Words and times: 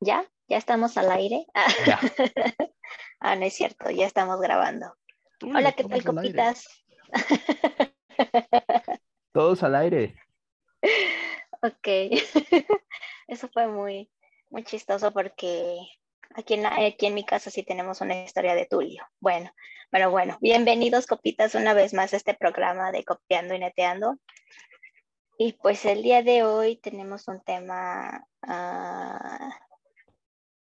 ¿Ya? 0.00 0.24
¿Ya 0.48 0.56
estamos 0.56 0.96
al 0.96 1.10
aire? 1.10 1.46
Ya. 1.86 2.00
ah, 3.20 3.36
no 3.36 3.44
es 3.44 3.54
cierto, 3.54 3.90
ya 3.90 4.06
estamos 4.06 4.40
grabando. 4.40 4.94
Hola, 5.42 5.72
¿qué 5.72 5.84
tal, 5.84 6.04
copitas? 6.04 6.66
Todos 9.32 9.62
al 9.62 9.74
aire. 9.76 10.16
ok. 11.62 11.86
Eso 13.28 13.48
fue 13.52 13.66
muy, 13.68 14.10
muy 14.50 14.64
chistoso 14.64 15.12
porque 15.12 15.76
aquí 16.34 16.54
en, 16.54 16.62
la- 16.62 16.74
aquí 16.86 17.06
en 17.06 17.14
mi 17.14 17.24
casa 17.24 17.50
sí 17.50 17.62
tenemos 17.62 18.00
una 18.00 18.22
historia 18.24 18.54
de 18.54 18.66
Tulio. 18.66 19.04
Bueno, 19.20 19.50
pero 19.90 20.10
bueno, 20.10 20.38
bienvenidos, 20.40 21.06
copitas, 21.06 21.54
una 21.54 21.74
vez 21.74 21.92
más 21.94 22.12
a 22.14 22.16
este 22.16 22.34
programa 22.34 22.90
de 22.90 23.04
Copiando 23.04 23.54
y 23.54 23.58
Neteando. 23.58 24.16
Y 25.38 25.52
pues 25.52 25.84
el 25.84 26.02
día 26.02 26.22
de 26.22 26.42
hoy 26.42 26.76
tenemos 26.76 27.28
un 27.28 27.40
tema 27.44 28.26
ah, 28.42 29.50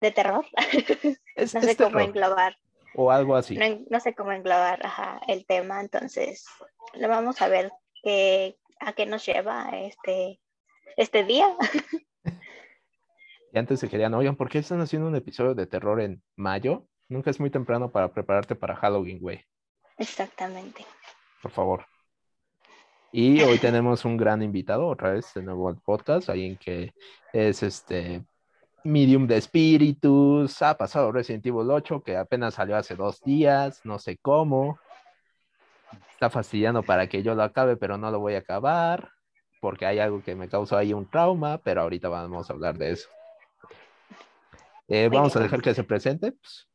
de 0.05 0.11
terror. 0.11 0.45
Es, 1.35 1.53
no 1.53 1.59
es 1.59 1.65
sé 1.65 1.75
cómo 1.75 1.97
terror, 1.97 2.01
englobar. 2.03 2.57
O 2.95 3.11
algo 3.11 3.35
así. 3.35 3.57
no, 3.57 3.65
no 3.89 3.99
sé 3.99 4.15
cómo 4.15 4.31
englobar 4.31 4.85
ajá, 4.85 5.19
el 5.27 5.45
tema, 5.45 5.81
entonces 5.81 6.45
lo 6.93 7.09
vamos 7.09 7.41
a 7.41 7.49
ver 7.49 7.73
qué, 8.01 8.55
a 8.79 8.93
qué 8.93 9.05
nos 9.05 9.25
lleva 9.25 9.69
este, 9.73 10.39
este 10.95 11.25
día. 11.25 11.57
Y 13.51 13.57
antes 13.57 13.79
se 13.79 13.89
querían, 13.89 14.13
oigan, 14.13 14.35
¿por 14.35 14.49
qué 14.49 14.59
están 14.59 14.81
haciendo 14.81 15.07
un 15.07 15.15
episodio 15.15 15.55
de 15.55 15.65
terror 15.65 16.01
en 16.01 16.21
mayo? 16.35 16.87
Nunca 17.07 17.29
es 17.31 17.39
muy 17.39 17.49
temprano 17.49 17.89
para 17.89 18.13
prepararte 18.13 18.55
para 18.55 18.75
Halloween, 18.75 19.19
güey. 19.19 19.45
Exactamente. 19.97 20.85
Por 21.41 21.51
favor. 21.51 21.85
Y 23.13 23.41
hoy 23.43 23.57
tenemos 23.59 24.03
un 24.03 24.17
gran 24.17 24.41
invitado, 24.41 24.87
otra 24.87 25.13
vez 25.13 25.33
de 25.33 25.41
nuevo 25.41 25.69
al 25.69 25.77
podcast, 25.77 26.29
alguien 26.29 26.57
que 26.57 26.93
es 27.31 27.63
este 27.63 28.25
medium 28.85 29.27
de 29.27 29.37
espíritus, 29.37 30.61
ha 30.61 30.77
pasado 30.77 31.11
Resident 31.11 31.45
Evil 31.45 31.69
8, 31.69 32.03
que 32.03 32.15
apenas 32.15 32.53
salió 32.53 32.77
hace 32.77 32.95
dos 32.95 33.21
días, 33.21 33.81
no 33.83 33.99
sé 33.99 34.17
cómo. 34.17 34.79
Está 36.11 36.29
fastidiando 36.29 36.83
para 36.83 37.07
que 37.07 37.23
yo 37.23 37.35
lo 37.35 37.43
acabe, 37.43 37.75
pero 37.75 37.97
no 37.97 38.11
lo 38.11 38.19
voy 38.19 38.35
a 38.35 38.39
acabar, 38.39 39.11
porque 39.59 39.85
hay 39.85 39.99
algo 39.99 40.21
que 40.23 40.35
me 40.35 40.47
causó 40.47 40.77
ahí 40.77 40.93
un 40.93 41.09
trauma, 41.09 41.57
pero 41.57 41.81
ahorita 41.81 42.07
vamos 42.07 42.49
a 42.49 42.53
hablar 42.53 42.77
de 42.77 42.91
eso. 42.91 43.09
Eh, 44.87 45.09
vamos 45.11 45.35
a 45.35 45.39
dejar 45.39 45.61
que 45.61 45.73
se 45.73 45.83
presente. 45.83 46.31
Pues. 46.31 46.69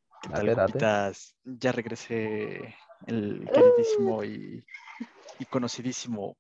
Ya 1.45 1.73
regresé 1.73 2.75
el 3.06 3.49
queridísimo 3.53 4.25
y, 4.25 4.65
y 5.39 5.45
conocidísimo 5.47 6.37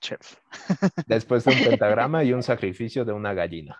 chef. 0.00 0.36
después 1.06 1.44
de 1.44 1.52
un 1.52 1.64
pentagrama 1.64 2.24
y 2.24 2.32
un 2.32 2.42
sacrificio 2.42 3.04
de 3.04 3.12
una 3.12 3.34
gallina. 3.34 3.78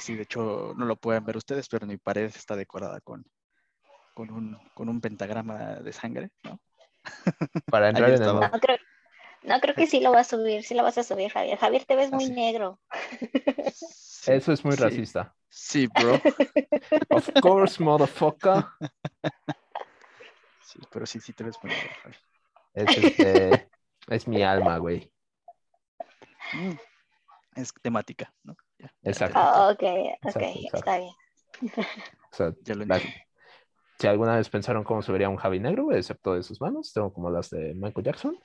Sí, 0.00 0.14
de 0.16 0.22
hecho, 0.22 0.74
no 0.76 0.84
lo 0.86 0.96
pueden 0.96 1.24
ver 1.24 1.36
ustedes, 1.36 1.68
pero 1.68 1.86
mi 1.86 1.96
pared 1.96 2.24
está 2.24 2.56
decorada 2.56 3.00
con, 3.00 3.24
con, 4.14 4.30
un, 4.30 4.58
con 4.74 4.88
un 4.88 5.00
pentagrama 5.00 5.76
de 5.76 5.92
sangre, 5.92 6.30
¿no? 6.44 6.60
Para 7.66 7.88
entrar 7.90 8.10
en 8.10 8.22
el 8.22 8.34
No 8.34 8.50
creo, 8.60 8.76
no 9.44 9.60
creo 9.60 9.74
que 9.74 9.86
sí 9.86 10.00
lo 10.00 10.12
vas 10.12 10.32
a 10.32 10.36
subir, 10.36 10.62
sí 10.62 10.74
lo 10.74 10.82
vas 10.82 10.98
a 10.98 11.02
subir, 11.02 11.30
Javier. 11.30 11.58
Javier, 11.58 11.84
te 11.84 11.96
ves 11.96 12.10
muy 12.10 12.24
Así. 12.24 12.32
negro. 12.32 12.80
Sí, 13.74 14.32
Eso 14.32 14.52
es 14.52 14.64
muy 14.64 14.76
sí, 14.76 14.82
racista. 14.82 15.34
Sí, 15.48 15.86
bro. 15.88 16.14
Of 17.10 17.30
course, 17.40 17.82
motherfucker. 17.82 18.64
Sí, 20.64 20.78
pero 20.90 21.06
sí, 21.06 21.20
sí 21.20 21.32
te 21.32 21.44
ves 21.44 21.58
muy 21.62 21.72
bien, 21.72 21.88
Javi. 22.02 22.14
Es, 22.74 22.98
este, 22.98 23.68
es 24.08 24.28
mi 24.28 24.42
alma, 24.42 24.78
güey. 24.78 25.12
Mm, 26.54 26.76
Es 27.56 27.72
temática, 27.82 28.32
¿no? 28.44 28.56
Exacto. 29.02 29.38
Ah, 29.38 29.68
ok, 29.70 29.82
ok, 29.82 30.16
Exacto, 30.22 30.40
exacto. 30.40 30.76
está 30.78 30.98
bien. 30.98 31.12
O 32.32 32.34
sea, 32.36 32.52
ya 32.62 32.74
lo 32.74 32.84
la- 32.86 32.96
entiendo. 32.96 33.18
si 33.98 34.06
alguna 34.06 34.36
vez 34.36 34.48
pensaron 34.48 34.84
cómo 34.84 35.02
se 35.02 35.12
vería 35.12 35.28
un 35.28 35.36
Javi 35.36 35.60
negro, 35.60 35.84
güey, 35.84 35.98
excepto 35.98 36.34
de 36.34 36.42
sus 36.42 36.60
manos, 36.60 36.92
tengo 36.92 37.12
como 37.12 37.30
las 37.30 37.50
de 37.50 37.74
Michael 37.74 38.04
Jackson. 38.06 38.38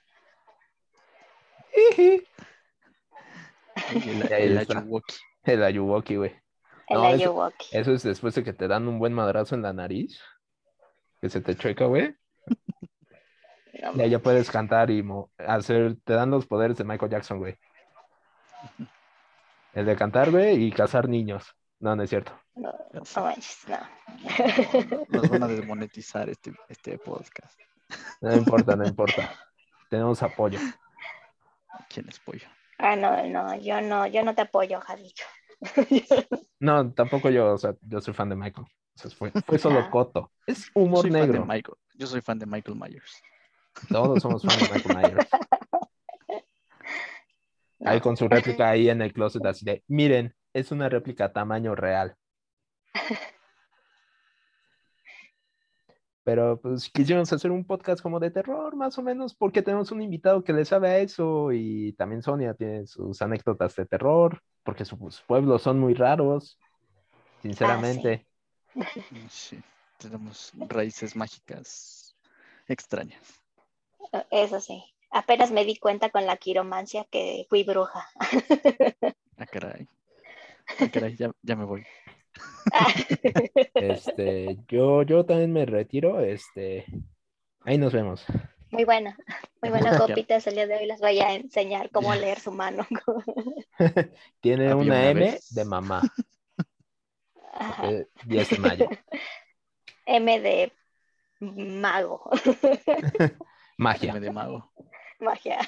El, 3.94 4.34
ahí 4.34 4.44
el. 4.44 4.58
Ayuwoki. 4.58 5.16
El 5.44 5.64
Ayuwoki, 5.64 6.16
güey. 6.18 6.36
El 6.88 6.98
No, 6.98 7.04
Ayuwoki. 7.08 7.68
Eso 7.72 7.94
es 7.94 8.04
después 8.04 8.36
de 8.36 8.44
que 8.44 8.54
te 8.54 8.68
dan 8.68 8.88
un 8.88 9.00
buen 9.00 9.14
madrazo 9.14 9.56
en 9.56 9.62
la 9.62 9.74
nariz, 9.74 10.20
que 11.22 11.30
se 11.30 11.42
te 11.42 11.56
checa, 11.56 11.86
güey. 11.86 12.16
No, 13.82 13.94
Ya, 13.96 14.08
ya 14.08 14.20
puedes 14.20 14.50
cantar 14.50 14.90
y 14.90 15.04
mo- 15.04 15.32
hacer, 15.38 15.98
te 16.04 16.14
dan 16.14 16.32
los 16.32 16.48
poderes 16.48 16.78
de 16.78 16.84
Michael 16.84 17.12
Jackson, 17.12 17.38
güey. 17.40 17.56
El 19.78 19.86
de 19.86 19.96
cantar, 19.96 20.32
güey, 20.32 20.64
y 20.64 20.72
cazar 20.72 21.08
niños. 21.08 21.56
No, 21.80 21.96
no 21.96 22.02
es 22.02 22.10
cierto. 22.10 22.32
no, 22.56 22.74
no 22.94 22.94
no. 22.94 23.02
Nos 25.10 25.30
van 25.30 25.44
a 25.44 25.48
desmonetizar 25.48 26.28
este, 26.30 26.52
este 26.68 26.98
podcast. 26.98 27.56
No 28.20 28.36
importa, 28.36 28.76
no 28.76 28.88
importa. 28.88 29.32
Tenemos 29.88 30.24
apoyo. 30.24 30.58
¿Quién 31.90 32.10
es 32.10 32.20
pollo? 32.20 32.48
Ah, 32.80 32.96
no, 32.96 33.24
no, 33.28 33.54
yo 33.60 33.80
no, 33.82 34.08
yo 34.08 34.24
no 34.24 34.34
te 34.34 34.42
apoyo, 34.42 34.82
Javier. 34.82 35.14
No, 36.60 36.92
tampoco 36.92 37.30
yo, 37.30 37.54
o 37.54 37.58
sea, 37.60 37.76
yo 37.82 38.02
soy 38.02 38.16
fan 38.16 38.30
de 38.30 38.36
Michael. 38.36 38.66
O 38.66 39.00
sea, 39.00 39.12
fue, 39.12 39.32
fue 39.46 39.60
solo 39.60 39.78
Ah. 39.82 39.92
coto. 39.92 40.32
Es 40.48 40.66
Yo 40.74 40.82
humor 40.82 41.02
soy 41.04 41.12
fan 41.12 41.22
de 41.22 41.28
negro. 41.28 41.46
Michael. 41.46 41.78
Yo 41.94 42.08
soy 42.08 42.22
fan 42.22 42.40
de 42.40 42.48
Michael 42.48 42.76
Myers. 42.80 43.22
Todos 43.90 44.24
somos 44.24 44.42
fans 44.42 44.60
de 44.60 44.74
Michael 44.74 44.98
Myers. 45.14 45.28
No. 47.80 47.92
Ahí 47.92 48.00
con 48.02 48.18
su 48.18 48.28
réplica 48.28 48.70
ahí 48.70 48.90
en 48.90 49.02
el 49.02 49.14
closet, 49.14 49.46
así 49.46 49.64
de, 49.66 49.84
miren, 49.88 50.36
es 50.54 50.72
una 50.72 50.90
réplica 50.90 51.32
tamaño 51.32 51.76
real. 51.76 52.16
Pero 56.28 56.60
pues 56.60 56.90
quisimos 56.90 57.32
hacer 57.32 57.52
un 57.52 57.64
podcast 57.64 58.02
como 58.02 58.20
de 58.20 58.32
terror, 58.32 58.76
más 58.76 58.98
o 58.98 59.02
menos, 59.02 59.34
porque 59.34 59.62
tenemos 59.62 59.94
un 59.94 60.02
invitado 60.02 60.44
que 60.44 60.52
le 60.52 60.66
sabe 60.66 60.90
a 60.90 60.98
eso 60.98 61.54
y 61.54 61.94
también 61.94 62.22
Sonia 62.22 62.54
tiene 62.54 62.86
sus 62.86 63.22
anécdotas 63.22 63.74
de 63.78 63.86
terror, 63.86 64.42
porque 64.64 64.84
sus 64.84 65.22
pueblos 65.22 65.62
son 65.62 65.80
muy 65.80 65.94
raros, 65.94 66.60
sinceramente. 67.42 68.28
Sí, 69.30 69.60
tenemos 69.98 70.52
raíces 70.68 71.16
mágicas 71.16 72.16
extrañas. 72.68 73.42
Eso 74.30 74.60
sí. 74.60 74.84
Apenas 75.12 75.52
me 75.52 75.66
di 75.66 75.78
cuenta 75.78 76.10
con 76.10 76.26
la 76.26 76.38
quiromancia 76.38 77.06
que 77.10 77.46
fui 77.50 77.64
bruja. 77.64 78.08
Ah, 79.38 79.46
caray. 79.46 79.88
Ah, 80.80 80.88
caray, 80.92 81.16
ya, 81.16 81.32
ya 81.42 81.56
me 81.56 81.66
voy. 81.66 81.86
Este, 83.74 84.58
yo, 84.68 85.02
yo 85.04 85.26
también 85.26 85.52
me 85.54 85.66
retiro, 85.66 86.20
este, 86.20 86.86
ahí 87.62 87.78
nos 87.78 87.94
vemos. 87.94 88.26
Muy 88.70 88.84
buena, 88.84 89.18
muy 89.62 89.70
buena 89.72 89.92
Ya. 89.92 89.98
copitas. 89.98 90.46
El 90.48 90.56
día 90.56 90.68
de 90.68 90.76
hoy 90.76 90.86
les 90.88 91.00
voy 91.00 91.20
a 91.20 91.34
enseñar 91.34 91.90
cómo 91.90 92.14
leer 92.14 92.40
su 92.40 92.52
mano. 92.52 92.86
Tiene 94.42 94.66
Había 94.72 94.76
una 94.76 94.84
una 94.84 95.10
M 95.10 95.20
vez. 95.22 95.54
de 95.54 95.66
mamá, 95.66 96.02
Ajá. 97.54 97.82
porque 97.84 98.08
10 98.26 98.50
de 98.50 98.58
mayo. 98.60 98.90
M 100.06 100.40
de 100.42 100.72
mago, 101.40 102.30
Magia. 103.78 104.12
M 104.12 104.20
de 104.20 104.32
mago. 104.32 104.72
Magia. 105.20 105.60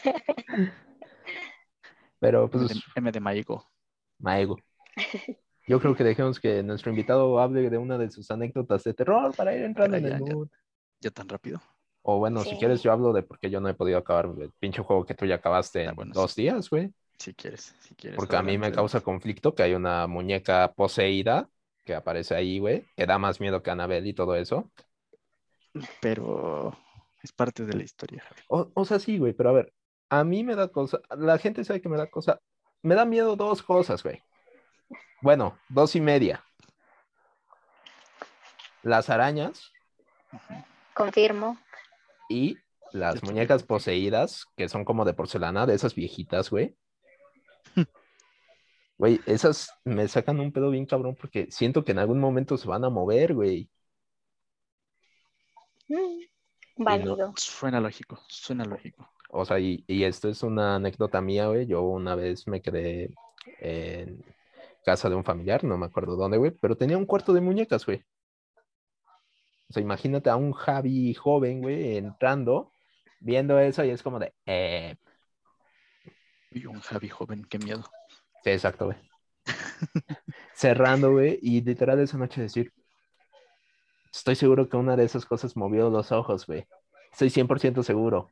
Pero 2.20 2.50
pues, 2.50 2.72
M 2.96 3.12
de 3.12 3.20
maigo. 3.20 3.66
Maego. 4.20 4.58
Yo 5.68 5.80
creo 5.80 5.96
que 5.96 6.04
dejemos 6.04 6.40
que 6.40 6.64
nuestro 6.64 6.90
invitado 6.90 7.40
hable 7.40 7.70
de 7.70 7.78
una 7.78 7.98
de 7.98 8.10
sus 8.10 8.32
anécdotas 8.32 8.84
de 8.84 8.94
terror 8.94 9.36
para 9.36 9.56
ir 9.56 9.64
entrando 9.64 9.98
en 9.98 10.06
el 10.06 10.12
ya. 10.12 10.18
mood. 10.18 10.50
¿Ya 11.00 11.12
tan 11.12 11.30
rápido? 11.30 11.62
O 12.02 12.18
bueno, 12.18 12.44
si 12.44 12.58
quieres 12.58 12.82
yo 12.82 12.92
hablo 12.92 13.14
de 13.14 13.24
porque 13.24 13.50
yo 13.52 13.60
no 13.62 13.70
he 13.70 13.74
podido 13.74 14.00
acabar 14.00 14.30
el 14.40 14.52
pinche 14.60 14.82
juego 14.82 15.06
que 15.06 15.14
tú 15.14 15.26
ya 15.26 15.36
acabaste 15.36 15.84
en 15.84 15.90
Ah, 15.90 15.94
bueno, 15.94 16.12
dos 16.14 16.36
días, 16.36 16.70
güey. 16.70 16.92
Si 17.20 17.34
quieres, 17.34 17.76
si 17.82 17.94
quieres. 17.94 18.18
Porque 18.18 18.36
a 18.36 18.42
mí 18.42 18.58
me 18.58 18.72
causa 18.72 19.02
conflicto 19.02 19.54
que 19.54 19.64
hay 19.64 19.76
una 19.76 20.08
muñeca 20.08 20.74
poseída 20.74 21.50
que 21.86 21.94
aparece 21.94 22.36
ahí, 22.36 22.60
güey, 22.60 22.86
que 22.96 23.06
da 23.06 23.20
más 23.20 23.40
miedo 23.40 23.62
que 23.62 23.70
Annabelle 23.70 24.10
y 24.10 24.14
todo 24.14 24.36
eso. 24.36 24.72
Pero 26.02 26.76
es 27.22 27.32
parte 27.32 27.66
de 27.66 27.74
la 27.76 27.84
historia, 27.84 28.24
Javi. 28.28 28.42
O, 28.48 28.72
o 28.74 28.86
sea, 28.86 29.00
sí, 29.00 29.18
güey, 29.18 29.34
pero 29.34 29.50
a 29.50 29.54
ver, 29.54 29.74
a 30.10 30.24
mí 30.24 30.44
me 30.44 30.56
da 30.56 30.70
cosa, 30.70 31.00
la 31.18 31.38
gente 31.38 31.64
sabe 31.64 31.82
que 31.82 31.90
me 31.90 31.98
da 31.98 32.08
cosa, 32.10 32.40
me 32.82 32.96
da 32.96 33.06
miedo 33.06 33.36
dos 33.36 33.62
cosas, 33.62 34.04
güey. 34.04 34.22
Bueno, 35.22 35.58
dos 35.70 35.96
y 35.96 36.02
media. 36.02 36.44
Las 38.84 39.10
arañas. 39.10 39.72
Confirmo. 40.94 41.58
y 42.30 42.58
las 42.92 43.16
también 43.16 43.36
muñecas 43.36 43.64
poseídas, 43.64 44.46
que 44.56 44.70
son 44.70 44.86
como 44.86 45.06
de 45.06 45.14
porcelana, 45.14 45.66
de 45.66 45.76
esas 45.76 45.96
viejitas, 45.96 46.50
güey. 46.50 46.76
Güey, 48.98 49.22
esas 49.26 49.70
me 49.86 50.06
sacan 50.10 50.42
un 50.42 50.52
pedo 50.52 50.72
bien 50.72 50.86
cabrón 50.86 51.16
porque 51.16 51.50
siento 51.52 51.86
que 51.86 51.94
en 51.94 52.00
algún 52.00 52.20
momento 52.20 52.58
se 52.58 52.68
van 52.68 52.84
a 52.84 52.90
mover, 52.90 53.34
güey. 53.34 53.70
Válido. 56.80 57.24
Suena 57.36 57.80
lógico, 57.80 58.20
suena 58.28 58.66
lógico. 58.66 59.08
O 59.30 59.46
sea, 59.46 59.60
y, 59.60 59.84
y 59.88 60.04
esto 60.04 60.30
es 60.30 60.44
una 60.44 60.76
anécdota 60.76 61.22
mía, 61.22 61.48
güey. 61.48 61.66
Yo 61.68 61.82
una 61.84 62.16
vez 62.16 62.48
me 62.48 62.62
quedé 62.62 63.12
en 63.60 64.24
casa 64.84 65.10
de 65.10 65.16
un 65.16 65.24
familiar, 65.24 65.64
no 65.64 65.78
me 65.78 65.86
acuerdo 65.88 66.16
dónde, 66.16 66.38
güey, 66.38 66.52
pero 66.52 66.78
tenía 66.78 66.98
un 66.98 67.06
cuarto 67.06 67.34
de 67.34 67.42
muñecas, 67.42 67.86
güey. 67.86 68.04
O 69.70 69.74
sea, 69.74 69.82
imagínate 69.84 70.30
a 70.30 70.36
un 70.36 70.52
Javi 70.54 71.14
joven, 71.14 71.62
güey, 71.62 71.98
entrando, 71.98 72.74
viendo 73.20 73.60
eso 73.60 73.84
y 73.86 73.90
es 73.92 74.04
como 74.04 74.20
de, 74.20 74.34
eh, 74.46 74.96
Y 76.52 76.66
un 76.68 76.80
Javi 76.82 77.10
joven, 77.10 77.44
qué 77.46 77.58
miedo. 77.58 77.84
sí, 78.44 78.50
exacto, 78.52 78.86
güey. 78.86 78.98
Cerrando, 80.54 81.12
güey, 81.12 81.40
y 81.42 81.62
literal 81.62 82.00
esa 82.00 82.18
noche 82.18 82.42
decir, 82.42 82.74
estoy 84.12 84.36
seguro 84.36 84.70
que 84.70 84.78
una 84.78 84.96
de 84.96 85.06
esas 85.06 85.26
cosas 85.26 85.56
movió 85.56 85.90
los 85.90 86.12
ojos, 86.12 86.46
güey. 86.46 86.66
Estoy 87.12 87.30
100% 87.30 87.84
seguro. 87.84 88.32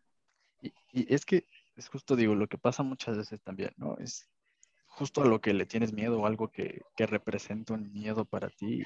Y, 0.62 0.74
es 1.14 1.26
que 1.26 1.46
es 1.76 1.90
justo, 1.90 2.16
digo, 2.16 2.36
lo 2.36 2.48
que 2.48 2.58
pasa 2.58 2.84
muchas 2.84 3.18
veces 3.18 3.42
también, 3.42 3.72
¿no? 3.78 3.98
Es 3.98 4.30
justo 4.88 5.22
a 5.22 5.26
lo 5.26 5.42
que 5.42 5.54
le 5.54 5.66
tienes 5.66 5.94
miedo 5.94 6.20
o 6.20 6.26
algo 6.26 6.50
que, 6.50 6.82
que 6.96 7.06
representa 7.06 7.74
un 7.74 7.92
miedo 7.94 8.26
para 8.26 8.50
ti. 8.50 8.84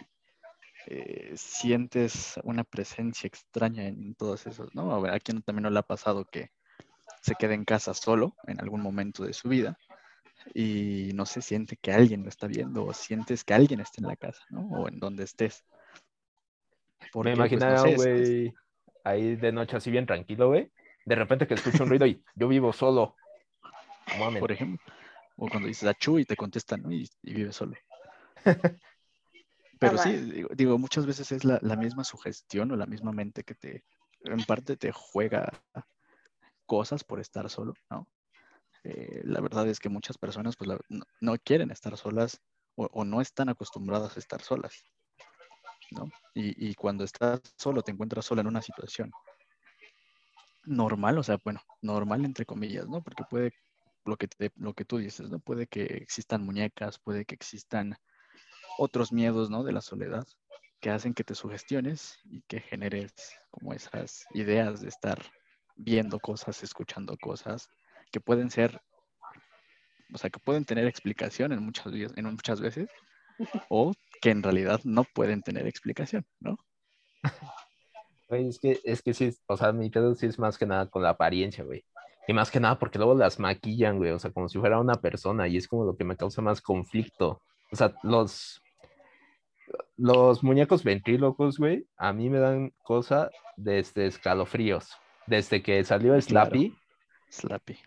eh, 0.88 1.34
sientes 1.36 2.40
una 2.44 2.64
presencia 2.64 3.28
extraña 3.28 3.88
en 3.88 4.16
todos 4.16 4.48
esos, 4.48 4.74
¿no? 4.76 4.92
A 4.94 5.00
ver, 5.00 5.14
a 5.14 5.20
quien 5.20 5.42
también 5.44 5.64
no 5.64 5.70
le 5.70 5.80
ha 5.80 5.84
pasado 5.84 6.26
que 6.26 6.52
se 7.22 7.36
quede 7.36 7.54
en 7.54 7.66
casa 7.66 7.94
solo 7.94 8.36
en 8.48 8.60
algún 8.62 8.82
momento 8.82 9.24
de 9.24 9.34
su 9.34 9.50
vida 9.50 9.78
y 10.54 11.12
no 11.14 11.26
se 11.26 11.42
siente 11.42 11.78
que 11.78 11.92
alguien 11.92 12.24
lo 12.24 12.30
está 12.30 12.48
viendo 12.48 12.86
o 12.86 12.94
sientes 12.94 13.44
que 13.44 13.54
alguien 13.54 13.80
está 13.80 14.02
en 14.02 14.08
la 14.08 14.16
casa, 14.16 14.42
¿no? 14.50 14.62
O 14.70 14.88
en 14.88 15.00
donde 15.00 15.24
estés. 15.24 15.64
Me 17.14 17.36
pues, 17.36 17.52
no 17.52 17.78
sé, 17.78 17.92
es- 17.92 17.98
güey, 17.98 18.54
ahí 19.04 19.36
de 19.36 19.52
noche 19.52 19.78
así 19.78 19.92
bien 19.92 20.06
tranquilo, 20.06 20.50
güey. 20.50 20.72
De 21.06 21.16
repente 21.16 21.48
que 21.48 21.56
escucho 21.56 21.84
un 21.84 21.90
ruido 21.90 22.06
y 22.06 22.24
yo 22.36 22.48
vivo 22.48 22.72
solo. 22.74 23.16
Mames. 24.20 24.40
por 24.40 24.52
ejemplo, 24.52 24.80
o 25.38 25.48
cuando 25.48 25.68
dices 25.68 25.88
achú 25.88 26.20
y 26.20 26.26
te 26.26 26.36
contestan, 26.36 26.82
¿no? 26.82 26.92
Y, 26.92 27.10
y 27.24 27.34
vives 27.34 27.56
solo. 27.56 27.76
Pero 29.80 29.98
sí, 29.98 30.10
mal. 30.10 30.32
digo, 30.32 30.50
digo, 30.54 30.78
muchas 30.78 31.06
veces 31.06 31.32
es 31.32 31.44
la, 31.44 31.60
la 31.62 31.76
misma 31.76 32.04
sugestión 32.04 32.72
o 32.72 32.76
la 32.76 32.86
misma 32.86 33.12
mente 33.12 33.44
que 33.44 33.56
te, 33.56 33.84
en 34.26 34.44
parte 34.46 34.78
te 34.78 34.92
juega 34.92 35.52
cosas 36.66 37.04
por 37.04 37.20
estar 37.20 37.50
solo, 37.50 37.74
¿no? 37.90 38.08
Eh, 38.84 39.22
la 39.24 39.42
verdad 39.42 39.68
es 39.68 39.80
que 39.80 39.90
muchas 39.90 40.18
personas 40.18 40.56
pues 40.56 40.68
la- 40.68 40.80
no, 40.90 41.04
no 41.20 41.36
quieren 41.44 41.72
estar 41.72 41.96
solas 41.98 42.40
o, 42.76 42.88
o 42.92 43.04
no 43.06 43.22
están 43.22 43.50
acostumbradas 43.50 44.16
a 44.18 44.20
estar 44.20 44.42
solas, 44.42 44.84
¿no? 45.92 46.10
Y, 46.34 46.70
y 46.70 46.76
cuando 46.76 47.04
estás 47.04 47.42
solo, 47.58 47.82
te 47.82 47.92
encuentras 47.92 48.26
sola 48.26 48.42
en 48.42 48.48
una 48.48 48.62
situación 48.62 49.12
normal, 50.66 51.18
o 51.18 51.24
sea, 51.24 51.38
bueno, 51.44 51.62
normal 51.82 52.26
entre 52.26 52.46
comillas, 52.46 52.88
¿no? 52.88 53.02
Porque 53.02 53.24
puede, 53.30 53.52
lo 54.06 54.16
que, 54.18 54.28
te- 54.28 54.52
lo 54.56 54.74
que 54.74 54.86
tú 54.86 54.98
dices, 54.98 55.30
¿no? 55.30 55.40
Puede 55.40 55.68
que 55.68 55.84
existan 55.84 56.44
muñecas, 56.46 57.00
puede 57.00 57.26
que 57.26 57.36
existan 57.36 57.96
otros 58.78 59.12
miedos, 59.12 59.50
¿no? 59.50 59.64
De 59.64 59.74
la 59.74 59.82
soledad 59.82 60.26
que 60.82 60.92
hacen 60.92 61.14
que 61.14 61.24
te 61.24 61.36
sugestiones 61.36 62.20
y 62.26 62.42
que 62.44 62.60
generes 62.62 63.14
como 63.52 63.74
esas 63.74 64.26
ideas 64.34 64.82
de 64.82 64.90
estar 64.90 65.20
viendo 65.76 66.20
cosas, 66.20 66.64
escuchando 66.64 67.18
cosas 67.18 67.70
que 68.12 68.20
pueden 68.22 68.50
ser, 68.52 68.82
o 70.14 70.18
sea, 70.18 70.30
que 70.30 70.40
pueden 70.40 70.66
tener 70.66 70.86
explicación 70.88 71.52
en 71.52 71.64
muchas, 71.64 71.92
veces- 71.92 72.14
en 72.18 72.26
muchas 72.26 72.60
veces 72.62 72.90
o 73.70 73.94
que 74.22 74.30
en 74.30 74.44
realidad 74.44 74.80
no 74.86 75.04
pueden 75.04 75.42
tener 75.42 75.68
explicación, 75.68 76.26
¿no? 76.40 76.58
Güey, 78.30 78.48
es 78.48 78.60
que, 78.60 78.80
es 78.86 79.02
que 79.02 79.14
sí, 79.14 79.36
o 79.48 79.58
sea, 79.58 79.74
mi 79.74 79.90
pedo 79.90 80.16
sí 80.16 80.26
es 80.28 80.40
más 80.40 80.58
que 80.58 80.66
nada 80.66 80.86
con 80.88 81.04
la 81.04 81.10
apariencia, 81.10 81.64
güey. 81.66 81.84
Y 82.28 82.34
más 82.34 82.50
que 82.52 82.60
nada 82.60 82.80
porque 82.80 82.98
luego 82.98 83.16
las 83.16 83.40
maquillan, 83.40 83.98
güey, 83.98 84.12
o 84.12 84.20
sea, 84.20 84.32
como 84.32 84.48
si 84.48 84.58
fuera 84.60 84.80
una 84.80 84.96
persona 84.96 85.48
y 85.48 85.58
es 85.58 85.68
como 85.68 85.84
lo 85.86 85.98
que 85.98 86.04
me 86.06 86.16
causa 86.16 86.42
más 86.42 86.62
conflicto. 86.62 87.42
O 87.72 87.76
sea, 87.76 87.94
los, 88.04 88.62
los 89.98 90.44
muñecos 90.44 90.84
ventrílocos, 90.84 91.58
güey, 91.58 91.88
a 91.98 92.14
mí 92.14 92.30
me 92.30 92.40
dan 92.40 92.72
cosa 92.84 93.30
desde 93.58 94.06
escalofríos. 94.06 94.92
Desde 95.28 95.62
que 95.62 95.84
salió 95.84 96.12
Claro. 96.12 96.22
Slappy, 96.22 96.76
Slappy. 97.30 97.78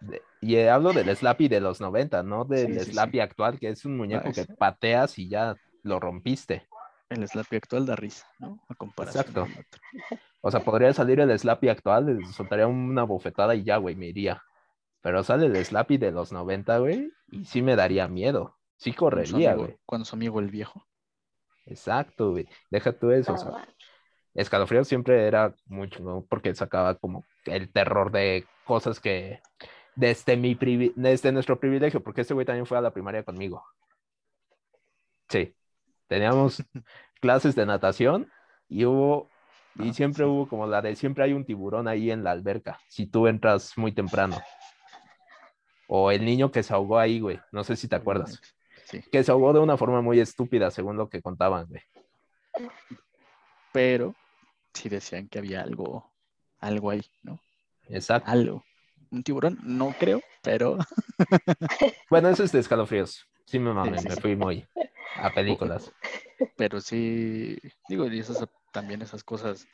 de- 0.00 0.22
y 0.40 0.56
hablo 0.58 0.92
del 0.92 1.14
Slappy 1.14 1.48
de 1.48 1.60
los 1.60 1.80
90, 1.80 2.22
no 2.22 2.44
del 2.44 2.74
Sí, 2.74 2.78
sí, 2.78 2.84
sí. 2.86 2.92
Slappy 2.92 3.20
actual, 3.20 3.58
que 3.58 3.68
es 3.70 3.84
un 3.84 3.96
muñeco 3.96 4.30
que 4.32 4.44
pateas 4.46 5.18
y 5.18 5.28
ya 5.28 5.56
lo 5.82 6.00
rompiste. 6.00 6.66
El 7.08 7.26
Slappy 7.26 7.56
actual 7.56 7.86
da 7.86 7.96
risa, 7.96 8.26
¿no? 8.38 8.60
A 8.68 8.74
comparación 8.74 9.22
Exacto. 9.26 9.42
otro. 9.44 9.82
O 10.40 10.50
sea, 10.52 10.60
podría 10.60 10.92
salir 10.92 11.18
el 11.18 11.36
Slappy 11.36 11.68
actual, 11.68 12.24
soltaría 12.26 12.68
una 12.68 13.02
bofetada 13.02 13.56
y 13.56 13.64
ya, 13.64 13.76
güey, 13.78 13.96
me 13.96 14.06
iría. 14.06 14.40
Pero 15.00 15.24
sale 15.24 15.46
el 15.46 15.64
Slappy 15.64 15.98
de 15.98 16.12
los 16.12 16.30
90, 16.32 16.78
güey, 16.78 17.10
y 17.32 17.44
sí 17.44 17.60
me 17.60 17.74
daría 17.74 18.06
miedo. 18.06 18.56
Sí 18.76 18.92
correría, 18.92 19.54
güey. 19.54 19.76
Cuando 19.84 20.04
su 20.04 20.14
amigo 20.14 20.38
el 20.38 20.48
viejo. 20.50 20.86
Exacto, 21.66 22.30
güey. 22.30 22.48
Deja 22.70 22.92
tú 22.92 23.10
eso. 23.10 23.34
o 23.34 23.36
sea. 23.36 23.66
Escalofrío 24.34 24.84
siempre 24.84 25.26
era 25.26 25.54
muy 25.66 25.90
chingón 25.90 26.24
porque 26.28 26.54
sacaba 26.54 26.94
como 26.94 27.24
el 27.46 27.72
terror 27.72 28.12
de 28.12 28.46
cosas 28.64 29.00
que 29.00 29.40
desde 29.96 30.36
mi 30.36 30.54
privi- 30.54 30.92
desde 30.94 31.32
nuestro 31.32 31.58
privilegio, 31.58 32.00
porque 32.02 32.20
este 32.20 32.34
güey 32.34 32.46
también 32.46 32.66
fue 32.66 32.78
a 32.78 32.80
la 32.80 32.92
primaria 32.92 33.24
conmigo. 33.24 33.64
Sí. 35.28 35.54
Teníamos 36.08 36.62
clases 37.20 37.54
de 37.54 37.66
natación 37.66 38.30
y 38.68 38.84
hubo 38.84 39.28
y 39.76 39.90
Ah, 39.90 39.92
siempre 39.92 40.24
sí. 40.24 40.28
hubo 40.30 40.48
como 40.48 40.66
la 40.66 40.82
de 40.82 40.96
siempre 40.96 41.22
hay 41.24 41.32
un 41.32 41.44
tiburón 41.44 41.86
ahí 41.86 42.10
en 42.10 42.24
la 42.24 42.32
alberca, 42.32 42.80
si 42.88 43.06
tú 43.06 43.28
entras 43.28 43.78
muy 43.78 43.92
temprano. 43.92 44.40
O 45.86 46.10
el 46.10 46.24
niño 46.24 46.50
que 46.50 46.62
se 46.62 46.74
ahogó 46.74 46.98
ahí, 46.98 47.20
güey. 47.20 47.40
No 47.52 47.62
sé 47.64 47.76
si 47.76 47.86
te 47.88 47.96
acuerdas. 47.96 48.40
Sí. 48.84 49.02
Que 49.12 49.22
se 49.22 49.30
ahogó 49.30 49.52
de 49.52 49.60
una 49.60 49.76
forma 49.76 50.02
muy 50.02 50.18
estúpida, 50.20 50.70
según 50.70 50.96
lo 50.96 51.08
que 51.08 51.22
contaban, 51.22 51.66
güey. 51.66 51.82
Pero 53.72 54.14
sí 54.74 54.88
decían 54.88 55.28
que 55.28 55.38
había 55.38 55.62
algo, 55.62 56.10
algo 56.58 56.90
ahí, 56.90 57.04
¿no? 57.22 57.38
Exacto. 57.88 58.30
Algo. 58.30 58.64
Un 59.10 59.22
tiburón, 59.22 59.58
no 59.62 59.94
creo, 59.98 60.20
pero 60.42 60.76
Bueno, 62.10 62.28
eso 62.28 62.44
es 62.44 62.52
de 62.52 62.58
escalofríos. 62.60 63.26
Sí 63.46 63.58
me 63.58 63.72
mamé, 63.72 63.98
sí, 63.98 64.08
me 64.08 64.16
fui 64.16 64.36
muy 64.36 64.66
a 65.18 65.32
películas. 65.34 65.92
pero 66.56 66.80
sí, 66.80 67.58
digo, 67.88 68.06
y 68.06 68.18
esas 68.20 68.44
también 68.72 69.02
esas 69.02 69.24
cosas 69.24 69.66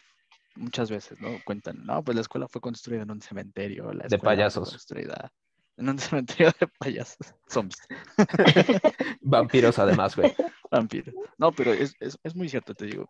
muchas 0.57 0.91
veces, 0.91 1.21
¿no? 1.21 1.41
Cuentan, 1.45 1.85
no, 1.85 2.03
pues 2.05 2.15
la 2.15 2.21
escuela 2.23 2.49
fue 2.49 2.61
construida 2.61 3.03
en 3.03 3.11
un 3.11 3.21
cementerio, 3.23 3.93
la 3.93 4.07
De 4.09 4.19
fue 4.19 4.31
payasos. 4.31 4.71
construida 4.71 5.33
en 5.77 5.89
un 5.89 5.99
cementerio 5.99 6.53
de 6.61 6.69
payasos, 6.79 7.35
zombies, 7.49 7.81
Vampiros 9.21 9.79
además, 9.79 10.17
güey. 10.17 10.35
vampiros. 10.71 11.15
No, 11.39 11.53
pero 11.53 11.73
es, 11.73 11.95
es, 12.01 12.19
es 12.23 12.35
muy 12.37 12.49
cierto, 12.49 12.75
te 12.75 12.87
digo. 12.87 13.09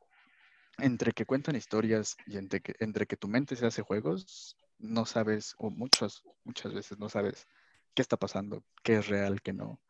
Entre 0.78 1.12
que 1.12 1.24
cuentan 1.26 1.56
historias 1.56 2.16
y 2.26 2.36
entre 2.36 2.60
que, 2.60 2.74
entre 2.80 3.06
que 3.06 3.16
tu 3.16 3.28
mente 3.28 3.54
se 3.56 3.66
hace 3.66 3.82
juegos, 3.82 4.56
no 4.78 5.06
sabes, 5.06 5.54
o 5.58 5.70
muchas, 5.70 6.22
muchas 6.44 6.74
veces 6.74 6.98
no 6.98 7.08
sabes 7.08 7.46
qué 7.94 8.02
está 8.02 8.16
pasando, 8.16 8.64
qué 8.82 8.96
es 8.96 9.06
real, 9.08 9.40
qué 9.42 9.52
no. 9.52 9.80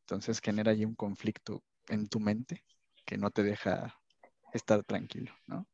Entonces 0.00 0.40
genera 0.40 0.72
ahí 0.72 0.84
un 0.84 0.94
conflicto 0.94 1.62
en 1.88 2.08
tu 2.08 2.20
mente 2.20 2.64
que 3.04 3.18
no 3.18 3.30
te 3.30 3.42
deja 3.42 3.98
estar 4.52 4.82
tranquilo, 4.84 5.32
¿no? 5.46 5.66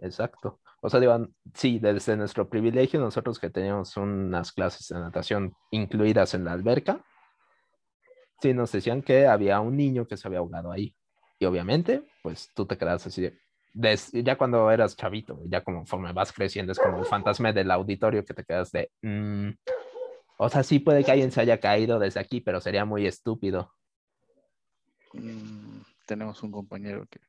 Exacto. 0.00 0.60
O 0.80 0.90
sea, 0.90 1.00
digo, 1.00 1.28
sí, 1.54 1.78
desde 1.78 2.16
nuestro 2.16 2.48
privilegio, 2.48 3.00
nosotros 3.00 3.38
que 3.38 3.50
teníamos 3.50 3.96
unas 3.96 4.52
clases 4.52 4.88
de 4.88 5.00
natación 5.00 5.54
incluidas 5.70 6.34
en 6.34 6.44
la 6.44 6.52
alberca, 6.52 7.04
sí 8.40 8.52
nos 8.52 8.72
decían 8.72 9.02
que 9.02 9.26
había 9.26 9.60
un 9.60 9.76
niño 9.76 10.06
que 10.06 10.16
se 10.16 10.28
había 10.28 10.38
ahogado 10.40 10.70
ahí. 10.70 10.94
Y 11.38 11.44
obviamente, 11.46 12.02
pues 12.22 12.50
tú 12.54 12.66
te 12.66 12.76
quedas 12.76 13.06
así 13.06 13.22
de, 13.22 13.96
ya 14.24 14.36
cuando 14.36 14.70
eras 14.70 14.96
chavito, 14.96 15.40
ya 15.46 15.62
conforme 15.62 16.12
vas 16.12 16.32
creciendo, 16.32 16.72
es 16.72 16.78
como 16.78 16.98
el 16.98 17.04
fantasma 17.06 17.52
del 17.52 17.70
auditorio 17.70 18.24
que 18.24 18.34
te 18.34 18.44
quedas 18.44 18.70
de, 18.72 18.90
"Mm, 19.02 19.50
o 20.38 20.48
sea, 20.48 20.62
sí 20.62 20.78
puede 20.78 21.04
que 21.04 21.10
alguien 21.12 21.30
se 21.32 21.40
haya 21.40 21.60
caído 21.60 21.98
desde 21.98 22.20
aquí, 22.20 22.40
pero 22.40 22.60
sería 22.60 22.84
muy 22.84 23.06
estúpido. 23.06 23.72
Mm, 25.20 25.80
tenemos 26.06 26.42
un 26.42 26.52
compañero 26.52 27.06
que 27.10 27.20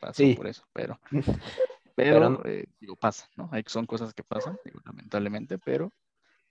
pasó 0.00 0.22
Sí. 0.22 0.34
por 0.34 0.46
eso, 0.46 0.64
pero, 0.72 0.98
Pero 1.94 2.44
eh, 2.46 2.66
digo, 2.80 2.96
pasa, 2.96 3.28
¿no? 3.36 3.48
Hay, 3.52 3.64
son 3.66 3.86
cosas 3.86 4.14
que 4.14 4.22
pasan, 4.22 4.58
digo, 4.64 4.80
lamentablemente, 4.84 5.58
pero 5.58 5.92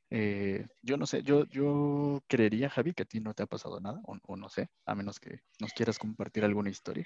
eh, 0.10 0.68
yo 0.84 0.98
no 0.98 1.06
sé, 1.06 1.24
yo, 1.24 1.46
yo 1.46 2.22
creería, 2.28 2.70
Javi, 2.70 2.94
que 2.94 3.04
a 3.04 3.06
ti 3.06 3.20
no 3.20 3.34
te 3.34 3.44
ha 3.44 3.48
pasado 3.48 3.80
nada, 3.80 4.00
o, 4.06 4.18
o 4.28 4.36
no 4.36 4.50
sé, 4.50 4.70
a 4.86 4.94
menos 4.94 5.20
que 5.20 5.40
nos 5.60 5.74
quieras 5.74 5.98
compartir 5.98 6.44
alguna 6.44 6.70
historia. 6.70 7.06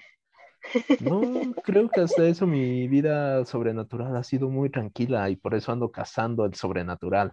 No, 1.00 1.54
creo 1.62 1.88
que 1.88 2.00
hasta 2.00 2.26
eso 2.26 2.46
mi 2.46 2.88
vida 2.88 3.44
sobrenatural 3.44 4.16
ha 4.16 4.24
sido 4.24 4.48
muy 4.48 4.70
tranquila 4.70 5.28
y 5.30 5.36
por 5.36 5.54
eso 5.54 5.72
ando 5.72 5.90
cazando 5.90 6.44
el 6.44 6.54
sobrenatural. 6.54 7.32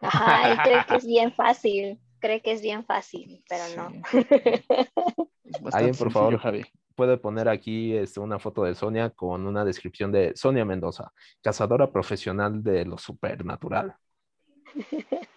Él 0.00 0.58
cree 0.64 0.84
que 0.86 0.96
es 0.96 1.06
bien 1.06 1.32
fácil, 1.32 1.98
cree 2.20 2.42
que 2.42 2.52
es 2.52 2.62
bien 2.62 2.84
fácil, 2.84 3.42
pero 3.48 3.64
no. 3.76 3.90
Sí. 4.10 4.26
Alguien, 5.72 5.96
por 5.96 6.12
favor. 6.12 6.38
Javi. 6.38 6.64
Puede 6.94 7.16
poner 7.16 7.48
aquí 7.48 7.94
este, 7.94 8.20
una 8.20 8.38
foto 8.38 8.64
de 8.64 8.74
Sonia 8.74 9.10
con 9.10 9.46
una 9.46 9.64
descripción 9.64 10.12
de 10.12 10.32
Sonia 10.36 10.64
Mendoza, 10.64 11.12
cazadora 11.42 11.90
profesional 11.90 12.62
de 12.62 12.84
lo 12.84 12.98
supernatural. 12.98 13.96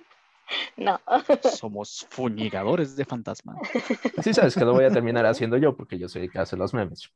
No. 0.78 1.00
Somos 1.42 2.06
fuñigadores 2.10 2.96
de 2.96 3.06
fantasma. 3.06 3.56
Sí, 4.22 4.34
sabes 4.34 4.54
que 4.54 4.66
lo 4.66 4.74
voy 4.74 4.86
a 4.86 4.92
terminar 4.92 5.26
haciendo 5.26 5.58
yo 5.58 5.76
porque 5.76 5.98
yo 5.98 6.08
soy 6.08 6.24
el 6.24 6.32
que 6.32 6.40
hace 6.40 6.58
los 6.58 6.74
memes. 6.74 7.12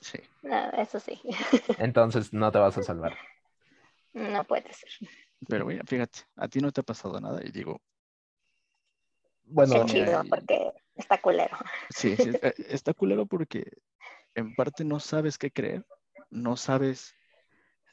Sí. 0.00 0.18
No, 0.42 0.70
eso 0.72 1.00
sí. 1.00 1.20
Entonces 1.78 2.32
no 2.32 2.50
te 2.50 2.58
vas 2.58 2.76
a 2.78 2.82
salvar. 2.82 3.16
No 4.12 4.44
puede 4.44 4.72
ser. 4.72 4.90
Pero 5.48 5.66
mira, 5.66 5.82
fíjate, 5.86 6.20
a 6.36 6.48
ti 6.48 6.60
no 6.60 6.70
te 6.70 6.80
ha 6.80 6.84
pasado 6.84 7.20
nada 7.20 7.40
y 7.44 7.50
digo, 7.50 7.80
Bueno, 9.52 9.74
Qué 9.74 9.84
chido, 9.86 10.22
ahí- 10.22 10.30
porque 10.30 10.72
está 10.96 11.18
culero. 11.20 11.56
sí, 11.90 12.16
sí, 12.16 12.30
eh, 12.42 12.54
está 12.68 12.94
culero 12.94 13.26
porque 13.26 13.64
en 14.34 14.54
parte 14.54 14.84
no 14.84 15.00
sabes 15.00 15.38
qué 15.38 15.50
creer, 15.50 15.86
no 16.30 16.56
sabes, 16.56 17.14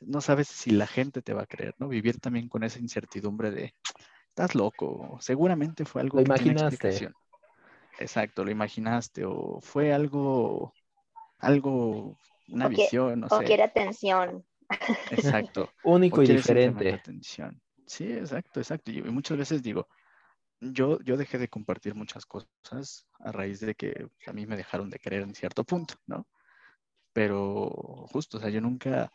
no 0.01 0.21
sabes 0.21 0.47
si 0.49 0.71
la 0.71 0.87
gente 0.87 1.21
te 1.21 1.33
va 1.33 1.43
a 1.43 1.47
creer, 1.47 1.75
¿no? 1.79 1.87
Vivir 1.89 2.19
también 2.19 2.49
con 2.49 2.63
esa 2.63 2.79
incertidumbre 2.79 3.51
de, 3.51 3.75
estás 4.29 4.55
loco, 4.55 5.17
seguramente 5.21 5.85
fue 5.85 6.01
algo 6.01 6.17
Lo 6.17 6.23
que 6.23 6.31
tiene 6.31 6.51
imaginaste. 6.51 6.53
explicación. 6.53 7.15
Exacto, 7.99 8.45
lo 8.45 8.51
imaginaste 8.51 9.25
o 9.25 9.59
fue 9.61 9.93
algo, 9.93 10.73
algo, 11.39 12.17
una 12.49 12.65
O 12.65 12.69
visión, 12.69 13.19
no 13.19 13.29
O 13.29 13.37
sé. 13.37 13.45
quiere 13.45 13.63
atención. 13.63 14.45
Exacto. 15.09 15.73
único 15.83 16.19
o 16.19 16.23
y 16.23 16.27
diferente. 16.27 16.93
atención. 16.93 17.61
Sí, 17.85 18.11
exacto, 18.11 18.59
exacto. 18.59 18.91
Y 18.91 19.01
muchas 19.03 19.37
veces 19.37 19.61
digo, 19.63 19.87
yo, 20.61 20.99
yo 21.01 21.17
dejé 21.17 21.37
de 21.37 21.47
compartir 21.47 21.95
muchas 21.95 22.25
cosas 22.25 23.07
a 23.19 23.31
raíz 23.31 23.59
de 23.59 23.75
que 23.75 24.07
a 24.27 24.33
mí 24.33 24.45
me 24.45 24.57
dejaron 24.57 24.89
de 24.89 24.99
creer 24.99 25.23
en 25.23 25.35
cierto 25.35 25.63
punto, 25.63 25.95
¿no? 26.05 26.27
Pero 27.13 28.05
justo, 28.11 28.37
o 28.37 28.39
sea, 28.39 28.49
yo 28.49 28.61
nunca, 28.61 29.11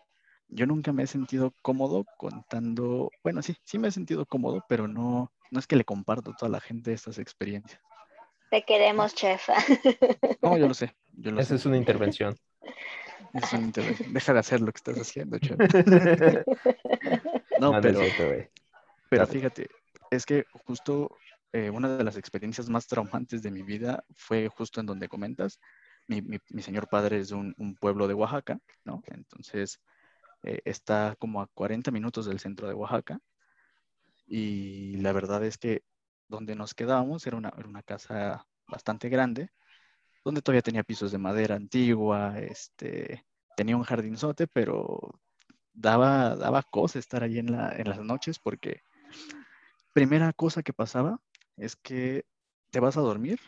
yo 0.49 0.67
nunca 0.67 0.93
me 0.93 1.05
he 1.05 1.07
sentido 1.07 1.55
cómodo 1.63 2.05
contando, 2.19 3.11
bueno, 3.23 3.43
sí, 3.43 3.57
sí 3.65 3.79
me 3.79 3.89
he 3.89 3.93
sentido 3.93 4.27
cómodo, 4.27 4.65
pero 4.69 4.89
no, 4.89 5.33
no 5.51 5.59
es 5.59 5.67
que 5.67 5.77
le 5.77 5.85
comparto 5.85 6.33
a 6.33 6.37
toda 6.37 6.51
la 6.51 6.61
gente 6.61 6.93
estas 6.93 7.19
experiencias. 7.19 7.81
Te 8.51 8.65
queremos, 8.65 9.15
chef. 9.15 9.49
No, 10.43 10.57
yo 10.57 10.69
lo 10.69 10.75
sé, 10.75 10.95
yo 11.13 11.31
lo 11.31 11.41
Esa 11.41 11.51
sé. 11.51 11.55
es 11.57 11.67
una 11.67 11.77
intervención. 11.77 12.37
Es 13.33 13.53
una 13.53 13.63
intervención. 13.63 14.13
Deja 14.13 14.33
de 14.33 14.39
hacer 14.39 14.61
lo 14.61 14.73
que 14.73 14.79
estás 14.79 14.99
haciendo, 14.99 15.39
chef. 15.39 15.57
No, 17.61 17.77
es 17.79 17.83
pero. 17.83 18.01
Pero 19.09 19.27
fíjate, 19.27 19.69
es 20.11 20.27
que 20.27 20.45
justo 20.67 21.17
eh, 21.55 21.71
una 21.71 21.97
de 21.99 22.05
las 22.05 22.17
experiencias 22.19 22.69
más 22.71 22.87
traumantes 22.89 23.43
de 23.43 23.51
mi 23.53 23.63
vida 23.63 24.05
fue 24.15 24.49
justo 24.49 24.81
en 24.81 24.87
donde 24.87 25.09
comentas. 25.09 25.61
Mi, 26.09 26.23
mi- 26.23 26.41
mi 26.51 26.63
señor 26.63 26.89
padre 26.89 27.19
es 27.21 27.31
de 27.31 27.37
un, 27.37 27.55
un 27.59 27.77
pueblo 27.77 28.09
de 28.09 28.15
Oaxaca, 28.15 28.59
¿no? 28.85 29.03
Entonces 29.09 29.81
eh, 30.45 30.61
está 30.67 31.17
como 31.19 31.43
a 31.43 31.49
40 31.55 31.91
minutos 31.93 32.27
del 32.27 32.41
centro 32.41 32.69
de 32.69 32.75
Oaxaca. 32.75 33.21
Y 34.27 34.97
la 34.99 35.13
verdad 35.13 35.45
es 35.45 35.59
que 35.59 35.83
donde 36.29 36.55
nos 36.57 36.75
quedábamos 36.75 37.27
era 37.27 37.37
una, 37.37 37.51
era 37.57 37.69
una 37.69 37.83
casa 37.83 38.47
bastante 38.67 39.09
grande, 39.09 39.51
donde 40.25 40.43
todavía 40.43 40.63
tenía 40.63 40.85
pisos 40.85 41.13
de 41.13 41.19
madera 41.19 41.57
antigua, 41.57 42.39
este, 42.41 43.25
tenía 43.57 43.77
un 43.77 43.85
jardinzote, 43.85 44.47
pero 44.49 45.21
daba, 45.75 46.37
daba 46.37 46.63
cosa 46.65 46.99
estar 47.01 47.23
ahí 47.25 47.39
en, 47.39 47.53
la- 47.53 47.75
en 47.77 47.89
las 47.91 48.01
noches 48.01 48.39
porque 48.41 48.83
primera 49.93 50.33
cosa 50.33 50.63
que 50.63 50.73
pasaba 50.73 51.21
es 51.57 51.77
que 51.77 52.25
te 52.71 52.81
vas 52.81 52.97
a 52.97 53.01
dormir, 53.01 53.41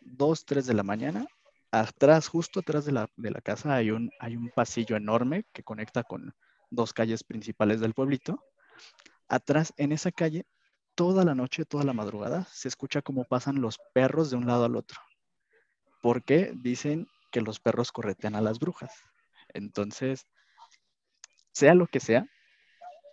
2, 0.00 0.44
3 0.44 0.66
de 0.66 0.74
la 0.74 0.82
mañana, 0.82 1.26
atrás, 1.70 2.28
justo 2.28 2.60
atrás 2.60 2.84
de 2.84 2.92
la, 2.92 3.08
de 3.16 3.30
la 3.30 3.40
casa 3.40 3.74
hay 3.74 3.90
un, 3.90 4.10
hay 4.18 4.36
un 4.36 4.50
pasillo 4.50 4.96
enorme 4.96 5.44
que 5.52 5.62
conecta 5.62 6.02
con 6.02 6.34
dos 6.70 6.92
calles 6.92 7.24
principales 7.24 7.80
del 7.80 7.94
pueblito. 7.94 8.42
Atrás, 9.28 9.72
en 9.76 9.92
esa 9.92 10.10
calle, 10.12 10.46
toda 10.94 11.24
la 11.24 11.34
noche, 11.34 11.64
toda 11.64 11.84
la 11.84 11.92
madrugada, 11.92 12.46
se 12.52 12.68
escucha 12.68 13.02
cómo 13.02 13.24
pasan 13.24 13.60
los 13.60 13.78
perros 13.94 14.30
de 14.30 14.36
un 14.36 14.46
lado 14.46 14.64
al 14.64 14.76
otro. 14.76 15.00
Porque 16.02 16.52
dicen 16.54 17.06
que 17.30 17.40
los 17.40 17.60
perros 17.60 17.92
corretean 17.92 18.34
a 18.34 18.40
las 18.40 18.58
brujas. 18.58 18.92
Entonces, 19.52 20.26
sea 21.52 21.74
lo 21.74 21.86
que 21.86 22.00
sea, 22.00 22.26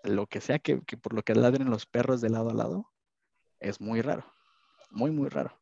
lo 0.03 0.27
que 0.27 0.41
sea 0.41 0.59
que, 0.59 0.81
que 0.81 0.97
por 0.97 1.13
lo 1.13 1.23
que 1.23 1.35
ladren 1.35 1.69
los 1.69 1.85
perros 1.85 2.21
de 2.21 2.29
lado 2.29 2.49
a 2.49 2.53
lado, 2.53 2.89
es 3.59 3.81
muy 3.81 4.01
raro, 4.01 4.25
muy, 4.91 5.11
muy 5.11 5.29
raro. 5.29 5.59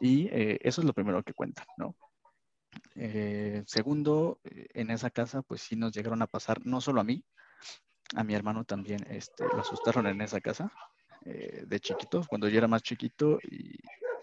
Y 0.00 0.28
eh, 0.28 0.58
eso 0.62 0.80
es 0.80 0.86
lo 0.86 0.92
primero 0.92 1.22
que 1.22 1.34
cuentan, 1.34 1.66
¿no? 1.76 1.96
Eh, 2.96 3.62
segundo, 3.66 4.40
eh, 4.44 4.66
en 4.74 4.90
esa 4.90 5.10
casa, 5.10 5.42
pues 5.42 5.62
sí 5.62 5.76
nos 5.76 5.92
llegaron 5.92 6.22
a 6.22 6.26
pasar, 6.26 6.64
no 6.66 6.80
solo 6.80 7.00
a 7.00 7.04
mí, 7.04 7.24
a 8.16 8.24
mi 8.24 8.34
hermano 8.34 8.64
también 8.64 9.06
este, 9.10 9.48
lo 9.52 9.60
asustaron 9.62 10.06
en 10.06 10.20
esa 10.20 10.40
casa 10.40 10.70
de 11.24 11.80
chiquitos, 11.80 12.28
cuando 12.28 12.48
yo 12.48 12.58
era 12.58 12.68
más 12.68 12.82
chiquito 12.82 13.38
y, 13.44 13.78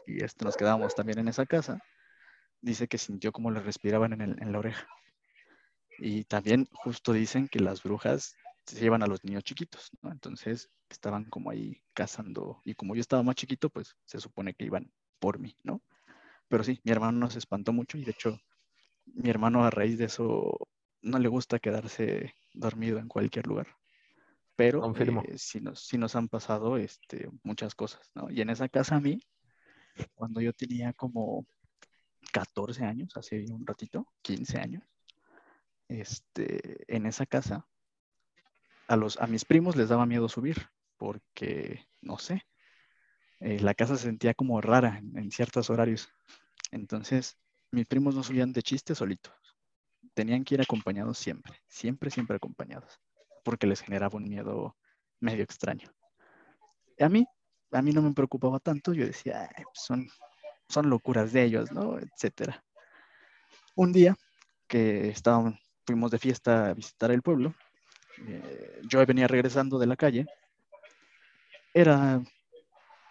y 0.06 0.24
este, 0.24 0.46
nos 0.46 0.56
quedábamos 0.56 0.94
también 0.94 1.20
en 1.20 1.28
esa 1.30 1.46
casa, 1.48 1.80
dice 2.62 2.88
que 2.88 2.98
sintió 2.98 3.32
como 3.32 3.52
le 3.52 3.62
respiraban 3.62 4.14
en, 4.14 4.22
el- 4.22 4.42
en 4.42 4.52
la 4.52 4.60
oreja. 4.60 4.88
Y 6.00 6.26
también 6.26 6.68
justo 6.74 7.14
dicen 7.14 7.48
que 7.48 7.60
las 7.60 7.84
brujas 7.84 8.36
se 8.66 8.80
llevan 8.80 9.04
a 9.04 9.08
los 9.08 9.24
niños 9.24 9.44
chiquitos, 9.44 9.92
¿no? 10.02 10.12
Entonces 10.12 10.70
estaban 10.90 11.26
como 11.26 11.50
ahí 11.50 11.82
cazando 11.94 12.62
y 12.66 12.76
como 12.76 12.96
yo 12.96 13.02
estaba 13.02 13.24
más 13.24 13.36
chiquito, 13.36 13.70
pues 13.70 13.96
se 14.06 14.20
supone 14.20 14.54
que 14.54 14.66
iban 14.66 14.92
por 15.20 15.40
mí, 15.40 15.56
¿no? 15.64 15.82
Pero 16.48 16.64
sí, 16.64 16.80
mi 16.84 16.92
hermano 16.92 17.18
nos 17.18 17.36
espantó 17.36 17.74
mucho 17.74 17.98
y 17.98 18.04
de 18.04 18.12
hecho 18.12 18.40
mi 19.06 19.30
hermano 19.30 19.64
a 19.64 19.70
raíz 19.70 19.98
de 19.98 20.06
eso 20.06 20.58
no 21.02 21.20
le 21.20 21.28
gusta 21.28 21.60
quedarse 21.60 22.36
dormido 22.54 23.00
en 23.00 23.08
cualquier 23.08 23.48
lugar. 23.48 23.68
Pero 24.56 24.94
eh, 24.96 25.38
sí, 25.38 25.60
nos, 25.60 25.88
sí 25.88 25.98
nos 25.98 26.16
han 26.16 26.28
pasado 26.28 26.78
este, 26.78 27.30
muchas 27.44 27.74
cosas, 27.74 28.12
¿no? 28.14 28.30
Y 28.30 28.42
en 28.42 28.50
esa 28.50 28.70
casa 28.70 28.98
a 28.98 29.00
mí, 29.00 29.20
cuando 30.14 30.42
yo 30.42 30.54
tenía 30.54 30.94
como 30.94 31.48
14 32.32 32.86
años, 32.86 33.16
hace 33.16 33.46
un 33.50 33.66
ratito, 33.66 34.08
15 34.22 34.60
años, 34.60 34.84
este, 35.88 36.96
en 36.96 37.06
esa 37.06 37.26
casa, 37.26 37.68
a, 38.92 38.98
los, 38.98 39.18
a 39.22 39.28
mis 39.28 39.46
primos 39.46 39.78
les 39.78 39.88
daba 39.88 40.06
miedo 40.06 40.28
subir, 40.28 40.68
porque, 40.98 41.88
no 42.02 42.18
sé, 42.18 42.46
eh, 43.40 43.60
la 43.62 43.74
casa 43.74 43.96
se 43.96 44.04
sentía 44.04 44.34
como 44.34 44.60
rara 44.60 44.98
en, 44.98 45.32
ciertos 45.32 45.70
horarios. 45.70 46.10
Entonces, 46.72 47.38
mis 47.72 47.88
primos 47.88 48.16
no 48.16 48.24
subían 48.24 48.52
de 48.52 48.62
chiste 48.62 48.94
solitos. 48.94 49.34
Tenían 50.14 50.44
que 50.44 50.56
ir 50.56 50.62
acompañados 50.62 51.18
siempre, 51.18 51.54
siempre, 51.70 52.12
siempre 52.12 52.36
acompañados, 52.36 53.00
porque 53.46 53.66
les 53.66 53.80
generaba 53.80 54.18
un 54.18 54.28
miedo 54.28 54.76
medio 55.22 55.44
extraño. 55.44 55.90
Y 56.98 57.04
a 57.04 57.08
mí, 57.10 57.26
a 57.72 57.82
mí 57.82 57.94
no 57.94 58.02
me 58.02 58.14
preocupaba 58.14 58.60
tanto, 58.60 58.94
yo 58.94 59.06
decía, 59.06 59.50
"Ay, 59.56 59.64
pues 59.64 59.86
son, 59.86 60.10
son 60.68 60.90
locuras 60.90 61.32
de 61.32 61.44
ellos, 61.44 61.72
¿no? 61.72 61.98
Etcétera. 61.98 62.62
Un 63.76 63.94
día 63.94 64.18
que 64.68 65.08
estábamos, 65.08 65.58
fuimos 65.86 66.12
de 66.12 66.20
fiesta 66.20 66.68
a 66.68 66.74
visitar 66.74 67.10
el 67.12 67.22
pueblo, 67.22 67.56
eh, 68.28 68.82
yo 68.88 69.06
venía 69.06 69.28
regresando 69.28 69.80
de 69.80 69.88
la 69.88 69.96
calle, 69.96 70.26
era 71.74 72.22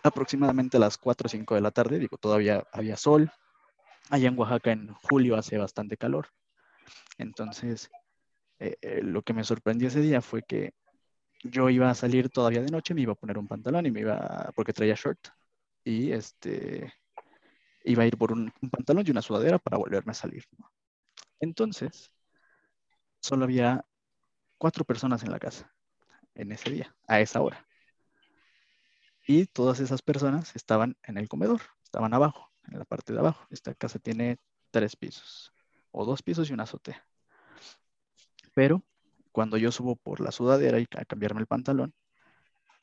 aproximadamente 0.02 0.78
las 0.78 0.98
4 0.98 1.26
o 1.26 1.28
5 1.28 1.54
de 1.54 1.60
la 1.60 1.70
tarde, 1.70 1.98
digo, 1.98 2.16
todavía 2.16 2.64
había 2.72 2.96
sol, 2.96 3.30
allá 4.10 4.28
en 4.28 4.38
Oaxaca 4.38 4.72
en 4.72 4.92
julio 4.94 5.36
hace 5.36 5.58
bastante 5.58 5.96
calor, 5.96 6.28
entonces 7.18 7.90
eh, 8.58 8.76
eh, 8.82 9.02
lo 9.02 9.22
que 9.22 9.34
me 9.34 9.44
sorprendió 9.44 9.88
ese 9.88 10.00
día 10.00 10.20
fue 10.20 10.42
que 10.42 10.72
yo 11.42 11.70
iba 11.70 11.90
a 11.90 11.94
salir 11.94 12.30
todavía 12.30 12.62
de 12.62 12.70
noche, 12.70 12.94
me 12.94 13.02
iba 13.02 13.12
a 13.12 13.16
poner 13.16 13.38
un 13.38 13.48
pantalón 13.48 13.86
y 13.86 13.90
me 13.90 14.00
iba, 14.00 14.52
porque 14.54 14.72
traía 14.72 14.94
short, 14.94 15.28
y 15.84 16.12
este, 16.12 16.92
iba 17.84 18.02
a 18.02 18.06
ir 18.06 18.16
por 18.18 18.32
un, 18.32 18.52
un 18.60 18.70
pantalón 18.70 19.04
y 19.06 19.10
una 19.10 19.22
sudadera 19.22 19.58
para 19.58 19.78
volverme 19.78 20.12
a 20.12 20.14
salir. 20.14 20.44
Entonces, 21.40 22.10
solo 23.20 23.44
había 23.44 23.84
cuatro 24.60 24.84
personas 24.84 25.22
en 25.22 25.32
la 25.32 25.38
casa 25.38 25.72
en 26.34 26.52
ese 26.52 26.70
día, 26.70 26.94
a 27.08 27.18
esa 27.20 27.40
hora. 27.40 27.66
Y 29.26 29.46
todas 29.46 29.80
esas 29.80 30.02
personas 30.02 30.54
estaban 30.54 30.96
en 31.02 31.16
el 31.16 31.28
comedor, 31.28 31.62
estaban 31.82 32.12
abajo, 32.12 32.52
en 32.70 32.78
la 32.78 32.84
parte 32.84 33.14
de 33.14 33.20
abajo. 33.20 33.46
Esta 33.48 33.74
casa 33.74 33.98
tiene 33.98 34.38
tres 34.70 34.96
pisos, 34.96 35.54
o 35.92 36.04
dos 36.04 36.22
pisos 36.22 36.50
y 36.50 36.52
una 36.52 36.64
azotea. 36.64 37.06
Pero 38.54 38.82
cuando 39.32 39.56
yo 39.56 39.72
subo 39.72 39.96
por 39.96 40.20
la 40.20 40.30
sudadera 40.30 40.78
y 40.78 40.86
a 40.94 41.06
cambiarme 41.06 41.40
el 41.40 41.46
pantalón, 41.46 41.94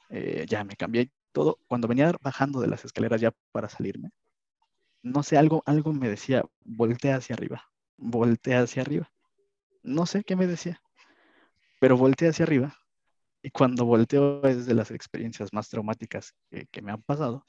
eh, 0.09 0.45
ya 0.49 0.63
me 0.63 0.75
cambié 0.75 1.11
todo. 1.31 1.59
Cuando 1.67 1.87
venía 1.87 2.11
bajando 2.21 2.59
de 2.59 2.67
las 2.67 2.85
escaleras 2.85 3.21
ya 3.21 3.31
para 3.51 3.69
salirme, 3.69 4.09
no 5.03 5.21
sé, 5.21 5.37
algo, 5.37 5.61
algo 5.67 5.93
me 5.93 6.09
decía, 6.09 6.43
voltea 6.65 7.17
hacia 7.17 7.35
arriba, 7.35 7.69
voltea 7.97 8.61
hacia 8.61 8.81
arriba. 8.81 9.11
No 9.83 10.07
sé 10.07 10.23
qué 10.23 10.35
me 10.35 10.47
decía, 10.47 10.81
pero 11.79 11.97
volteé 11.97 12.29
hacia 12.29 12.43
arriba. 12.43 12.75
Y 13.41 13.51
cuando 13.51 13.85
volteo 13.85 14.43
es 14.45 14.65
de 14.65 14.73
las 14.73 14.91
experiencias 14.91 15.53
más 15.53 15.69
traumáticas 15.69 16.33
que, 16.49 16.81
me 16.81 16.91
han 16.91 17.01
pasado. 17.03 17.45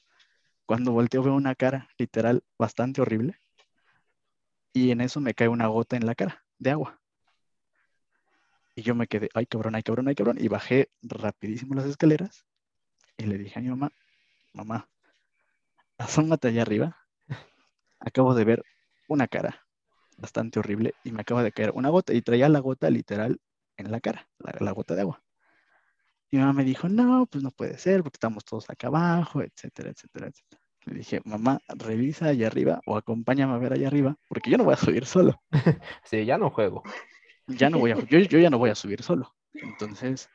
Cuando 0.67 0.93
volteo 0.93 1.23
veo 1.23 1.35
una 1.35 1.55
cara 1.55 1.89
literal 1.99 2.45
bastante 2.59 3.01
horrible. 3.01 3.41
Y 4.73 4.91
en 4.91 5.01
eso 5.01 5.21
me 5.21 5.35
cae 5.35 5.49
una 5.49 5.67
gota 5.67 5.97
en 5.97 6.07
la 6.07 6.15
cara 6.15 6.45
de 6.59 6.71
agua. 6.71 7.01
Y 8.77 8.83
yo 8.83 8.95
me 8.95 9.09
quedé, 9.09 9.29
ay 9.35 9.47
cabrón, 9.47 9.75
ay 9.75 9.83
cabrón, 9.83 10.09
ay 10.09 10.15
cabrón. 10.15 10.37
Y 10.39 10.49
bajé 10.49 10.91
rapidísimo 11.03 11.75
las 11.75 11.87
escaleras. 11.87 12.45
Y 13.17 13.25
le 13.25 13.39
dije 13.39 13.59
a 13.59 13.63
mi 13.63 13.69
mamá, 13.69 13.91
mamá, 14.53 14.89
asómate 15.97 16.49
allá 16.49 16.63
arriba. 16.63 16.97
Acabo 17.99 18.35
de 18.35 18.45
ver 18.45 18.63
una 19.09 19.27
cara 19.27 19.67
bastante 20.17 20.59
horrible 20.59 20.95
y 21.03 21.13
me 21.13 21.23
acaba 21.23 21.43
de 21.43 21.53
caer 21.53 21.73
una 21.75 21.89
gota 21.89 22.13
y 22.13 22.23
traía 22.23 22.49
la 22.49 22.61
gota 22.61 22.91
literal 22.91 23.41
en 23.79 23.91
la 23.91 24.01
cara, 24.01 24.29
la, 24.39 24.73
gota 24.73 24.95
de 24.95 25.03
agua. 25.03 25.23
Y 26.31 26.37
mi 26.37 26.43
mamá 26.43 26.53
me 26.53 26.65
dijo, 26.65 26.89
no, 26.89 27.27
pues 27.27 27.43
no 27.43 27.51
puede 27.51 27.79
ser 27.79 28.03
porque 28.03 28.17
estamos 28.17 28.45
todos 28.45 28.69
acá 28.69 28.89
abajo, 28.89 29.41
etcétera, 29.41 29.91
etcétera, 29.91 30.27
etcétera. 30.27 30.63
Le 30.85 30.99
dije, 30.99 31.21
mamá, 31.25 31.61
revisa 31.69 32.27
allá 32.27 32.47
arriba 32.47 32.81
o 32.87 32.97
acompáñame 32.97 33.55
a 33.55 33.59
ver 33.59 33.73
allá 33.73 33.89
arriba 33.89 34.17
porque 34.29 34.51
yo 34.51 34.59
no 34.59 34.65
voy 34.65 34.75
a 34.75 34.77
subir 34.77 35.07
solo. 35.07 35.41
Sí, 36.05 36.25
ya 36.25 36.39
no 36.39 36.51
juego. 36.51 36.83
Ya 37.47 37.71
no 37.71 37.79
voy 37.79 37.93
a, 37.93 37.95
yo, 37.95 38.19
yo 38.19 38.39
ya 38.39 38.51
no 38.51 38.59
voy 38.59 38.71
a 38.71 38.75
subir 38.75 39.03
solo. 39.03 39.35
Entonces, 39.55 40.29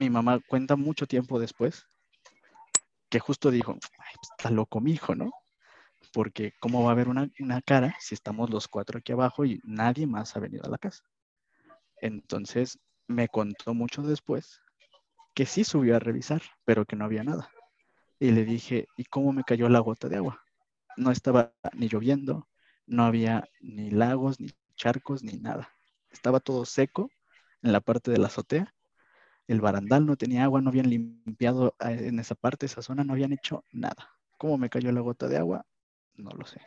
mi 0.00 0.10
mamá 0.10 0.40
cuenta 0.48 0.76
mucho 0.76 1.06
tiempo 1.06 1.38
después 1.38 1.86
que 3.08 3.20
justo 3.20 3.50
dijo, 3.50 3.72
Ay, 3.72 4.14
pues, 4.16 4.30
está 4.38 4.50
loco 4.50 4.80
mi 4.80 4.92
hijo, 4.92 5.14
¿no? 5.14 5.30
Porque 6.12 6.52
cómo 6.60 6.82
va 6.82 6.90
a 6.90 6.92
haber 6.92 7.08
una, 7.08 7.28
una, 7.40 7.60
cara 7.62 7.94
si 8.00 8.14
estamos 8.14 8.50
los 8.50 8.68
cuatro 8.68 8.98
aquí 8.98 9.12
abajo 9.12 9.44
y 9.44 9.60
nadie 9.64 10.06
más 10.06 10.36
ha 10.36 10.40
venido 10.40 10.64
a 10.64 10.70
la 10.70 10.78
casa. 10.78 11.04
Entonces 12.02 12.80
me 13.06 13.28
contó 13.28 13.74
mucho 13.74 14.02
después 14.02 14.60
que 15.34 15.46
sí 15.46 15.64
subió 15.64 15.96
a 15.96 16.00
revisar, 16.00 16.42
pero 16.64 16.84
que 16.84 16.96
no 16.96 17.04
había 17.04 17.22
nada. 17.22 17.48
Y 18.18 18.32
le 18.32 18.44
dije, 18.44 18.88
¿y 18.96 19.04
cómo 19.04 19.32
me 19.32 19.44
cayó 19.44 19.68
la 19.68 19.78
gota 19.78 20.08
de 20.08 20.16
agua? 20.16 20.42
No 20.96 21.12
estaba 21.12 21.54
ni 21.74 21.88
lloviendo, 21.88 22.48
no 22.86 23.04
había 23.04 23.48
ni 23.60 23.90
lagos, 23.90 24.40
ni 24.40 24.50
charcos, 24.74 25.22
ni 25.22 25.34
nada. 25.34 25.70
Estaba 26.10 26.40
todo 26.40 26.64
seco 26.64 27.08
en 27.62 27.72
la 27.72 27.80
parte 27.80 28.10
de 28.10 28.18
la 28.18 28.26
azotea. 28.26 28.74
El 29.46 29.60
barandal 29.60 30.04
no 30.04 30.16
tenía 30.16 30.42
agua, 30.42 30.60
no 30.60 30.70
habían 30.70 30.90
limpiado 30.90 31.76
eh, 31.80 32.08
en 32.08 32.18
esa 32.18 32.34
parte, 32.34 32.66
esa 32.66 32.82
zona, 32.82 33.04
no 33.04 33.12
habían 33.12 33.32
hecho 33.32 33.64
nada. 33.70 34.10
¿Cómo 34.38 34.58
me 34.58 34.70
cayó 34.70 34.90
la 34.90 35.00
gota 35.00 35.28
de 35.28 35.38
agua? 35.38 35.64
No 36.14 36.30
lo 36.30 36.46
sé. 36.46 36.60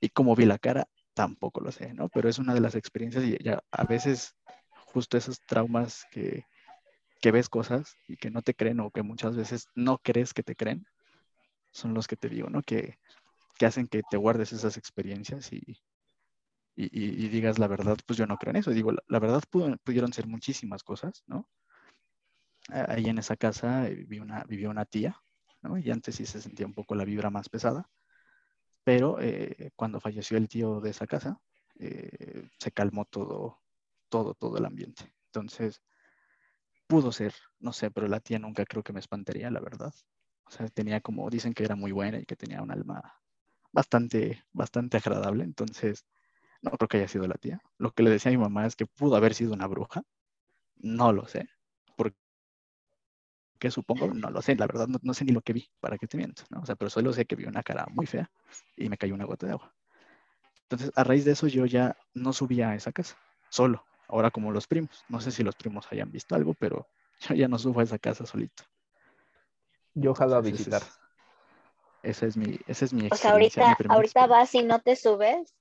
Y 0.00 0.10
cómo 0.10 0.36
vi 0.36 0.44
la 0.44 0.58
cara, 0.58 0.86
tampoco 1.14 1.60
lo 1.60 1.72
sé, 1.72 1.94
¿no? 1.94 2.08
Pero 2.08 2.28
es 2.28 2.38
una 2.38 2.54
de 2.54 2.60
las 2.60 2.74
experiencias 2.74 3.24
y 3.24 3.38
ya 3.42 3.62
a 3.70 3.84
veces 3.84 4.36
justo 4.74 5.16
esos 5.16 5.40
traumas 5.46 6.04
que, 6.10 6.44
que 7.20 7.32
ves 7.32 7.48
cosas 7.48 7.96
y 8.08 8.16
que 8.16 8.30
no 8.30 8.42
te 8.42 8.54
creen 8.54 8.80
o 8.80 8.90
que 8.90 9.02
muchas 9.02 9.36
veces 9.36 9.68
no 9.74 9.98
crees 9.98 10.34
que 10.34 10.42
te 10.42 10.56
creen, 10.56 10.86
son 11.70 11.94
los 11.94 12.06
que 12.06 12.16
te 12.16 12.28
digo, 12.28 12.50
¿no? 12.50 12.62
Que, 12.62 12.98
que 13.58 13.66
hacen 13.66 13.86
que 13.88 14.02
te 14.08 14.16
guardes 14.16 14.52
esas 14.52 14.76
experiencias 14.76 15.52
y, 15.52 15.80
y, 16.76 17.28
digas 17.28 17.58
la 17.58 17.68
verdad, 17.68 17.96
pues 18.06 18.18
yo 18.18 18.26
no 18.26 18.36
creo 18.36 18.50
en 18.50 18.56
eso. 18.56 18.70
Digo, 18.72 18.92
la, 18.92 19.18
verdad 19.18 19.42
pudieron 19.84 20.12
ser 20.12 20.26
muchísimas 20.26 20.82
cosas, 20.82 21.22
¿no? 21.26 21.48
Ahí 22.68 23.06
en 23.06 23.18
esa 23.18 23.36
casa 23.36 23.82
vivió 23.84 24.22
una, 24.22 24.44
vivió 24.44 24.70
una 24.70 24.84
tía, 24.84 25.20
¿no? 25.62 25.78
Y 25.78 25.90
antes 25.90 26.16
sí 26.16 26.26
se 26.26 26.40
sentía 26.40 26.66
un 26.66 26.74
poco 26.74 26.94
la 26.94 27.04
vibra 27.04 27.30
más 27.30 27.48
pesada, 27.48 27.88
pero 28.84 29.18
eh, 29.20 29.72
cuando 29.76 30.00
falleció 30.00 30.36
el 30.38 30.48
tío 30.48 30.80
de 30.80 30.90
esa 30.90 31.06
casa, 31.06 31.40
eh, 31.78 32.48
se 32.58 32.72
calmó 32.72 33.04
todo, 33.06 33.60
todo, 34.10 34.34
todo 34.34 34.58
el 34.58 34.64
ambiente. 34.66 35.14
Entonces, 35.26 35.82
pudo 36.86 37.12
ser, 37.12 37.34
no 37.60 37.72
sé, 37.72 37.90
pero 37.90 38.08
la 38.08 38.20
tía 38.20 38.38
nunca 38.38 38.64
creo 38.64 38.82
que 38.82 38.92
me 38.92 39.00
espantaría, 39.00 39.50
la 39.50 39.60
verdad. 39.60 39.92
O 40.46 40.50
sea, 40.50 40.68
tenía 40.68 41.00
como, 41.00 41.28
dicen 41.30 41.54
que 41.54 41.64
era 41.64 41.76
muy 41.76 41.92
buena 41.92 42.18
y 42.20 42.26
que 42.26 42.36
tenía 42.36 42.62
un 42.62 42.70
alma 42.70 43.02
bastante, 43.72 44.44
bastante 44.52 44.98
agradable, 44.98 45.44
entonces 45.44 46.06
no 46.62 46.72
creo 46.72 46.88
que 46.88 46.98
haya 46.98 47.08
sido 47.08 47.26
la 47.28 47.36
tía. 47.36 47.60
Lo 47.78 47.92
que 47.92 48.02
le 48.04 48.10
decía 48.10 48.30
a 48.30 48.34
mi 48.34 48.38
mamá 48.38 48.66
es 48.66 48.76
que 48.76 48.86
pudo 48.86 49.16
haber 49.16 49.34
sido 49.34 49.54
una 49.54 49.68
bruja. 49.68 50.02
No 50.76 51.12
lo 51.12 51.26
sé. 51.28 51.48
¿Por 53.64 53.70
qué 53.70 53.74
supongo? 53.74 54.12
No 54.12 54.30
lo 54.30 54.42
sé. 54.42 54.56
La 54.56 54.66
verdad, 54.66 54.88
no, 54.88 55.14
sé 55.14 55.24
ni 55.24 55.32
lo 55.32 55.40
que 55.40 55.54
vi, 55.54 55.70
para 55.80 55.96
qué 55.96 56.06
te 56.06 56.18
miento. 56.18 56.42
¿no? 56.50 56.60
O 56.60 56.66
sea, 56.66 56.76
pero 56.76 56.90
solo 56.90 57.14
sé 57.14 57.24
que 57.24 57.34
vi 57.34 57.46
una 57.46 57.62
cara 57.62 57.86
muy 57.90 58.04
fea 58.04 58.30
y 58.76 58.90
me 58.90 58.98
cayó 58.98 59.14
una 59.14 59.24
gota 59.24 59.46
de 59.46 59.52
agua. 59.52 59.72
Entonces, 60.64 60.92
a 60.94 61.02
raíz 61.02 61.24
de 61.24 61.32
eso, 61.32 61.46
yo 61.46 61.64
ya 61.64 61.96
no 62.12 62.34
subía 62.34 62.70
a 62.70 62.74
esa 62.74 62.92
casa, 62.92 63.16
solo. 63.48 63.86
Ahora 64.06 64.30
como 64.30 64.52
los 64.52 64.66
primos. 64.66 65.02
No 65.08 65.18
sé 65.20 65.30
si 65.30 65.42
los 65.42 65.56
primos 65.56 65.86
hayan 65.90 66.12
visto 66.12 66.34
algo, 66.34 66.52
pero 66.52 66.86
yo 67.20 67.34
ya 67.34 67.48
no 67.48 67.58
subo 67.58 67.80
a 67.80 67.84
esa 67.84 67.98
casa 67.98 68.26
solito. 68.26 68.64
Yo 69.94 70.10
ojalá 70.10 70.36
a 70.36 70.40
visitar. 70.42 70.82
Esa 72.02 72.26
es 72.26 72.36
mi, 72.36 72.58
esa 72.66 72.84
es 72.84 72.92
mi 72.92 73.08
O 73.10 73.16
sea, 73.16 73.30
ahorita, 73.30 73.78
ahorita 73.88 74.26
vas 74.26 74.54
y 74.54 74.62
no 74.62 74.78
te 74.80 74.94
subes. 74.94 75.54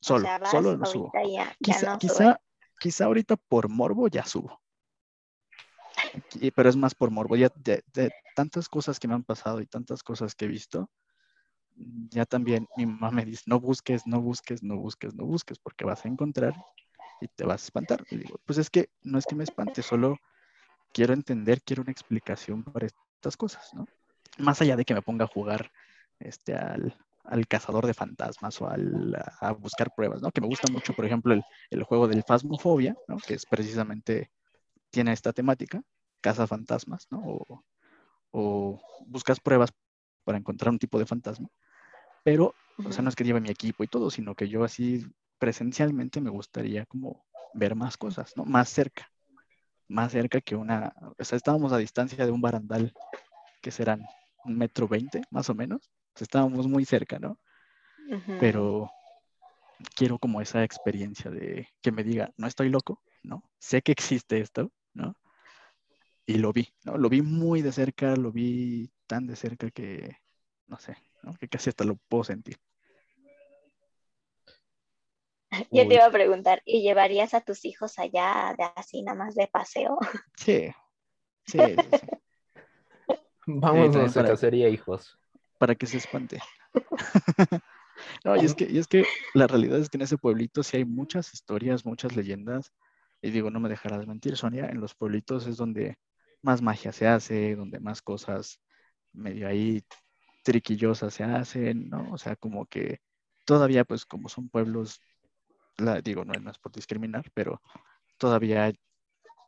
Solo, 0.00 0.28
solo 0.48 0.76
lo 0.76 0.86
subo. 0.86 1.12
quizá, 1.60 1.98
quizá, 1.98 2.40
quizá, 2.78 3.04
ahorita 3.06 3.36
por 3.36 3.68
morbo 3.68 4.06
ya 4.06 4.24
subo. 4.24 4.60
Pero 6.54 6.68
es 6.68 6.76
más 6.76 6.94
por 6.94 7.10
morbo. 7.10 7.36
Ya 7.36 7.50
de, 7.56 7.82
tantas 8.34 8.68
cosas 8.68 8.98
que 8.98 9.08
me 9.08 9.14
han 9.14 9.24
pasado 9.24 9.60
y 9.60 9.66
tantas 9.66 10.02
cosas 10.02 10.34
que 10.34 10.44
he 10.46 10.48
visto, 10.48 10.90
ya 12.10 12.24
también 12.24 12.66
mi 12.76 12.86
mamá 12.86 13.10
me 13.10 13.24
dice, 13.24 13.44
no 13.46 13.60
busques, 13.60 14.06
no 14.06 14.20
busques, 14.20 14.62
no 14.62 14.76
busques, 14.76 15.14
no 15.14 15.24
busques, 15.24 15.58
porque 15.58 15.84
vas 15.84 16.04
a 16.04 16.08
encontrar 16.08 16.54
y 17.20 17.28
te 17.28 17.44
vas 17.44 17.62
a 17.62 17.66
espantar. 17.66 18.04
Y 18.10 18.16
digo, 18.18 18.40
pues 18.44 18.58
es 18.58 18.70
que 18.70 18.90
no 19.02 19.18
es 19.18 19.26
que 19.26 19.34
me 19.34 19.44
espante, 19.44 19.82
solo 19.82 20.18
quiero 20.92 21.14
entender, 21.14 21.62
quiero 21.62 21.82
una 21.82 21.92
explicación 21.92 22.64
para 22.64 22.86
estas 22.86 23.36
cosas, 23.36 23.72
¿no? 23.74 23.86
Más 24.38 24.60
allá 24.60 24.76
de 24.76 24.84
que 24.84 24.94
me 24.94 25.02
ponga 25.02 25.24
a 25.24 25.28
jugar 25.28 25.70
este, 26.20 26.54
al, 26.54 26.96
al 27.24 27.46
cazador 27.46 27.86
de 27.86 27.94
fantasmas 27.94 28.60
o 28.60 28.68
al, 28.68 29.16
a 29.40 29.52
buscar 29.52 29.92
pruebas, 29.94 30.22
¿no? 30.22 30.30
Que 30.30 30.40
me 30.40 30.46
gusta 30.46 30.70
mucho, 30.72 30.94
por 30.94 31.04
ejemplo, 31.04 31.34
el, 31.34 31.42
el 31.70 31.82
juego 31.82 32.08
del 32.08 32.22
Phasmophobia, 32.22 32.96
¿no? 33.06 33.18
Que 33.18 33.34
es 33.34 33.46
precisamente, 33.46 34.30
tiene 34.90 35.12
esta 35.12 35.32
temática, 35.32 35.82
caza 36.20 36.46
fantasmas, 36.46 37.06
¿no? 37.10 37.20
O, 37.24 37.64
o, 38.30 38.82
buscas 39.06 39.40
pruebas 39.40 39.70
para 40.24 40.38
encontrar 40.38 40.70
un 40.70 40.78
tipo 40.78 40.98
de 40.98 41.06
fantasma. 41.06 41.48
Pero, 42.24 42.54
o 42.84 42.92
sea, 42.92 43.02
no 43.02 43.08
es 43.08 43.16
que 43.16 43.24
lleve 43.24 43.40
mi 43.40 43.50
equipo 43.50 43.84
y 43.84 43.88
todo, 43.88 44.10
sino 44.10 44.34
que 44.34 44.48
yo 44.48 44.64
así 44.64 45.06
presencialmente 45.38 46.20
me 46.20 46.30
gustaría 46.30 46.84
como 46.86 47.24
ver 47.54 47.74
más 47.74 47.96
cosas, 47.96 48.36
¿no? 48.36 48.44
Más 48.44 48.68
cerca, 48.68 49.10
más 49.88 50.12
cerca 50.12 50.40
que 50.40 50.56
una, 50.56 50.92
o 51.18 51.24
sea, 51.24 51.36
estábamos 51.36 51.72
a 51.72 51.78
distancia 51.78 52.26
de 52.26 52.32
un 52.32 52.40
barandal 52.40 52.92
que 53.62 53.70
serán 53.70 54.04
un 54.44 54.58
metro 54.58 54.88
veinte, 54.88 55.22
más 55.30 55.48
o 55.48 55.54
menos, 55.54 55.90
estábamos 56.20 56.66
muy 56.66 56.84
cerca, 56.84 57.18
¿no? 57.18 57.38
Pero 58.40 58.90
quiero 59.94 60.18
como 60.18 60.40
esa 60.40 60.64
experiencia 60.64 61.30
de 61.30 61.68
que 61.82 61.92
me 61.92 62.04
diga, 62.04 62.32
no 62.36 62.46
estoy 62.46 62.68
loco, 62.68 63.02
¿no? 63.22 63.42
Sé 63.58 63.82
que 63.82 63.92
existe 63.92 64.40
esto, 64.40 64.72
¿no? 64.94 65.14
Y 66.28 66.36
lo 66.36 66.52
vi, 66.52 66.68
¿no? 66.84 66.98
Lo 66.98 67.08
vi 67.08 67.22
muy 67.22 67.62
de 67.62 67.72
cerca, 67.72 68.14
lo 68.14 68.30
vi 68.30 68.92
tan 69.06 69.26
de 69.26 69.34
cerca 69.34 69.70
que, 69.70 70.18
no 70.66 70.78
sé, 70.78 70.94
¿no? 71.22 71.32
que 71.36 71.48
casi 71.48 71.70
hasta 71.70 71.84
lo 71.84 71.96
puedo 71.96 72.22
sentir. 72.22 72.58
Yo 75.70 75.88
te 75.88 75.94
iba 75.94 76.04
a 76.04 76.10
preguntar, 76.10 76.60
¿y 76.66 76.82
llevarías 76.82 77.32
a 77.32 77.40
tus 77.40 77.64
hijos 77.64 77.98
allá 77.98 78.54
de 78.58 78.64
así 78.76 79.00
nada 79.00 79.16
más 79.16 79.34
de 79.36 79.46
paseo? 79.46 79.96
Sí, 80.36 80.70
sí, 81.46 81.58
sí. 81.58 82.06
Vamos 83.46 83.96
a 83.96 84.04
hacer 84.04 84.26
cacería, 84.26 84.68
hijos 84.68 85.18
para 85.56 85.74
que 85.74 85.86
se 85.86 85.96
espante. 85.96 86.42
no, 88.26 88.36
y 88.36 88.44
es, 88.44 88.54
que, 88.54 88.68
y 88.70 88.76
es 88.76 88.86
que 88.86 89.06
la 89.32 89.46
realidad 89.46 89.78
es 89.78 89.88
que 89.88 89.96
en 89.96 90.02
ese 90.02 90.18
pueblito 90.18 90.62
sí 90.62 90.76
hay 90.76 90.84
muchas 90.84 91.32
historias, 91.32 91.86
muchas 91.86 92.14
leyendas. 92.14 92.70
Y 93.22 93.30
digo, 93.30 93.50
no 93.50 93.60
me 93.60 93.70
dejarás 93.70 94.06
mentir, 94.06 94.36
Sonia, 94.36 94.66
en 94.66 94.78
los 94.78 94.94
pueblitos 94.94 95.46
es 95.46 95.56
donde 95.56 95.96
más 96.42 96.62
magia 96.62 96.92
se 96.92 97.06
hace, 97.06 97.56
donde 97.56 97.80
más 97.80 98.02
cosas 98.02 98.60
medio 99.12 99.48
ahí 99.48 99.82
triquillosas 100.44 101.14
se 101.14 101.24
hacen, 101.24 101.88
¿no? 101.88 102.12
O 102.12 102.18
sea, 102.18 102.36
como 102.36 102.66
que 102.66 103.00
todavía, 103.44 103.84
pues 103.84 104.06
como 104.06 104.28
son 104.28 104.48
pueblos, 104.48 105.00
la, 105.76 106.00
digo, 106.00 106.24
no, 106.24 106.34
no 106.34 106.50
es 106.50 106.58
por 106.58 106.72
discriminar, 106.72 107.30
pero 107.34 107.60
todavía 108.18 108.72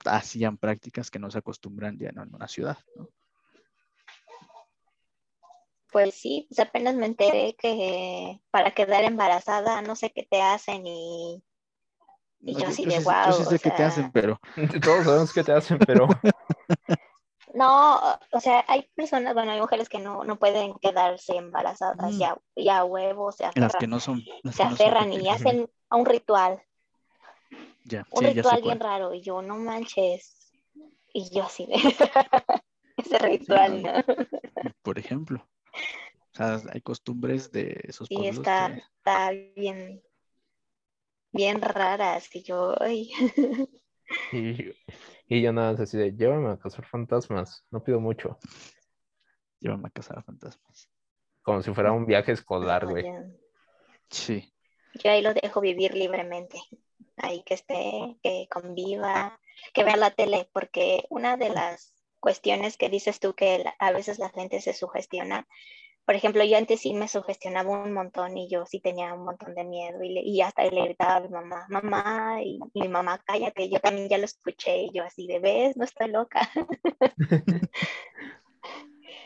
hacían 0.05 0.57
prácticas 0.57 1.11
que 1.11 1.19
no 1.19 1.31
se 1.31 1.39
acostumbran 1.39 1.99
ya 1.99 2.09
en 2.11 2.35
una 2.35 2.49
ciudad, 2.49 2.79
¿no? 2.97 3.09
Pues 5.93 6.15
sí, 6.15 6.47
pues 6.49 6.61
apenas 6.61 6.95
me 6.95 7.07
enteré 7.07 7.57
que 7.59 8.41
para 8.53 8.71
quedar 8.73 9.03
embarazada 9.03 9.83
no 9.83 9.97
sé 9.97 10.11
qué 10.11 10.23
te 10.23 10.41
hacen 10.41 10.87
y, 10.87 11.43
yo 12.41 12.67
así 12.67 12.85
de 12.87 13.01
wow. 13.01 13.27
Yo 13.27 13.33
sí 13.33 13.45
sé 13.45 13.59
qué 13.59 13.71
te 13.71 13.83
hacen, 13.83 14.11
pero. 14.13 14.41
Todos 14.83 15.05
sabemos 15.05 15.33
qué 15.33 15.43
te 15.43 15.53
hacen, 15.53 15.79
pero. 15.79 16.07
No, 17.55 17.99
o 18.31 18.41
sea, 18.41 18.65
hay 18.69 18.89
personas, 18.95 19.35
bueno, 19.35 19.51
hay 19.51 19.61
mujeres 19.61 19.89
que 19.89 19.99
no, 19.99 20.25
no 20.25 20.39
pueden 20.39 20.75
quedarse 20.75 21.37
embarazadas, 21.37 22.17
ya, 22.17 22.39
ya 22.55 22.85
huevos, 22.85 23.37
se 23.37 23.45
aferran. 23.45 23.69
Las 23.69 23.77
que 23.77 23.87
no 23.87 23.99
son. 23.99 24.23
se 24.53 24.63
aferran 24.63 25.13
y 25.13 25.29
hacen 25.29 25.69
a 25.89 25.97
un 25.97 26.07
ritual. 26.07 26.63
Ya, 27.85 28.07
un 28.11 28.25
ritual 28.25 28.63
bien 28.63 28.79
raro, 28.79 29.15
y 29.15 29.23
yo, 29.23 29.43
no 29.43 29.57
manches. 29.57 30.53
Y 31.13 31.29
yo 31.35 31.43
así 31.43 31.67
de. 31.67 31.75
Ese 32.97 33.19
ritual, 33.19 33.83
¿no? 33.83 33.93
Por 34.83 34.99
ejemplo. 34.99 35.45
O 36.33 36.37
sea, 36.37 36.61
hay 36.73 36.81
costumbres 36.83 37.51
de 37.51 37.81
esos 37.85 38.07
sí, 38.07 38.27
está, 38.27 38.69
está 38.69 39.31
bien, 39.57 40.03
bien 41.33 41.61
raras. 41.61 42.29
Y 42.35 42.43
yo, 42.43 42.77
y, 42.89 43.13
y, 45.31 45.43
yo 45.43 45.53
nada 45.53 45.73
más 45.73 45.81
así 45.81 45.97
de, 45.97 46.13
llévame 46.13 46.51
a 46.51 46.59
cazar 46.59 46.85
fantasmas, 46.85 47.65
no 47.71 47.83
pido 47.83 48.01
mucho. 48.01 48.37
Llévame 49.61 49.87
a 49.87 49.91
cazar 49.91 50.23
fantasmas. 50.25 50.91
Como 51.43 51.63
si 51.63 51.73
fuera 51.73 51.93
un 51.93 52.05
viaje 52.05 52.33
escolar, 52.33 52.87
güey. 52.87 53.05
Sí. 54.11 54.53
yo 54.95 55.11
ahí 55.13 55.23
lo 55.23 55.33
dejo 55.33 55.61
vivir 55.61 55.95
libremente. 55.95 56.61
Ahí 57.17 57.45
que 57.45 57.55
esté, 57.55 58.19
que 58.23 58.49
conviva, 58.51 59.39
que 59.73 59.85
vea 59.85 59.97
la 59.97 60.11
tele, 60.11 60.51
porque 60.53 61.05
una 61.11 61.37
de 61.37 61.51
las 61.51 61.95
cuestiones 62.19 62.77
que 62.77 62.89
dices 62.89 63.21
tú 63.21 63.35
que 63.35 63.65
a 63.79 63.93
veces 63.93 64.19
la 64.19 64.31
gente 64.31 64.61
se 64.61 64.75
sugestiona. 64.75 65.47
Por 66.05 66.15
ejemplo, 66.17 66.43
yo 66.45 66.57
antes 66.57 66.81
sí 66.81 66.93
me 66.93 67.07
sugestionaba 67.07 67.71
un 67.83 67.93
montón 67.93 68.37
y 68.37 68.49
yo 68.49 68.67
sí 68.67 68.81
tenía 68.81 69.15
un 69.15 69.25
montón 69.25 69.55
de 69.55 69.65
miedo 69.65 70.03
y, 70.03 70.09
le- 70.15 70.23
y 70.23 70.41
hasta 70.41 70.65
le 70.65 70.83
gritaba 70.85 71.17
a 71.17 71.21
mi 71.21 71.29
mamá, 71.29 71.67
mamá, 71.69 72.43
y, 72.43 72.59
y 72.75 72.81
mi 72.81 72.89
mamá, 72.89 73.23
cállate, 73.25 73.69
yo 73.71 73.79
también 73.81 74.09
ya 74.09 74.19
lo 74.19 74.25
escuché 74.25 74.85
y 74.85 74.91
yo 74.93 75.05
así 75.05 75.27
de, 75.29 75.39
ves, 75.39 75.77
no 75.77 75.85
estoy 75.85 76.09
loca. 76.11 76.41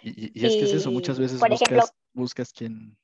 Y, 0.02 0.38
y- 0.38 0.46
es 0.46 0.56
que 0.56 0.64
es 0.64 0.72
eso, 0.74 0.90
muchas 0.90 1.18
veces 1.18 1.40
por 1.40 1.48
buscas, 1.50 1.68
ejemplo- 1.70 1.96
buscas 2.12 2.52
quien, 2.52 2.98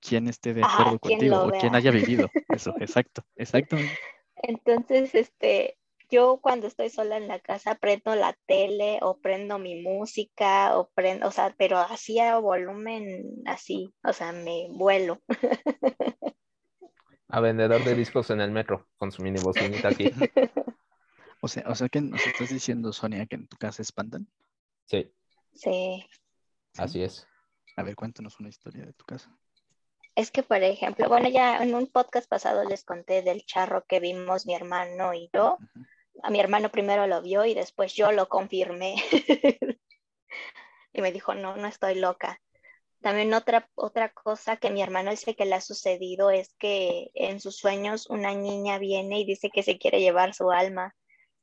quien 0.00 0.28
esté 0.28 0.54
de 0.54 0.62
acuerdo 0.62 0.98
contigo 1.00 1.36
o 1.46 1.50
quien 1.50 1.74
haya 1.74 1.90
vivido 1.90 2.30
eso, 2.48 2.74
exacto, 2.78 3.24
exactamente. 3.34 3.92
Entonces, 4.36 5.14
este, 5.14 5.78
yo 6.14 6.38
cuando 6.40 6.68
estoy 6.68 6.90
sola 6.90 7.16
en 7.16 7.26
la 7.26 7.40
casa 7.40 7.74
prendo 7.74 8.14
la 8.14 8.36
tele 8.46 9.00
o 9.02 9.18
prendo 9.18 9.58
mi 9.58 9.82
música 9.82 10.78
o 10.78 10.88
prendo, 10.94 11.26
o 11.26 11.30
sea, 11.32 11.54
pero 11.58 11.78
así 11.78 12.20
a 12.20 12.38
volumen 12.38 13.42
así, 13.46 13.92
o 14.04 14.12
sea, 14.12 14.32
me 14.32 14.68
vuelo. 14.70 15.20
A 17.28 17.40
vendedor 17.40 17.82
de 17.82 17.96
discos 17.96 18.30
en 18.30 18.40
el 18.40 18.52
metro, 18.52 18.86
con 18.96 19.10
su 19.10 19.22
mini 19.22 19.40
bocinita 19.40 19.88
aquí. 19.88 20.04
O 21.40 21.48
sea, 21.48 21.64
o 21.66 21.74
sea 21.74 21.90
que 21.90 22.00
nos 22.00 22.26
estás 22.26 22.48
diciendo, 22.48 22.90
Sonia, 22.90 23.26
que 23.26 23.36
en 23.36 23.46
tu 23.46 23.58
casa 23.58 23.82
espantan. 23.82 24.26
Sí, 24.86 25.12
Sí. 25.52 26.08
así 26.78 27.02
es. 27.02 27.26
A 27.76 27.82
ver, 27.82 27.94
cuéntanos 27.96 28.40
una 28.40 28.48
historia 28.48 28.86
de 28.86 28.94
tu 28.94 29.04
casa. 29.04 29.36
Es 30.14 30.30
que, 30.30 30.42
por 30.42 30.62
ejemplo, 30.62 31.06
bueno, 31.08 31.28
ya 31.28 31.62
en 31.62 31.74
un 31.74 31.86
podcast 31.88 32.30
pasado 32.30 32.64
les 32.64 32.84
conté 32.84 33.20
del 33.20 33.44
charro 33.44 33.84
que 33.86 34.00
vimos 34.00 34.46
mi 34.46 34.54
hermano 34.54 35.12
y 35.12 35.28
yo. 35.34 35.58
A 36.22 36.30
mi 36.30 36.40
hermano 36.40 36.70
primero 36.70 37.06
lo 37.06 37.22
vio 37.22 37.44
y 37.44 37.54
después 37.54 37.94
yo 37.94 38.12
lo 38.12 38.28
confirmé. 38.28 38.96
y 40.92 41.00
me 41.00 41.12
dijo, 41.12 41.34
no, 41.34 41.56
no 41.56 41.66
estoy 41.66 41.96
loca. 41.96 42.40
También 43.00 43.34
otra, 43.34 43.68
otra 43.74 44.10
cosa 44.12 44.56
que 44.56 44.70
mi 44.70 44.82
hermano 44.82 45.10
dice 45.10 45.36
que 45.36 45.44
le 45.44 45.56
ha 45.56 45.60
sucedido 45.60 46.30
es 46.30 46.54
que 46.58 47.10
en 47.14 47.38
sus 47.40 47.56
sueños 47.56 48.08
una 48.08 48.34
niña 48.34 48.78
viene 48.78 49.20
y 49.20 49.26
dice 49.26 49.50
que 49.50 49.62
se 49.62 49.78
quiere 49.78 50.00
llevar 50.00 50.32
su 50.32 50.50
alma 50.50 50.94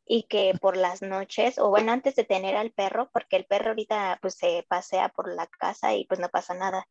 y 0.06 0.24
que 0.24 0.54
por 0.60 0.76
las 0.76 1.02
noches, 1.02 1.60
o 1.60 1.70
bueno, 1.70 1.92
antes 1.92 2.16
de 2.16 2.24
tener 2.24 2.56
al 2.56 2.72
perro, 2.72 3.10
porque 3.14 3.36
el 3.36 3.46
perro 3.46 3.70
ahorita 3.70 4.18
pues 4.22 4.36
se 4.36 4.66
pasea 4.68 5.10
por 5.10 5.32
la 5.34 5.48
casa 5.48 5.94
y 5.94 6.06
pues 6.06 6.20
no 6.20 6.30
pasa 6.30 6.54
nada, 6.54 6.88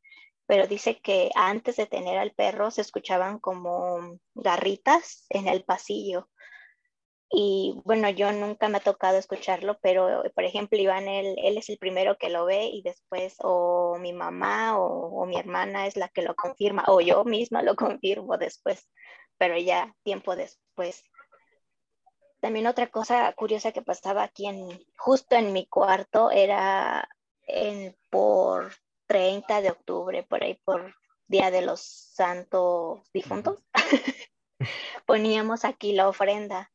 pero 0.47 0.67
dice 0.67 1.01
que 1.01 1.31
antes 1.35 1.77
de 1.77 1.87
tener 1.87 2.19
al 2.19 2.33
perro 2.33 2.71
se 2.71 2.81
escuchaban 2.81 3.39
como 3.39 4.19
garritas 4.35 5.27
en 5.31 5.49
el 5.49 5.65
pasillo. 5.65 6.29
Y 7.33 7.81
bueno, 7.85 8.11
yo 8.11 8.33
nunca 8.33 8.69
me 8.69 8.79
ha 8.79 8.81
tocado 8.81 9.17
escucharlo, 9.17 9.79
pero 9.81 10.25
por 10.35 10.45
ejemplo, 10.45 10.77
Iván, 10.79 11.07
él, 11.07 11.37
él 11.39 11.59
es 11.59 11.69
el 11.69 11.79
primero 11.79 12.19
que 12.19 12.29
lo 12.29 12.45
ve 12.45 12.65
y 12.65 12.83
después 12.83 13.37
o 13.39 13.97
mi 14.01 14.13
mamá 14.13 14.77
o, 14.77 15.23
o 15.23 15.27
mi 15.27 15.37
hermana 15.37 15.87
es 15.87 15.97
la 15.97 16.09
que 16.09 16.23
lo 16.23 16.35
confirma, 16.35 16.85
o 16.89 17.01
yo 17.01 17.25
misma 17.25 17.63
lo 17.63 17.77
confirmo 17.77 18.37
después, 18.37 18.89
pero 19.39 19.57
ya 19.57 19.95
tiempo 20.03 20.35
después. 20.35 21.05
También 22.41 22.67
otra 22.67 22.89
cosa 22.89 23.33
curiosa 23.35 23.71
que 23.71 23.83
pasaba 23.83 24.25
aquí 24.25 24.47
en, 24.47 24.85
justo 24.97 25.37
en 25.37 25.53
mi 25.53 25.67
cuarto 25.67 26.33
era 26.33 27.09
en, 27.47 27.97
por 28.11 28.73
30 29.07 29.63
de 29.63 29.71
octubre, 29.71 30.25
por 30.25 30.43
ahí 30.43 30.61
por 30.65 30.95
Día 31.29 31.53
de 31.53 31.63
los 31.63 31.81
Santos 31.81 33.09
Difuntos, 33.13 33.63
poníamos 35.07 35.65
aquí 35.65 35.93
la 35.93 36.09
ofrenda 36.09 36.73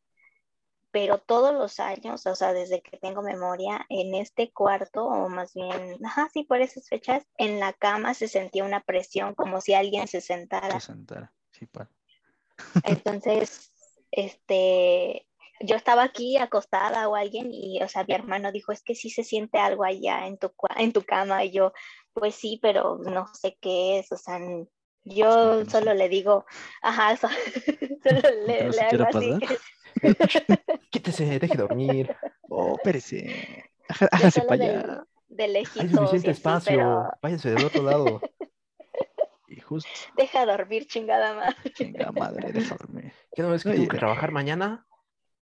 pero 0.96 1.18
todos 1.18 1.54
los 1.54 1.82
años, 1.82 2.26
o 2.26 2.36
sea, 2.36 2.54
desde 2.54 2.82
que 2.82 2.96
tengo 2.96 3.22
memoria, 3.22 3.86
en 3.90 4.16
este 4.16 4.54
cuarto, 4.54 5.04
o 5.04 5.28
más 5.28 5.54
bien, 5.54 5.98
ajá, 6.06 6.30
sí, 6.32 6.46
por 6.46 6.62
esas 6.62 6.88
fechas, 6.88 7.26
en 7.38 7.60
la 7.60 7.74
cama 7.74 8.14
se 8.14 8.30
sentía 8.30 8.64
una 8.64 8.80
presión 8.80 9.36
como 9.36 9.60
si 9.60 9.74
alguien 9.74 10.08
se 10.08 10.22
sentara. 10.22 10.80
Se 10.80 10.86
sentara. 10.94 11.34
Sí, 11.52 11.66
pa. 11.66 11.90
Entonces, 12.84 13.74
este, 14.10 15.28
yo 15.60 15.76
estaba 15.76 16.04
aquí 16.04 16.38
acostada 16.38 17.10
o 17.10 17.16
alguien 17.16 17.50
y, 17.54 17.84
o 17.84 17.90
sea, 17.90 18.06
mi 18.06 18.14
hermano 18.14 18.54
dijo, 18.54 18.72
es 18.72 18.82
que 18.82 18.96
sí 18.96 19.10
se 19.10 19.26
siente 19.26 19.58
algo 19.60 19.84
allá 19.84 20.28
en 20.28 20.38
tu, 20.38 20.54
en 20.78 20.94
tu 20.94 21.04
cama. 21.04 21.44
Y 21.44 21.52
yo, 21.52 21.74
pues 22.14 22.36
sí, 22.36 22.58
pero 22.62 23.00
no 23.00 23.28
sé 23.34 23.58
qué 23.60 24.00
es, 24.00 24.14
o 24.14 24.18
sea, 24.18 24.40
yo 25.04 25.56
no 25.62 25.70
solo 25.70 25.94
le 25.94 26.08
digo, 26.08 26.46
ajá, 26.82 27.18
so- 27.18 27.28
solo 28.02 28.22
le, 28.48 28.70
le 28.70 28.80
hago 28.80 29.04
así. 29.18 29.34
Quítese, 30.96 31.40
deje 31.40 31.58
dormir. 31.58 32.16
Oh, 32.50 32.76
espérese. 32.76 33.72
Hágase 34.12 34.42
para 34.44 34.58
de, 34.58 34.66
allá. 34.66 35.04
de 35.28 35.44
Hay 35.44 35.52
lejitos 35.52 35.92
suficiente 35.92 36.28
y 36.28 36.32
así, 36.32 36.40
espacio. 36.40 36.78
pero 36.78 37.12
Váyase 37.22 37.50
del 37.52 37.66
otro 37.66 37.84
lado. 37.84 38.22
Y 39.48 39.60
justo, 39.62 39.90
deja 40.18 40.46
dormir, 40.46 40.88
chingada 40.88 41.34
madre. 41.36 41.56
chinga 41.74 42.12
madre, 42.12 42.52
deja 42.52 42.76
dormir. 42.78 43.14
¿Qué 43.34 43.44
no 43.44 43.50
ves 43.52 43.64
que 43.64 43.70
Oye, 43.70 43.78
tengo 43.80 43.90
que 43.90 43.98
trabajar 43.98 44.32
mañana? 44.32 44.88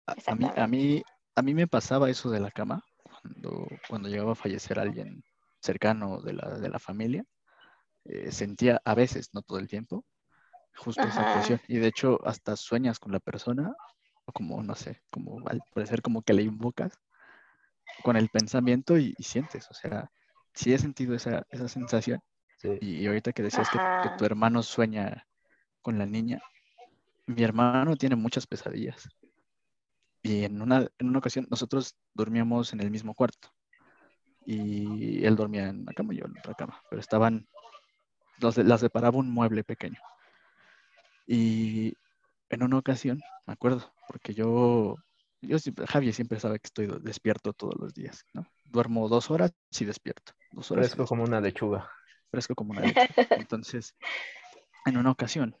A, 0.05 0.15
a 0.27 0.35
mí, 0.35 0.47
a, 0.55 0.67
mí, 0.67 1.03
a 1.35 1.41
mí 1.41 1.53
me 1.55 1.67
pasaba 1.67 2.09
eso 2.09 2.29
de 2.29 2.39
la 2.39 2.51
cama 2.51 2.83
cuando, 3.03 3.67
cuando 3.89 4.07
llegaba 4.09 4.33
a 4.33 4.35
fallecer 4.35 4.79
alguien 4.79 5.23
cercano 5.61 6.21
de 6.21 6.33
la, 6.33 6.59
de 6.59 6.69
la 6.69 6.79
familia. 6.79 7.25
eh, 8.05 8.31
sentía 8.31 8.81
a 8.85 8.95
veces, 8.95 9.29
no 9.33 9.41
todo 9.41 9.59
el 9.59 9.67
tiempo, 9.67 10.05
justo 10.75 11.01
esa 11.01 11.33
presión. 11.33 11.59
Y 11.67 11.79
de 11.79 11.87
hecho, 11.87 12.19
hasta 12.25 12.55
sueñas 12.55 12.99
con 12.99 13.11
la 13.11 13.19
persona, 13.19 13.75
como, 14.33 14.63
no 14.63 14.75
sé, 14.75 15.01
como 15.09 15.47
al 15.47 15.61
parecer 15.73 16.01
como 16.01 16.21
que 16.21 16.33
le 16.33 16.43
invocas 16.43 16.99
con 18.03 18.15
el 18.15 18.29
pensamiento 18.29 18.97
y, 18.97 19.13
y 19.17 19.23
sientes. 19.23 19.69
O 19.71 19.73
sea, 19.73 20.11
sí 20.53 20.73
he 20.73 20.77
sentido 20.77 21.15
esa, 21.15 21.45
esa 21.49 21.67
sensación. 21.67 22.21
Sí. 22.57 22.77
Y, 22.81 22.95
y 22.97 23.07
ahorita 23.07 23.33
que 23.33 23.43
decías 23.43 23.69
que, 23.69 23.77
que 23.77 24.15
tu 24.17 24.25
hermano 24.25 24.63
sueña 24.63 25.27
con 25.81 25.97
la 25.97 26.05
niña, 26.05 26.41
mi 27.27 27.43
hermano 27.43 27.95
tiene 27.95 28.15
muchas 28.15 28.47
pesadillas. 28.47 29.07
Y 30.23 30.43
en 30.43 30.61
una, 30.61 30.87
en 30.97 31.07
una 31.07 31.19
ocasión 31.19 31.47
nosotros 31.49 31.95
dormíamos 32.13 32.73
en 32.73 32.81
el 32.81 32.91
mismo 32.91 33.13
cuarto. 33.13 33.49
Y 34.45 35.25
él 35.25 35.35
dormía 35.35 35.67
en 35.67 35.81
una 35.81 35.93
cama 35.93 36.13
y 36.13 36.17
yo 36.17 36.25
en 36.25 36.37
otra 36.37 36.53
cama. 36.53 36.81
Pero 36.89 36.99
estaban, 36.99 37.47
los, 38.39 38.57
las 38.57 38.79
separaba 38.81 39.17
un 39.17 39.29
mueble 39.29 39.63
pequeño. 39.63 39.99
Y 41.27 41.95
en 42.49 42.63
una 42.63 42.77
ocasión, 42.77 43.21
me 43.45 43.53
acuerdo, 43.53 43.93
porque 44.07 44.33
yo, 44.33 44.95
yo 45.41 45.59
siempre, 45.59 45.85
Javi 45.87 46.13
siempre 46.13 46.39
sabe 46.39 46.59
que 46.59 46.67
estoy 46.67 46.87
despierto 47.01 47.53
todos 47.53 47.75
los 47.79 47.93
días, 47.93 48.23
¿no? 48.33 48.45
Duermo 48.65 49.07
dos 49.09 49.29
horas 49.31 49.53
y 49.79 49.85
despierto. 49.85 50.33
Dos 50.51 50.71
horas 50.71 50.87
Fresco 50.87 51.05
como 51.05 51.23
una 51.23 51.41
lechuga. 51.41 51.89
fresco 52.31 52.55
como 52.55 52.71
una 52.71 52.81
leche. 52.85 53.07
Entonces, 53.31 53.95
en 54.85 54.97
una 54.97 55.11
ocasión, 55.11 55.55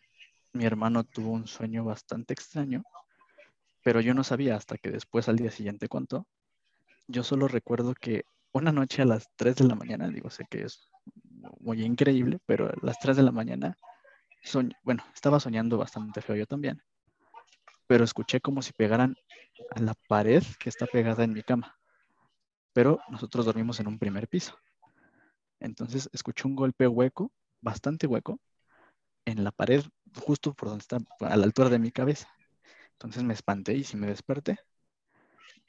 mi 0.53 0.65
hermano 0.65 1.03
tuvo 1.03 1.31
un 1.31 1.47
sueño 1.47 1.83
bastante 1.83 2.33
extraño, 2.33 2.83
pero 3.83 4.01
yo 4.01 4.13
no 4.13 4.23
sabía 4.23 4.55
hasta 4.55 4.77
que 4.77 4.89
después 4.91 5.29
al 5.29 5.37
día 5.37 5.51
siguiente 5.51 5.87
contó. 5.87 6.27
Yo 7.07 7.23
solo 7.23 7.47
recuerdo 7.47 7.93
que 7.93 8.23
una 8.51 8.71
noche 8.71 9.01
a 9.01 9.05
las 9.05 9.29
3 9.35 9.55
de 9.57 9.65
la 9.65 9.75
mañana, 9.75 10.07
digo, 10.09 10.29
sé 10.29 10.45
que 10.49 10.63
es 10.63 10.89
muy 11.59 11.83
increíble, 11.83 12.39
pero 12.45 12.67
a 12.67 12.73
las 12.81 12.99
3 12.99 13.15
de 13.17 13.23
la 13.23 13.31
mañana, 13.31 13.77
bueno, 14.83 15.03
estaba 15.13 15.39
soñando 15.39 15.77
bastante 15.77 16.21
feo 16.21 16.35
yo 16.35 16.45
también, 16.45 16.81
pero 17.87 18.03
escuché 18.03 18.39
como 18.39 18.61
si 18.61 18.73
pegaran 18.73 19.15
a 19.75 19.79
la 19.79 19.93
pared 20.07 20.43
que 20.59 20.69
está 20.69 20.85
pegada 20.87 21.23
en 21.23 21.33
mi 21.33 21.43
cama. 21.43 21.77
Pero 22.73 22.99
nosotros 23.09 23.45
dormimos 23.45 23.79
en 23.79 23.87
un 23.87 23.97
primer 23.97 24.27
piso. 24.27 24.57
Entonces 25.59 26.09
escuché 26.13 26.47
un 26.47 26.55
golpe 26.55 26.87
hueco, 26.87 27.31
bastante 27.61 28.05
hueco, 28.05 28.39
en 29.25 29.43
la 29.43 29.51
pared, 29.51 29.83
justo 30.15 30.53
por 30.53 30.69
donde 30.69 30.81
está, 30.81 30.97
a 31.21 31.35
la 31.35 31.45
altura 31.45 31.69
de 31.69 31.79
mi 31.79 31.91
cabeza. 31.91 32.27
Entonces 32.93 33.23
me 33.23 33.33
espanté 33.33 33.73
y 33.73 33.83
sí 33.83 33.97
me 33.97 34.07
desperté. 34.07 34.57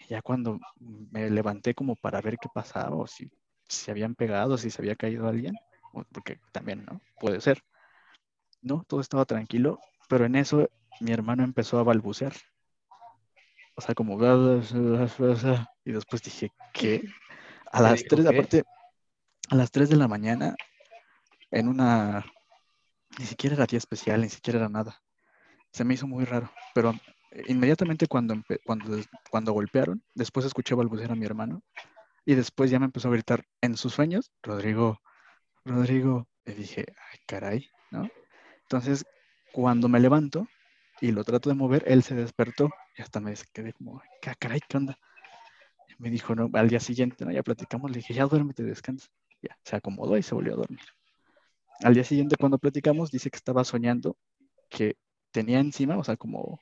Ya 0.09 0.23
cuando 0.23 0.59
me 0.79 1.29
levanté 1.31 1.75
como 1.75 1.97
para 1.97 2.21
ver 2.21 2.39
qué 2.39 2.49
pasaba, 2.53 2.97
o 2.97 3.07
si 3.07 3.31
se 3.69 3.91
habían 3.91 4.15
pegado, 4.15 4.57
si 4.57 4.71
se 4.71 4.81
había 4.81 4.97
caído 4.97 5.29
alguien, 5.29 5.55
porque 6.13 6.41
también, 6.53 6.85
¿no? 6.85 7.01
Puede 7.21 7.41
ser. 7.41 7.63
No, 8.61 8.85
todo 8.87 9.01
estaba 9.01 9.25
tranquilo, 9.25 9.79
pero 10.09 10.25
en 10.27 10.37
eso 10.37 10.69
mi 11.01 11.13
hermano 11.13 11.45
empezó 11.45 11.79
a 11.79 11.85
balbucear. 11.85 12.33
O 13.75 13.81
sea, 13.81 13.95
como... 13.95 14.19
Y 15.85 15.93
después 15.93 16.23
dije, 16.23 16.51
¿qué? 16.73 17.03
A 17.73 17.79
¿Qué 17.79 17.83
las 17.83 18.03
dijo 18.03 18.17
3, 18.17 18.27
qué? 18.29 18.35
aparte, 18.35 18.65
a 19.51 19.55
las 19.55 19.71
3 19.71 19.91
de 19.91 19.97
la 19.97 20.09
mañana, 20.09 20.57
en 21.51 21.69
una... 21.69 22.25
Ni 23.19 23.27
siquiera 23.27 23.57
era 23.57 23.67
día 23.67 23.79
especial, 23.79 24.23
ni 24.23 24.31
siquiera 24.31 24.59
era 24.59 24.69
nada. 24.69 25.01
Se 25.73 25.85
me 25.85 25.95
hizo 25.95 26.07
muy 26.07 26.25
raro, 26.25 26.51
pero 26.75 26.95
inmediatamente 27.47 28.07
cuando, 28.07 28.35
cuando, 28.65 28.99
cuando 29.31 29.53
golpearon, 29.53 30.03
después 30.15 30.47
escuché 30.47 30.75
balbucear 30.75 31.13
a 31.13 31.15
mi 31.15 31.27
hermano 31.27 31.63
Y 32.25 32.35
después 32.35 32.71
ya 32.71 32.79
me 32.79 32.87
empezó 32.87 33.09
a 33.09 33.13
gritar 33.13 33.45
en 33.61 33.77
sus 33.77 33.93
sueños, 33.93 34.31
Rodrigo, 34.43 34.99
Rodrigo. 35.65 36.27
Y 36.47 36.53
dije, 36.53 36.87
ay, 37.13 37.19
caray, 37.27 37.69
¿no? 37.91 38.09
Entonces, 38.69 39.07
cuando 39.55 39.89
me 39.89 39.99
levanto 39.99 40.47
y 41.01 41.13
lo 41.13 41.25
trato 41.25 41.49
de 41.49 41.55
mover, 41.57 41.85
él 41.87 42.03
se 42.03 42.15
despertó 42.15 42.69
y 42.99 43.03
hasta 43.03 43.19
me 43.19 43.33
quedé 43.55 43.73
como, 43.73 44.03
"Ah, 44.27 44.35
caray, 44.39 44.61
¿qué 44.69 44.77
onda? 44.77 44.99
Me 45.99 46.11
dijo, 46.11 46.35
no, 46.35 46.51
al 46.55 46.69
día 46.69 46.81
siguiente, 46.81 47.25
¿no? 47.25 47.33
Ya 47.33 47.43
platicamos, 47.43 47.91
le 47.91 47.99
dije, 47.99 48.15
ya 48.15 48.27
duérmete, 48.27 48.63
descansa. 48.63 49.09
Ya, 49.43 49.57
se 49.65 49.77
acomodó 49.77 50.17
y 50.17 50.23
se 50.23 50.35
volvió 50.35 50.55
a 50.55 50.57
dormir. 50.57 50.81
Al 51.83 51.95
día 51.95 52.05
siguiente, 52.05 52.37
cuando 52.39 52.59
platicamos, 52.59 53.11
dice 53.11 53.31
que 53.31 53.37
estaba 53.37 53.65
soñando 53.65 54.17
que 54.71 54.97
tenía 55.33 55.61
encima, 55.61 55.99
o 55.99 56.05
sea, 56.05 56.17
como 56.17 56.61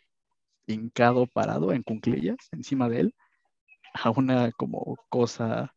hincado, 0.67 1.27
parado 1.27 1.73
en 1.73 1.83
cunclillas, 1.85 2.37
encima 2.53 2.89
de 2.89 3.01
él, 3.01 3.15
a 3.95 4.11
una 4.11 4.53
como 4.53 4.97
cosa 5.11 5.75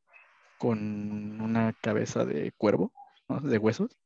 con 0.60 1.42
una 1.42 1.74
cabeza 1.82 2.26
de 2.26 2.54
cuervo, 2.58 2.94
de 3.44 3.58
huesos, 3.60 3.98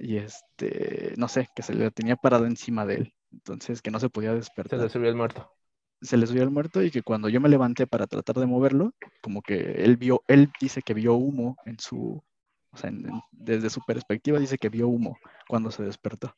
y 0.00 0.16
este, 0.16 1.14
no 1.16 1.28
sé, 1.28 1.48
que 1.54 1.62
se 1.62 1.74
le 1.74 1.90
tenía 1.90 2.16
parado 2.16 2.46
encima 2.46 2.86
de 2.86 2.94
él, 2.96 3.14
entonces 3.32 3.82
que 3.82 3.90
no 3.90 4.00
se 4.00 4.08
podía 4.08 4.30
Se 4.30 4.36
despertar. 4.36 4.80
le 4.80 4.88
subió 4.88 5.08
el 5.08 5.16
muerto. 5.16 5.50
Se 6.02 6.16
le 6.16 6.26
subió 6.26 6.42
el 6.42 6.50
muerto 6.50 6.82
y 6.82 6.90
que 6.90 7.02
cuando 7.02 7.28
yo 7.28 7.40
me 7.40 7.48
levanté 7.50 7.86
para 7.86 8.06
tratar 8.06 8.36
de 8.36 8.46
moverlo, 8.46 8.92
como 9.20 9.42
que 9.42 9.82
él 9.84 9.96
vio, 9.96 10.22
él 10.28 10.50
dice 10.60 10.80
que 10.82 10.94
vio 10.94 11.14
humo 11.14 11.56
en 11.66 11.78
su, 11.78 12.22
o 12.70 12.76
sea, 12.76 12.88
en- 12.88 13.06
en- 13.06 13.20
desde 13.32 13.68
su 13.68 13.80
perspectiva 13.86 14.38
dice 14.38 14.56
que 14.56 14.70
vio 14.70 14.88
humo 14.88 15.18
cuando 15.46 15.70
se 15.70 15.82
despertó. 15.82 16.34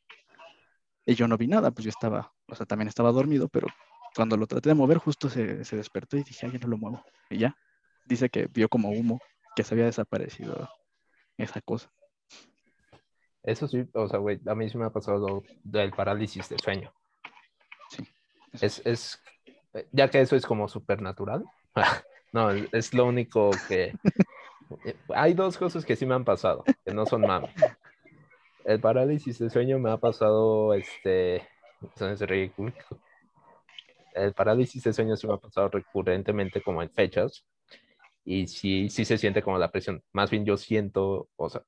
Y 1.05 1.15
yo 1.15 1.27
no 1.27 1.37
vi 1.37 1.47
nada, 1.47 1.71
pues 1.71 1.83
yo 1.85 1.89
estaba, 1.89 2.33
o 2.47 2.55
sea, 2.55 2.65
también 2.65 2.87
estaba 2.87 3.11
dormido, 3.11 3.47
pero 3.49 3.67
cuando 4.15 4.37
lo 4.37 4.47
traté 4.47 4.69
de 4.69 4.75
mover 4.75 4.97
justo 4.97 5.29
se, 5.29 5.65
se 5.65 5.75
despertó 5.75 6.17
y 6.17 6.23
dije, 6.23 6.45
ay, 6.45 6.53
ya 6.53 6.59
no 6.59 6.67
lo 6.67 6.77
muevo. 6.77 7.03
Y 7.29 7.37
ya, 7.39 7.55
dice 8.05 8.29
que 8.29 8.47
vio 8.47 8.69
como 8.69 8.89
humo, 8.89 9.19
que 9.55 9.63
se 9.63 9.73
había 9.75 9.85
desaparecido 9.85 10.69
esa 11.37 11.61
cosa. 11.61 11.89
Eso 13.43 13.67
sí, 13.67 13.85
o 13.93 14.07
sea, 14.07 14.19
güey, 14.19 14.39
a 14.47 14.55
mí 14.55 14.69
sí 14.69 14.77
me 14.77 14.85
ha 14.85 14.89
pasado 14.89 15.43
del 15.63 15.91
parálisis 15.91 16.47
de 16.49 16.57
sueño. 16.57 16.93
Sí. 17.89 18.07
Es, 18.61 18.81
es, 18.85 19.21
eh, 19.73 19.87
ya 19.91 20.09
que 20.09 20.21
eso 20.21 20.35
es 20.35 20.45
como 20.45 20.67
supernatural. 20.67 21.43
No, 22.33 22.49
es 22.49 22.95
lo 22.95 23.05
único 23.05 23.51
que... 23.67 23.93
eh, 24.85 24.95
Hay 25.13 25.35
dos 25.35 25.57
cosas 25.57 25.85
que 25.85 25.95
sí 25.95 26.05
me 26.05 26.15
han 26.15 26.25
pasado, 26.25 26.63
que 26.83 26.93
no 26.93 27.05
son 27.05 27.21
mames. 27.21 27.51
El 28.65 28.79
parálisis 28.81 29.39
de 29.39 29.49
sueño 29.49 29.79
me 29.79 29.91
ha 29.91 29.97
pasado, 29.97 30.73
este... 30.73 31.47
Es 31.99 32.21
ridículo. 32.21 32.73
El 34.13 34.33
parálisis 34.33 34.83
de 34.83 34.93
sueño 34.93 35.15
sí 35.15 35.27
me 35.27 35.33
ha 35.33 35.37
pasado 35.37 35.69
recurrentemente 35.69 36.61
como 36.61 36.81
en 36.81 36.89
fechas. 36.91 37.45
Y 38.25 38.47
sí, 38.47 38.89
sí 38.89 39.05
se 39.05 39.17
siente 39.17 39.41
como 39.43 39.57
la 39.57 39.71
presión. 39.71 40.03
Más 40.13 40.31
bien 40.31 40.45
yo 40.45 40.57
siento, 40.57 41.29
o 41.35 41.49
sea, 41.49 41.63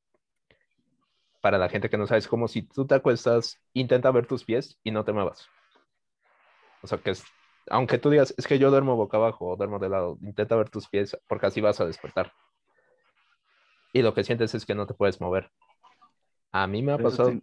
para 1.45 1.59
la 1.59 1.69
gente 1.69 1.91
que 1.91 1.97
no 1.99 2.07
sabe, 2.07 2.17
es 2.17 2.27
como 2.27 2.47
si 2.47 2.63
tú 2.63 2.87
te 2.87 2.95
acuestas, 2.95 3.61
intenta 3.73 4.09
ver 4.09 4.25
tus 4.25 4.43
pies 4.43 4.79
y 4.83 4.89
no 4.89 5.05
te 5.05 5.13
muevas. 5.13 5.47
O 6.81 6.87
sea, 6.87 6.97
que 6.97 7.11
es, 7.11 7.23
aunque 7.69 7.99
tú 7.99 8.09
digas, 8.09 8.33
es 8.35 8.47
que 8.47 8.57
yo 8.57 8.71
duermo 8.71 8.95
boca 8.95 9.17
abajo 9.17 9.49
o 9.49 9.55
duermo 9.55 9.77
de 9.77 9.89
lado, 9.89 10.17
intenta 10.23 10.55
ver 10.55 10.71
tus 10.71 10.89
pies 10.89 11.15
porque 11.27 11.45
así 11.45 11.61
vas 11.61 11.79
a 11.79 11.85
despertar. 11.85 12.31
Y 13.93 14.01
lo 14.01 14.15
que 14.15 14.23
sientes 14.23 14.55
es 14.55 14.65
que 14.65 14.73
no 14.73 14.87
te 14.87 14.95
puedes 14.95 15.21
mover. 15.21 15.51
A 16.51 16.65
mí 16.65 16.81
me 16.81 16.93
ha 16.93 16.97
pasado 16.97 17.29
te- 17.29 17.41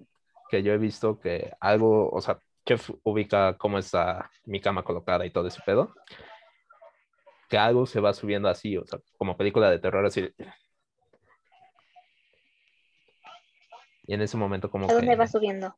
que 0.51 0.65
yo 0.65 0.73
he 0.73 0.79
visto 0.79 1.21
que 1.21 1.53
algo, 1.61 2.11
o 2.11 2.21
sea, 2.21 2.41
Chef 2.67 2.91
ubica 3.05 3.57
cómo 3.57 3.79
está 3.79 4.33
mi 4.47 4.61
cama 4.61 4.83
colocada 4.83 5.25
y 5.27 5.31
todo 5.31 5.47
ese 5.47 5.63
pedo, 5.65 5.95
que 7.49 7.57
algo 7.57 7.87
se 7.87 8.01
va 8.01 8.13
subiendo 8.15 8.49
así, 8.49 8.77
o 8.77 8.85
sea, 8.85 8.99
como 9.17 9.37
película 9.37 9.71
de 9.71 9.79
terror 9.79 10.05
así. 10.05 10.23
de- 10.23 10.35
Y 14.13 14.15
en 14.15 14.21
ese 14.21 14.37
momento 14.37 14.71
como 14.71 14.91
¿A 14.91 14.93
dónde 14.93 15.09
que 15.09 15.17
va 15.17 15.27
subiendo? 15.27 15.75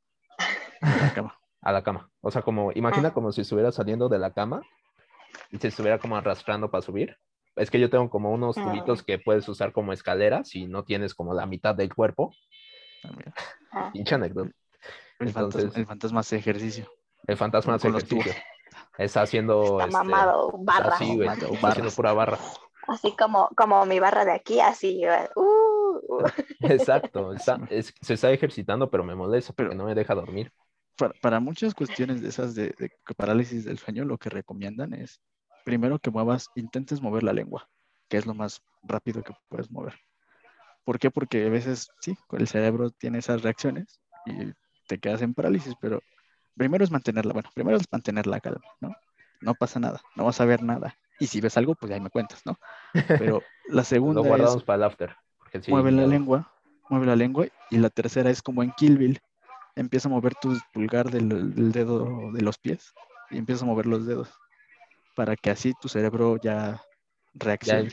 a 0.80 0.96
la 1.04 1.14
cama. 1.14 1.38
a 1.62 1.70
la 1.70 1.82
cama. 1.84 2.10
O 2.20 2.32
sea, 2.32 2.42
como, 2.42 2.72
imagina 2.74 3.10
Ah. 3.10 3.14
como 3.14 3.30
si 3.30 3.42
estuviera 3.42 3.70
saliendo 3.70 4.08
de 4.08 4.18
la 4.18 4.32
cama 4.32 4.60
y 5.52 5.58
se 5.58 5.68
estuviera 5.68 6.00
como 6.00 6.16
arrastrando 6.16 6.68
para 6.68 6.82
subir. 6.82 7.16
Es 7.54 7.70
que 7.70 7.78
yo 7.78 7.88
tengo 7.90 8.10
como 8.10 8.32
unos 8.32 8.58
Ah. 8.58 8.64
tubitos 8.64 9.04
que 9.04 9.20
puedes 9.20 9.48
usar 9.48 9.70
como 9.72 9.92
escaleras 9.92 10.48
si 10.48 10.66
no 10.66 10.82
tienes 10.82 11.14
como 11.14 11.32
la 11.32 11.46
mitad 11.46 11.76
del 11.76 11.94
cuerpo. 11.94 12.32
Ah. 13.04 13.10
Ah, 13.70 13.90
Pinche 13.92 14.16
anécdota. 14.16 14.50
El, 15.20 15.30
fantasma, 15.30 15.60
Entonces- 15.60 15.76
el 15.78 15.86
fantasma 15.86 16.20
hace 16.20 16.36
ejercicio. 16.36 16.90
El 17.28 17.36
fantasma 17.36 17.74
hace 17.74 17.86
con 17.86 17.92
los 17.92 18.02
ejercicio. 18.02 18.32
Está 18.98 19.22
haciendo. 19.22 19.78
está 19.80 19.84
este, 19.84 19.96
mamado, 19.96 20.50
barra. 20.58 20.94
Así, 20.96 21.14
güey. 21.14 21.28
Está 21.28 21.68
haciendo 21.68 21.92
pura 21.92 22.12
barra. 22.12 22.38
Así 22.88 23.14
como, 23.16 23.48
como 23.56 23.86
mi 23.86 24.00
barra 24.00 24.24
de 24.24 24.32
aquí, 24.32 24.58
así. 24.58 25.04
uh. 25.36 25.53
Exacto. 26.60 27.32
está- 27.32 27.60
es- 27.70 27.94
se 28.00 28.14
está 28.14 28.30
ejercitando, 28.30 28.90
pero 28.90 29.04
me 29.04 29.14
molesta 29.14 29.52
porque 29.52 29.70
Pero- 29.70 29.78
no 29.78 29.86
me 29.86 29.94
deja 29.94 30.14
dormir. 30.14 30.52
Para, 30.96 31.12
para 31.20 31.40
muchas 31.40 31.74
cuestiones 31.74 32.22
de 32.22 32.28
esas 32.28 32.54
de, 32.54 32.68
de 32.78 32.90
parálisis 33.16 33.64
del 33.64 33.78
sueño, 33.78 34.04
lo 34.04 34.16
que 34.16 34.30
recomiendan 34.30 34.94
es 34.94 35.20
primero 35.64 35.98
que 35.98 36.10
muevas, 36.10 36.48
intentes 36.54 37.02
mover 37.02 37.24
la 37.24 37.32
lengua, 37.32 37.68
que 38.08 38.16
es 38.16 38.26
lo 38.26 38.34
más 38.34 38.62
rápido 38.82 39.22
que 39.22 39.32
puedes 39.48 39.70
mover. 39.72 39.94
¿Por 40.84 40.98
qué? 41.00 41.10
Porque 41.10 41.46
a 41.46 41.48
veces, 41.48 41.88
sí, 42.00 42.16
el 42.32 42.46
cerebro 42.46 42.90
tiene 42.90 43.18
esas 43.18 43.42
reacciones 43.42 44.00
y 44.26 44.52
te 44.86 44.98
quedas 44.98 45.22
en 45.22 45.34
parálisis, 45.34 45.74
pero 45.80 46.00
primero 46.56 46.84
es 46.84 46.90
mantenerla, 46.92 47.32
bueno, 47.32 47.50
primero 47.54 47.76
es 47.76 47.90
mantener 47.90 48.26
la 48.28 48.38
calma, 48.38 48.60
¿no? 48.80 48.94
No 49.40 49.54
pasa 49.54 49.80
nada, 49.80 50.00
no 50.14 50.24
vas 50.26 50.40
a 50.40 50.44
ver 50.44 50.62
nada. 50.62 50.96
Y 51.18 51.26
si 51.26 51.40
ves 51.40 51.56
algo, 51.56 51.74
pues 51.74 51.90
ahí 51.90 52.00
me 52.00 52.10
cuentas, 52.10 52.42
¿no? 52.44 52.56
Pero 53.08 53.42
la 53.68 53.82
segunda 53.84 54.20
Lo 54.20 54.24
es 54.26 54.28
guardamos 54.28 54.62
para 54.64 54.76
el 54.76 54.82
after. 54.84 55.16
Sí, 55.62 55.70
mueve 55.70 55.90
la 55.92 56.06
lengua, 56.06 56.52
mueve 56.88 57.06
la 57.06 57.16
lengua 57.16 57.46
y 57.70 57.78
la 57.78 57.90
tercera 57.90 58.30
es 58.30 58.42
como 58.42 58.62
en 58.62 58.72
Kill 58.72 58.98
Bill, 58.98 59.20
empieza 59.76 60.08
a 60.08 60.12
mover 60.12 60.34
tu 60.34 60.56
pulgar 60.72 61.10
del, 61.10 61.28
del 61.54 61.72
dedo 61.72 62.32
de 62.32 62.42
los 62.42 62.58
pies 62.58 62.92
y 63.30 63.38
empieza 63.38 63.64
a 63.64 63.68
mover 63.68 63.86
los 63.86 64.06
dedos 64.06 64.30
para 65.14 65.36
que 65.36 65.50
así 65.50 65.72
tu 65.80 65.88
cerebro 65.88 66.36
ya 66.42 66.82
reaccione. 67.34 67.88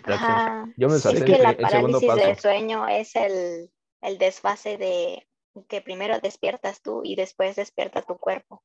Yo 0.78 0.90
me 0.90 0.98
Sí, 0.98 1.10
es 1.16 1.24
que 1.24 1.36
el- 1.36 1.44
la 1.44 1.50
el 1.52 1.70
segundo 1.70 2.00
parálisis 2.02 2.26
del 2.26 2.40
sueño 2.40 2.88
es 2.88 3.16
el, 3.16 3.72
el 4.02 4.18
desfase 4.18 4.78
de 4.78 5.28
que 5.68 5.82
primero 5.82 6.20
despiertas 6.20 6.82
tú 6.82 7.02
y 7.04 7.16
después 7.16 7.56
despierta 7.56 8.02
tu 8.02 8.18
cuerpo. 8.18 8.64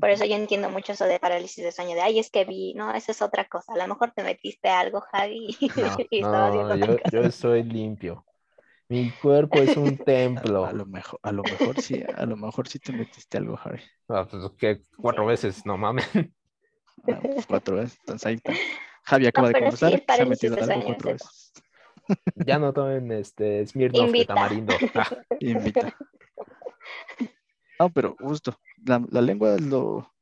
Por 0.00 0.10
eso 0.10 0.24
yo 0.24 0.36
entiendo 0.36 0.70
mucho 0.70 0.92
eso 0.92 1.06
de 1.06 1.20
parálisis 1.20 1.64
de 1.64 1.72
sueño, 1.72 1.94
de 1.94 2.02
ay, 2.02 2.18
es 2.18 2.30
que 2.30 2.44
vi, 2.44 2.74
no, 2.74 2.92
esa 2.94 3.12
es 3.12 3.22
otra 3.22 3.46
cosa. 3.46 3.74
A 3.74 3.78
lo 3.78 3.88
mejor 3.88 4.12
te 4.12 4.24
metiste 4.24 4.68
algo, 4.68 5.00
Javi, 5.00 5.56
y, 5.60 5.70
No, 5.72 6.06
no, 6.20 6.74
yo, 6.74 6.98
yo 7.10 7.24
estoy 7.24 7.62
limpio. 7.62 8.24
Mi 8.88 9.12
cuerpo 9.12 9.62
es 9.62 9.76
un 9.76 9.98
templo. 10.04 10.66
A 10.66 10.72
lo 10.72 10.86
mejor, 10.86 11.20
a 11.22 11.32
lo 11.32 11.44
mejor 11.44 11.78
sí, 11.78 12.02
a 12.16 12.26
lo 12.26 12.36
mejor 12.36 12.68
sí 12.68 12.78
te 12.78 12.92
metiste 12.92 13.38
algo, 13.38 13.58
Harry. 13.62 13.82
Ah, 14.08 14.26
pues, 14.30 14.44
que 14.58 14.80
cuatro 15.00 15.26
Sí. 15.26 15.26
veces, 15.26 15.64
no 15.66 15.78
mames. 15.78 16.06
Ah, 17.04 17.20
pues, 17.34 17.46
cuatro 17.46 17.76
veces, 17.76 17.98
entonces 18.00 18.26
ahí 18.26 18.34
está. 18.34 18.52
Javi 19.04 19.26
acaba 19.26 19.48
No, 19.48 19.48
de 19.48 19.54
sí, 19.54 19.60
confesar 19.60 19.92
que 19.92 20.12
se 20.12 20.22
ha 20.22 20.26
metido 20.26 20.54
algo 20.54 20.64
sueño 20.64 20.84
cuatro 20.86 21.12
veces. 21.12 21.52
Ya 22.34 22.58
no 22.58 22.72
tomen 22.72 23.10
este 23.12 23.66
Smirnoff 23.66 24.12
de 24.16 24.24
tamarindo. 24.24 24.78
Ah, 24.94 25.10
Invita. 25.40 25.94
No, 27.78 27.90
pero 27.90 28.16
justo, 28.18 28.58
la, 28.84 29.04
la 29.10 29.20
lengua 29.20 29.54
es 29.54 29.62
lo, 29.62 30.12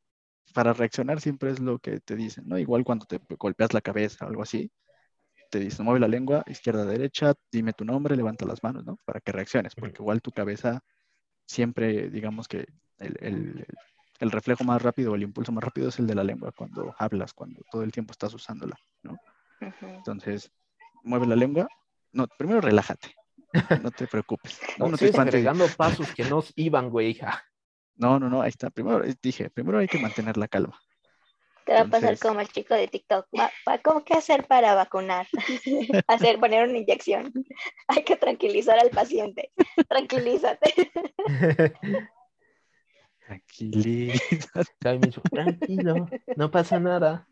para 0.54 0.72
reaccionar 0.72 1.20
siempre 1.20 1.50
es 1.50 1.60
lo 1.60 1.78
que 1.78 2.00
te 2.00 2.16
dicen, 2.16 2.48
¿no? 2.48 2.58
Igual 2.58 2.84
cuando 2.84 3.06
te 3.06 3.20
golpeas 3.38 3.72
la 3.74 3.80
cabeza 3.80 4.24
o 4.24 4.28
algo 4.28 4.42
así, 4.42 4.70
te 5.50 5.58
dicen, 5.58 5.84
mueve 5.84 6.00
la 6.00 6.08
lengua, 6.08 6.42
izquierda, 6.46 6.84
derecha, 6.86 7.34
dime 7.50 7.72
tu 7.74 7.84
nombre, 7.84 8.16
levanta 8.16 8.46
las 8.46 8.62
manos, 8.62 8.84
¿no? 8.86 8.98
Para 9.04 9.20
que 9.20 9.32
reacciones, 9.32 9.74
porque 9.74 10.02
igual 10.02 10.22
tu 10.22 10.30
cabeza 10.32 10.82
siempre, 11.46 12.08
digamos 12.10 12.48
que 12.48 12.66
el, 12.98 13.16
el- 13.20 13.66
el 14.20 14.30
reflejo 14.30 14.62
más 14.64 14.80
rápido 14.80 15.12
o 15.12 15.14
el 15.16 15.22
impulso 15.24 15.50
más 15.52 15.64
rápido 15.64 15.88
es 15.88 15.98
el 15.98 16.06
de 16.06 16.14
la 16.14 16.22
lengua 16.24 16.52
cuando 16.52 16.94
hablas, 16.98 17.34
cuando 17.34 17.60
todo 17.70 17.82
el 17.82 17.90
tiempo 17.92 18.12
estás 18.12 18.32
usándola, 18.34 18.76
¿no? 19.02 19.18
Entonces, 19.96 20.50
mueve 21.02 21.26
la 21.26 21.34
lengua. 21.36 21.66
No, 22.12 22.26
primero 22.38 22.60
relájate, 22.60 23.14
no 23.82 23.90
te 23.90 24.06
preocupes. 24.06 24.60
No, 24.78 24.88
no 24.88 24.96
te 24.96 25.10
agregando 25.16 25.66
pasos 25.68 26.12
que 26.14 26.24
no 26.24 26.42
iban, 26.56 26.90
güey. 26.90 27.18
Ah, 27.22 27.42
No, 27.96 28.18
no, 28.18 28.28
no, 28.28 28.42
ahí 28.42 28.48
está. 28.48 28.70
Primero 28.70 29.04
eh, 29.04 29.14
dije, 29.22 29.50
primero 29.50 29.78
hay 29.78 29.88
que 29.88 29.98
mantener 29.98 30.36
la 30.36 30.48
calma. 30.48 30.78
Te 31.64 31.74
va 31.74 31.80
a 31.82 31.84
pasar 31.84 32.18
como 32.18 32.40
el 32.40 32.48
chico 32.48 32.74
de 32.74 32.88
TikTok. 32.88 33.26
Va- 33.38 33.52
va- 33.68 33.78
¿Cómo 33.78 34.04
qué 34.04 34.14
hacer 34.14 34.46
para 34.48 34.74
vacunar? 34.74 35.28
hacer, 36.08 36.40
poner 36.40 36.68
una 36.68 36.78
inyección. 36.78 37.32
Hay 37.88 38.02
que 38.02 38.16
tranquilizar 38.16 38.78
al 38.78 38.90
paciente. 38.90 39.52
Tranquilízate. 39.88 40.90
Dijo, 43.58 45.22
tranquilo, 45.30 46.08
no 46.36 46.50
pasa 46.50 46.80
nada. 46.80 47.28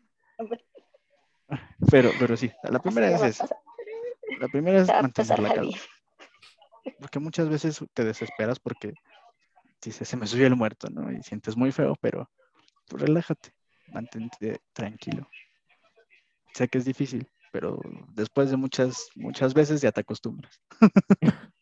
Pero, 1.89 2.11
pero 2.17 2.37
sí, 2.37 2.51
la 2.63 2.79
primera 2.79 3.27
es 3.27 3.41
La 4.39 4.47
primera 4.47 4.81
es 4.81 4.87
mantener 4.87 5.39
la 5.39 5.53
calma. 5.53 5.77
Porque 6.99 7.19
muchas 7.19 7.49
veces 7.49 7.83
te 7.93 8.03
desesperas 8.03 8.59
porque 8.59 8.93
dices, 9.81 10.07
se 10.07 10.17
me 10.17 10.27
subió 10.27 10.47
el 10.47 10.55
muerto, 10.55 10.89
¿no? 10.89 11.11
Y 11.11 11.21
sientes 11.23 11.57
muy 11.57 11.71
feo, 11.71 11.95
pero 12.01 12.29
tú 12.87 12.97
relájate, 12.97 13.51
mantente 13.87 14.59
tranquilo. 14.73 15.27
Sé 16.53 16.67
que 16.67 16.77
es 16.77 16.85
difícil, 16.85 17.27
pero 17.51 17.79
después 18.13 18.51
de 18.51 18.57
muchas, 18.57 19.09
muchas 19.15 19.53
veces 19.53 19.81
ya 19.81 19.91
te 19.91 20.01
acostumbras. 20.01 20.59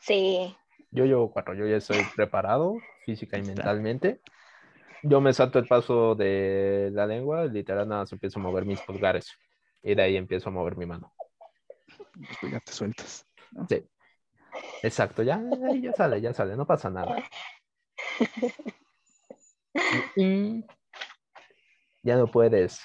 Sí, 0.00 0.52
Yo 0.90 1.04
llevo 1.04 1.30
cuatro, 1.30 1.54
yo 1.54 1.64
ya 1.64 1.76
estoy 1.76 2.02
preparado 2.16 2.80
física 3.04 3.38
y 3.38 3.42
mentalmente. 3.42 4.20
Yo 5.04 5.20
me 5.20 5.32
salto 5.32 5.60
el 5.60 5.68
paso 5.68 6.16
de 6.16 6.90
la 6.92 7.06
lengua, 7.06 7.44
literal 7.44 7.88
nada 7.88 8.02
más 8.02 8.12
empiezo 8.12 8.40
a 8.40 8.42
mover 8.42 8.64
mis 8.64 8.80
pulgares 8.80 9.38
y 9.80 9.94
de 9.94 10.02
ahí 10.02 10.16
empiezo 10.16 10.48
a 10.48 10.52
mover 10.52 10.76
mi 10.76 10.86
mano. 10.86 11.12
Después 12.14 12.52
ya 12.52 12.58
te 12.58 12.72
sueltas. 12.72 13.24
Sí. 13.68 13.84
Exacto, 14.82 15.22
ya, 15.22 15.40
ya 15.80 15.92
sale, 15.92 16.20
ya 16.20 16.34
sale, 16.34 16.56
no 16.56 16.66
pasa 16.66 16.90
nada. 16.90 17.16
Y 20.16 20.64
ya 22.02 22.16
no 22.16 22.26
puedes. 22.26 22.80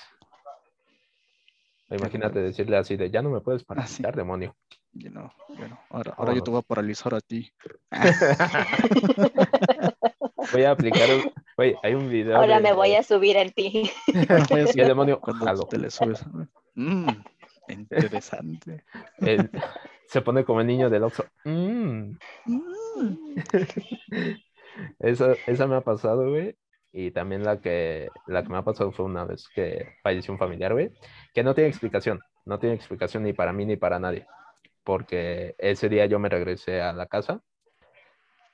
Imagínate 1.90 2.40
decirle 2.40 2.78
así 2.78 2.98
de, 2.98 3.10
ya 3.10 3.22
no 3.22 3.30
me 3.30 3.40
puedes 3.40 3.64
parasitar, 3.64 4.16
demonio. 4.16 4.56
Y 4.94 5.10
no, 5.10 5.32
bueno, 5.58 5.80
ahora, 5.90 6.14
ahora 6.18 6.34
yo 6.34 6.44
te 6.44 6.52
voy 6.52 6.60
a 6.60 6.64
paralizar 6.64 7.14
a 7.16 7.22
ti. 7.22 7.50
Voy 10.52 10.64
a 10.64 10.72
aplicar, 10.72 11.10
un- 11.10 11.32
oye, 11.58 11.76
hay 11.84 11.94
un 11.94 12.10
video. 12.10 12.38
ahora 12.38 12.58
de- 12.58 12.64
me 12.64 12.74
voy 12.74 12.96
a 12.96 13.04
subir 13.12 13.38
en 13.38 13.52
ti. 13.52 13.92
Y 14.08 14.80
el 14.82 14.88
demonio, 14.88 15.20
Cuando 15.20 15.68
te 15.68 15.78
le 15.78 15.90
subes. 15.90 16.24
Mm, 16.76 17.10
interesante. 17.70 18.84
El- 19.18 19.50
se 20.08 20.22
pone 20.22 20.46
como 20.46 20.62
el 20.62 20.68
niño 20.68 20.90
del 20.90 21.04
Oxxo. 21.04 21.26
Mm. 21.44 22.18
Mm. 22.46 23.38
Esa, 25.00 25.34
esa 25.48 25.68
me 25.68 25.76
ha 25.76 25.82
pasado, 25.82 26.30
güey. 26.30 26.56
Y 26.92 27.12
también 27.12 27.44
la 27.44 27.60
que, 27.60 28.10
la 28.26 28.44
que 28.44 28.50
me 28.50 28.58
ha 28.58 28.64
pasado 28.64 28.92
fue 28.92 29.06
una 29.06 29.26
vez 29.26 29.48
que 29.54 29.96
falleció 30.02 30.34
un 30.34 30.40
familiar, 30.40 30.74
güey, 30.74 30.92
que 31.34 31.44
no 31.44 31.54
tiene 31.54 31.70
explicación. 31.70 32.20
No 32.46 32.60
tiene 32.60 32.76
explicación 32.76 33.24
ni 33.24 33.34
para 33.34 33.54
mí 33.54 33.66
ni 33.66 33.76
para 33.76 34.00
nadie. 34.00 34.26
Porque 34.84 35.56
ese 35.58 35.90
día 35.90 36.06
yo 36.06 36.18
me 36.20 36.30
regresé 36.30 36.82
a 36.82 36.94
la 36.94 37.08
casa. 37.08 37.42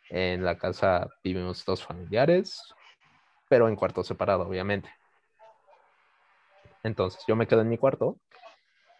En 0.09 0.43
la 0.43 0.57
casa 0.57 1.07
vivimos 1.23 1.63
dos 1.65 1.83
familiares, 1.83 2.73
pero 3.47 3.67
en 3.67 3.75
cuarto 3.75 4.03
separado, 4.03 4.47
obviamente. 4.47 4.89
Entonces 6.83 7.23
yo 7.27 7.35
me 7.35 7.47
quedé 7.47 7.61
en 7.61 7.69
mi 7.69 7.77
cuarto 7.77 8.17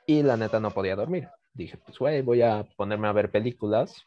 y 0.05 0.23
la 0.23 0.37
neta 0.37 0.59
no 0.59 0.71
podía 0.71 0.95
dormir. 0.95 1.27
Dije, 1.53 1.77
pues, 1.77 1.99
güey, 1.99 2.21
voy 2.21 2.41
a 2.41 2.63
ponerme 2.75 3.07
a 3.07 3.11
ver 3.11 3.29
películas 3.29 4.03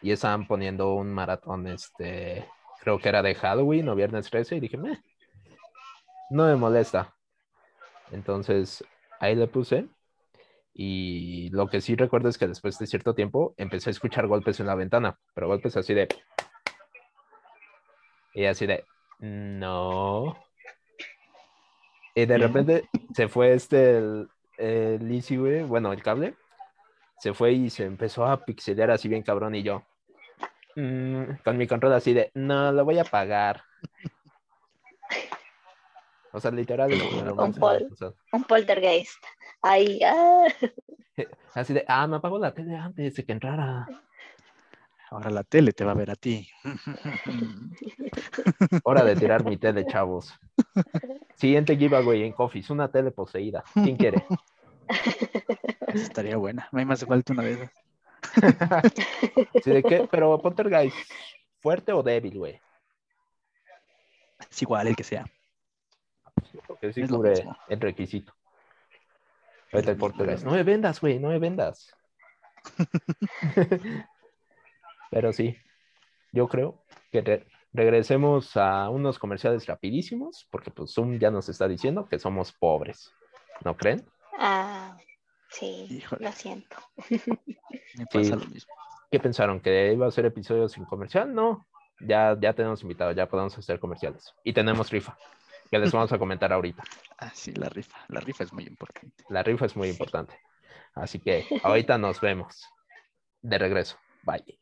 y 0.00 0.10
estaban 0.10 0.46
poniendo 0.46 0.94
un 0.94 1.12
maratón, 1.12 1.66
este, 1.66 2.46
creo 2.80 2.98
que 2.98 3.08
era 3.08 3.22
de 3.22 3.34
Halloween 3.34 3.88
o 3.88 3.94
Viernes 3.94 4.30
13, 4.30 4.56
y 4.56 4.60
dije, 4.60 4.76
"Meh, 4.76 4.98
no 6.30 6.46
me 6.46 6.56
molesta. 6.56 7.14
Entonces, 8.10 8.84
ahí 9.20 9.34
le 9.34 9.48
puse, 9.48 9.88
y 10.72 11.50
lo 11.50 11.66
que 11.66 11.80
sí 11.80 11.96
recuerdo 11.96 12.28
es 12.28 12.38
que 12.38 12.46
después 12.46 12.78
de 12.78 12.86
cierto 12.86 13.14
tiempo 13.14 13.54
empecé 13.56 13.90
a 13.90 13.92
escuchar 13.92 14.26
golpes 14.28 14.60
en 14.60 14.66
la 14.66 14.76
ventana, 14.76 15.18
pero 15.34 15.48
golpes 15.48 15.76
así 15.76 15.92
de... 15.92 16.08
Y 18.32 18.44
así 18.44 18.66
de... 18.66 18.84
No. 19.18 20.36
Y 22.14 22.26
de 22.26 22.38
repente 22.38 22.88
se 23.14 23.28
fue 23.28 23.54
este, 23.54 23.98
el, 23.98 24.28
el 24.56 25.10
Easy, 25.12 25.36
güey, 25.36 25.64
bueno, 25.64 25.92
el 25.92 26.02
cable, 26.02 26.36
se 27.18 27.34
fue 27.34 27.52
y 27.52 27.70
se 27.70 27.84
empezó 27.84 28.26
a 28.26 28.44
pixelear 28.44 28.90
así 28.90 29.08
bien 29.08 29.22
cabrón 29.22 29.54
y 29.54 29.62
yo 29.62 29.82
mm, 30.76 31.42
con 31.44 31.56
mi 31.56 31.66
control 31.66 31.92
así 31.92 32.14
de 32.14 32.30
no 32.34 32.72
lo 32.72 32.84
voy 32.84 32.98
a 32.98 33.04
pagar 33.04 33.62
o 36.32 36.40
sea 36.40 36.50
literal 36.50 36.90
pol. 37.58 37.88
Un 38.32 38.44
poltergeist. 38.44 39.24
Ay, 39.62 40.00
ah. 40.04 40.46
así 41.54 41.74
de 41.74 41.84
ah 41.88 42.06
me 42.06 42.16
apagó 42.16 42.38
la 42.38 42.52
tele 42.52 42.76
antes 42.76 43.14
de 43.14 43.24
que 43.24 43.32
entrara 43.32 43.86
Ahora 45.10 45.30
la 45.30 45.42
tele 45.42 45.72
te 45.72 45.84
va 45.84 45.92
a 45.92 45.94
ver 45.94 46.10
a 46.10 46.16
ti. 46.16 46.46
hora 48.84 49.04
de 49.04 49.16
tirar 49.16 49.44
mi 49.44 49.56
tele 49.56 49.86
chavos 49.86 50.38
siguiente 51.34 51.76
giveaway 51.76 52.24
en 52.24 52.32
Coffees 52.32 52.70
una 52.70 52.90
tele 52.90 53.10
poseída 53.10 53.64
quién 53.74 53.96
quiere 53.96 54.24
Estaría 55.94 56.36
buena. 56.36 56.68
A 56.70 56.76
mí 56.76 56.84
me 56.84 56.94
hace 56.94 57.06
falta 57.06 57.32
una 57.32 57.42
de 57.42 57.52
esas. 57.52 57.70
¿Sí 59.64 59.70
de 59.70 59.82
qué? 59.82 60.08
pero 60.10 60.38
Poltergeist 60.40 60.96
fuerte 61.60 61.92
o 61.92 62.02
débil 62.02 62.36
güey 62.36 62.60
Es 64.50 64.62
igual 64.62 64.88
el 64.88 64.96
que 64.96 65.04
sea. 65.04 65.24
porque 66.66 66.92
sí 66.92 67.02
Es 67.02 67.10
cubre 67.10 67.44
el 67.68 67.80
requisito 67.80 68.34
Ahorita 69.72 69.92
el 69.92 69.98
Poltergeist. 69.98 70.44
No 70.44 70.50
me 70.52 70.62
vendas, 70.64 71.00
güey, 71.00 71.18
no 71.18 71.28
me 71.28 71.38
vendas. 71.38 71.94
Pero 75.10 75.32
sí, 75.32 75.56
yo 76.32 76.48
creo 76.48 76.82
que 77.12 77.20
re- 77.20 77.46
regresemos 77.72 78.56
a 78.56 78.88
unos 78.90 79.18
comerciales 79.18 79.66
rapidísimos, 79.66 80.46
porque 80.50 80.70
pues 80.70 80.92
Zoom 80.92 81.18
ya 81.18 81.30
nos 81.30 81.48
está 81.48 81.68
diciendo 81.68 82.08
que 82.08 82.18
somos 82.18 82.52
pobres. 82.52 83.12
¿No 83.64 83.76
creen? 83.76 84.04
Ah, 84.40 84.96
sí, 85.50 85.86
Híjole. 85.90 86.24
lo 86.26 86.32
siento. 86.32 86.76
Me 87.96 88.06
pasa 88.06 88.24
Sí. 88.24 88.30
lo 88.30 88.46
mismo. 88.46 88.72
¿Qué 89.10 89.18
pensaron? 89.20 89.60
¿Que 89.60 89.92
iba 89.92 90.06
a 90.06 90.10
ser 90.10 90.26
episodio 90.26 90.68
sin 90.68 90.84
comercial? 90.84 91.34
No, 91.34 91.66
ya, 92.00 92.36
ya 92.40 92.52
tenemos 92.52 92.82
invitados, 92.82 93.16
ya 93.16 93.26
podemos 93.28 93.56
hacer 93.58 93.80
comerciales. 93.80 94.32
Y 94.44 94.52
tenemos 94.52 94.90
rifa, 94.90 95.18
que 95.70 95.78
les 95.78 95.90
vamos 95.92 96.12
a 96.12 96.18
comentar 96.18 96.52
ahorita. 96.52 96.82
Ah, 97.20 97.32
sí, 97.34 97.52
la 97.52 97.68
rifa. 97.68 97.98
La 98.06 98.20
rifa 98.20 98.44
es 98.44 98.52
muy 98.52 98.62
importante. 98.64 99.24
La 99.28 99.42
rifa 99.42 99.66
es 99.66 99.74
muy 99.74 99.88
importante. 99.88 100.38
Así 100.94 101.18
que 101.18 101.44
ahorita 101.64 101.98
nos 101.98 102.20
vemos. 102.20 102.64
De 103.42 103.58
regreso. 103.58 103.98
Bye. 104.22 104.60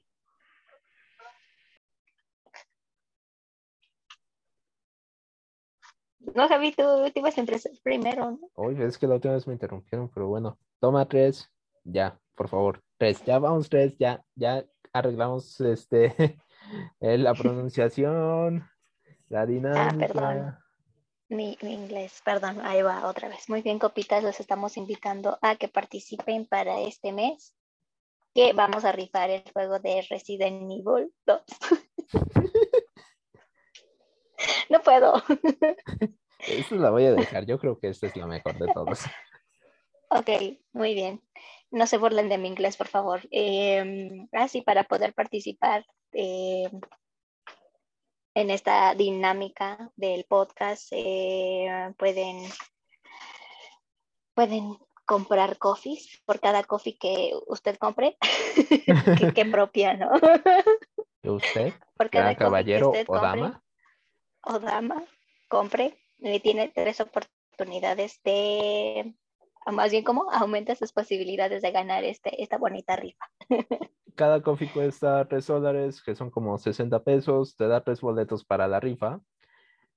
No, 6.37 6.46
Javi, 6.49 6.70
tú 6.72 7.11
te 7.14 7.20
ibas 7.20 7.38
a 7.38 7.40
empezar 7.40 7.72
primero, 7.83 8.33
¿no? 8.33 8.51
Uy, 8.57 8.77
es 8.83 8.99
que 8.99 9.07
la 9.07 9.14
última 9.14 9.33
vez 9.33 9.46
me 9.46 9.55
interrumpieron, 9.55 10.11
pero 10.11 10.29
bueno, 10.29 10.59
toma 10.79 11.09
tres, 11.09 11.51
ya, 11.83 12.20
por 12.35 12.49
favor, 12.49 12.83
tres, 12.99 13.25
ya 13.25 13.38
vamos 13.38 13.70
tres, 13.70 13.96
ya, 13.99 14.22
ya 14.35 14.62
arreglamos 14.92 15.59
este 15.62 16.14
eh, 17.01 17.16
la 17.16 17.33
pronunciación, 17.35 18.68
la 19.31 19.46
dinámica. 19.46 20.12
perdón. 20.12 20.59
Mi, 21.31 21.57
mi 21.62 21.72
inglés, 21.72 22.20
perdón, 22.22 22.61
ahí 22.61 22.83
va 22.83 23.09
otra 23.09 23.31
vez. 23.31 23.49
Muy 23.49 23.62
bien, 23.62 23.79
copitas, 23.79 24.22
los 24.22 24.38
estamos 24.38 24.77
invitando 24.77 25.38
a 25.40 25.57
que 25.57 25.68
participen 25.68 26.44
para 26.44 26.81
este 26.83 27.12
mes, 27.12 27.57
que 28.35 28.53
vamos 28.53 28.85
a 28.85 28.92
rifar 28.92 29.31
el 29.31 29.42
juego 29.55 29.79
de 29.79 30.07
Resident 30.11 30.70
Evil 30.70 31.14
2. 31.25 31.42
no 34.68 34.83
puedo. 34.83 35.14
Esta 36.46 36.74
la 36.76 36.90
voy 36.90 37.04
a 37.04 37.12
dejar, 37.12 37.46
yo 37.46 37.59
creo 37.59 37.78
que 37.78 37.88
esta 37.88 38.06
es 38.06 38.16
la 38.16 38.26
mejor 38.26 38.59
de 38.59 38.72
todas. 38.72 39.04
Ok, 40.09 40.30
muy 40.72 40.94
bien. 40.94 41.20
No 41.72 41.88
se 41.88 41.98
burlen 41.98 42.28
de 42.28 42.38
mi 42.38 42.46
inglés, 42.46 42.76
por 42.76 42.87
favor. 42.87 43.22
Eh, 43.32 44.24
así 44.30 44.62
para 44.62 44.85
poder 44.85 45.14
participar 45.14 45.85
eh, 46.12 46.70
en 48.35 48.50
esta 48.50 48.94
dinámica 48.94 49.90
del 49.96 50.24
podcast, 50.24 50.87
eh, 50.92 51.92
pueden, 51.98 52.44
pueden 54.32 54.78
comprar 55.04 55.59
coffees 55.59 56.22
por 56.24 56.38
cada 56.38 56.62
coffee 56.62 56.96
que 56.96 57.32
usted 57.48 57.76
compre. 57.76 58.16
qué, 59.18 59.32
qué 59.35 59.44
propia, 59.44 59.94
¿no? 59.94 60.12
¿Y 61.22 61.28
usted, 61.28 61.74
Por 61.96 62.11
cada 62.11 62.37
caballero 62.37 62.90
o 62.90 62.92
compre 62.92 63.20
dama? 63.20 63.64
o 64.42 64.59
dama, 64.61 65.04
compre, 65.48 65.96
tiene 66.42 66.72
tres 66.74 67.00
oportunidades 67.00 68.20
de, 68.24 69.14
o 69.66 69.72
más 69.72 69.90
bien 69.90 70.05
como 70.05 70.30
aumenta 70.30 70.74
sus 70.74 70.93
posibilidades 70.93 71.62
de 71.62 71.70
ganar 71.70 72.05
este, 72.05 72.43
esta 72.43 72.59
bonita 72.59 72.97
rifa. 72.97 73.26
Cada 74.14 74.43
coffee 74.43 74.70
cuesta 74.72 75.26
3 75.28 75.47
dólares, 75.47 76.03
que 76.03 76.14
son 76.14 76.30
como 76.30 76.57
60 76.57 77.03
pesos, 77.03 77.55
te 77.55 77.68
da 77.68 77.82
tres 77.82 78.01
boletos 78.01 78.45
para 78.47 78.66
la 78.66 78.80
rifa. 78.80 79.20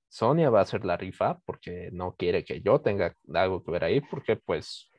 Sonia 0.08 0.50
va 0.50 0.58
a 0.58 0.62
hacer 0.62 0.84
la 0.84 0.98
rifa 0.98 1.38
porque 1.46 1.88
no 1.92 2.16
quiere 2.16 2.44
que 2.44 2.60
yo 2.60 2.80
tenga 2.80 3.16
algo 3.32 3.64
que 3.64 3.70
ver 3.70 3.84
ahí, 3.84 4.00
porque 4.02 4.36
pues 4.36 4.90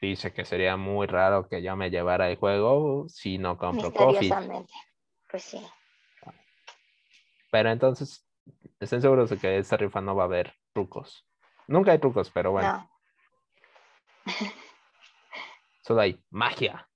dice 0.00 0.32
que 0.32 0.44
sería 0.44 0.76
muy 0.76 1.06
raro 1.06 1.48
que 1.48 1.62
yo 1.62 1.74
me 1.74 1.90
llevara 1.90 2.30
el 2.30 2.36
juego 2.36 3.08
si 3.08 3.38
no 3.38 3.58
compro 3.58 3.92
coffee. 3.92 4.30
Pues 5.28 5.42
sí. 5.42 5.60
Pero 7.50 7.70
entonces, 7.70 8.27
estén 8.80 9.02
seguros 9.02 9.30
de 9.30 9.38
que 9.38 9.58
esta 9.58 9.76
rifa 9.76 10.00
no 10.00 10.14
va 10.14 10.24
a 10.24 10.26
haber 10.26 10.54
trucos. 10.72 11.26
Nunca 11.66 11.92
hay 11.92 11.98
trucos, 11.98 12.30
pero 12.30 12.52
bueno, 12.52 12.68
No. 12.68 12.90
solo 15.82 16.00
hay 16.00 16.22
magia. 16.30 16.88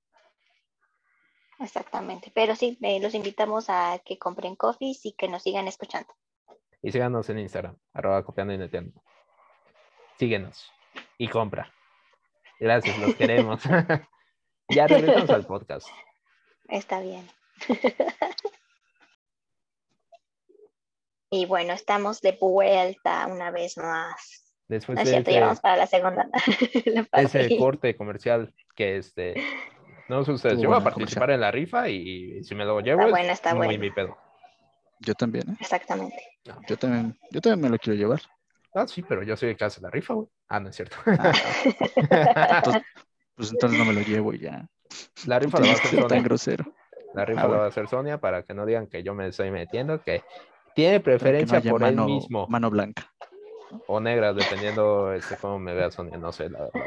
Exactamente. 1.59 2.33
Pero 2.35 2.57
sí, 2.57 2.79
eh, 2.83 3.01
los 3.01 3.15
invitamos 3.15 3.67
a 3.69 4.01
que 4.05 4.19
compren 4.19 4.57
coffees 4.57 5.07
y 5.07 5.13
que 5.13 5.29
nos 5.29 5.43
sigan 5.43 5.69
escuchando. 5.69 6.13
Y 6.83 6.91
síganos 6.91 7.29
en 7.31 7.39
Instagram, 7.39 7.79
arroba 7.93 8.25
copiando 8.25 8.53
y 8.53 8.59
neteando. 8.59 9.01
Síguenos 10.19 10.71
y 11.17 11.29
compra. 11.29 11.73
Gracias, 12.59 12.99
los 12.99 13.15
queremos. 13.15 13.63
ya 14.69 14.87
regresamos 14.87 15.31
al 15.31 15.47
podcast. 15.47 15.89
Está 16.69 17.01
bien. 17.01 17.29
Y 21.33 21.47
bueno, 21.47 21.73
estamos 21.73 22.21
de 22.21 22.37
vuelta 22.41 23.27
una 23.27 23.51
vez 23.51 23.77
más. 23.79 24.55
Después 24.69 24.97
No 24.97 25.01
es 25.03 25.07
de 25.07 25.13
cierto, 25.13 25.31
ese- 25.31 25.41
ya 25.41 25.47
vamos 25.47 25.61
para 25.61 25.77
la 25.79 25.87
segunda. 25.87 26.29
la 27.13 27.23
ese 27.23 27.57
corte 27.59 27.97
comercial 27.97 28.55
que 28.77 28.99
este 28.99 29.35
no 30.09 30.23
sé 30.25 30.33
ustedes, 30.33 30.57
Estuvo 30.57 30.75
yo 30.75 30.81
voy 30.81 30.81
a 30.81 30.85
participar 30.85 31.31
en 31.31 31.41
la 31.41 31.51
rifa 31.51 31.89
y 31.89 32.45
si 32.45 32.55
me 32.55 32.65
lo 32.67 32.81
llevo 32.81 33.01
Está 33.01 33.07
es 33.07 33.11
bueno, 33.11 33.33
está 33.33 33.55
muy 33.55 33.67
bueno. 33.67 33.81
mi 33.81 33.91
pedo. 33.91 34.17
Yo 35.01 35.15
también, 35.15 35.51
¿eh? 35.51 35.57
Exactamente. 35.59 36.23
Yo 36.69 36.77
también, 36.77 37.19
yo 37.31 37.41
también 37.41 37.61
me 37.63 37.69
lo 37.71 37.79
quiero 37.79 37.99
llevar. 37.99 38.21
Ah, 38.75 38.87
sí, 38.87 39.03
pero 39.03 39.23
yo 39.23 39.37
soy 39.37 39.51
el 39.51 39.57
que 39.57 39.65
hace 39.65 39.81
la 39.81 39.91
rifa, 39.91 40.15
güey. 40.15 40.29
Ah, 40.49 40.61
no 40.61 40.69
es 40.69 40.77
cierto. 40.77 40.97
Entonces, 41.07 42.83
pues 43.37 43.51
entonces 43.51 43.79
no 43.79 43.85
me 43.87 43.95
lo 43.95 44.01
llevo 44.03 44.35
y 44.35 44.39
ya. 44.41 44.67
la 45.27 45.39
rifa 45.39 45.59
la 45.61 45.67
va 45.67 45.73
a 45.73 45.75
hacer 45.77 45.91
ser 45.91 45.99
tan 46.01 46.09
Sonia. 46.09 46.23
grosero. 46.23 46.65
La 47.15 47.25
rifa 47.25 47.43
Ah, 47.43 47.49
la 47.49 47.57
va 47.57 47.65
a 47.65 47.69
hacer 47.69 47.89
Sonia 47.89 48.19
para 48.19 48.43
que 48.43 48.55
no 48.55 48.65
digan 48.67 48.87
que 48.87 49.03
yo 49.03 49.15
me 49.15 49.29
estoy 49.29 49.51
metiendo, 49.51 50.01
que 50.03 50.23
tiene 50.75 51.01
preferencia 51.01 51.61
por 51.63 51.81
mano, 51.81 52.05
él 52.05 52.11
mismo 52.11 52.47
mano 52.49 52.71
blanca. 52.71 53.13
o 53.87 54.01
negra, 54.01 54.33
dependiendo 54.33 55.13
este, 55.13 55.37
cómo 55.37 55.59
me 55.59 55.75
vea 55.75 55.91
Sonia, 55.91 56.17
no 56.19 56.33
sé, 56.33 56.49
la 56.51 56.61
verdad. 56.61 56.87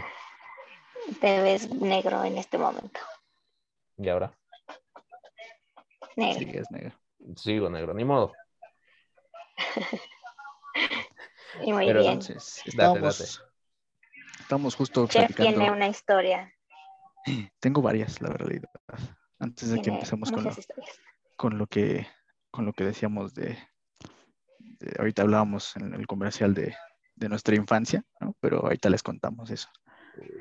Te 1.22 1.42
ves 1.42 1.70
negro 1.72 2.24
en 2.24 2.38
este 2.38 2.58
momento. 2.58 3.00
Y 3.98 4.10
ahora 4.10 4.36
Negro. 6.16 6.40
Sí, 6.40 6.58
es 6.58 6.72
negro. 6.72 6.96
sigo 7.36 7.70
negro, 7.70 7.94
ni 7.94 8.06
modo. 8.06 8.34
Y 11.62 11.72
muy 11.74 11.86
Pero 11.86 12.00
bien. 12.02 12.14
Entonces, 12.14 12.62
Date, 12.76 12.98
estamos, 13.00 13.44
estamos 14.40 14.76
justo 14.76 15.08
Chef 15.08 15.28
platicando. 15.28 15.60
tiene 15.60 15.72
una 15.72 15.88
historia. 15.88 16.54
Tengo 17.60 17.82
varias, 17.82 18.22
la 18.22 18.30
realidad. 18.30 18.70
Antes 19.40 19.70
de 19.70 19.82
que 19.82 19.90
empecemos 19.90 20.32
con 20.32 20.44
lo, 20.44 20.50
muchas 20.50 20.60
historias. 20.60 21.00
con 21.38 21.58
lo 21.58 21.68
que 21.68 22.08
con 22.52 22.66
lo 22.66 22.72
que 22.74 22.86
decíamos 22.86 23.34
de, 23.34 23.48
de- 23.48 23.68
ahorita 24.98 25.22
hablábamos 25.22 25.76
en 25.78 25.94
el 25.94 26.08
comercial 26.08 26.54
de, 26.54 26.76
de 27.16 27.30
nuestra 27.30 27.56
infancia, 27.56 28.04
¿no? 28.20 28.36
Pero 28.40 28.60
ahorita 28.60 28.90
les 28.90 29.04
contamos 29.04 29.50
eso. 29.52 29.70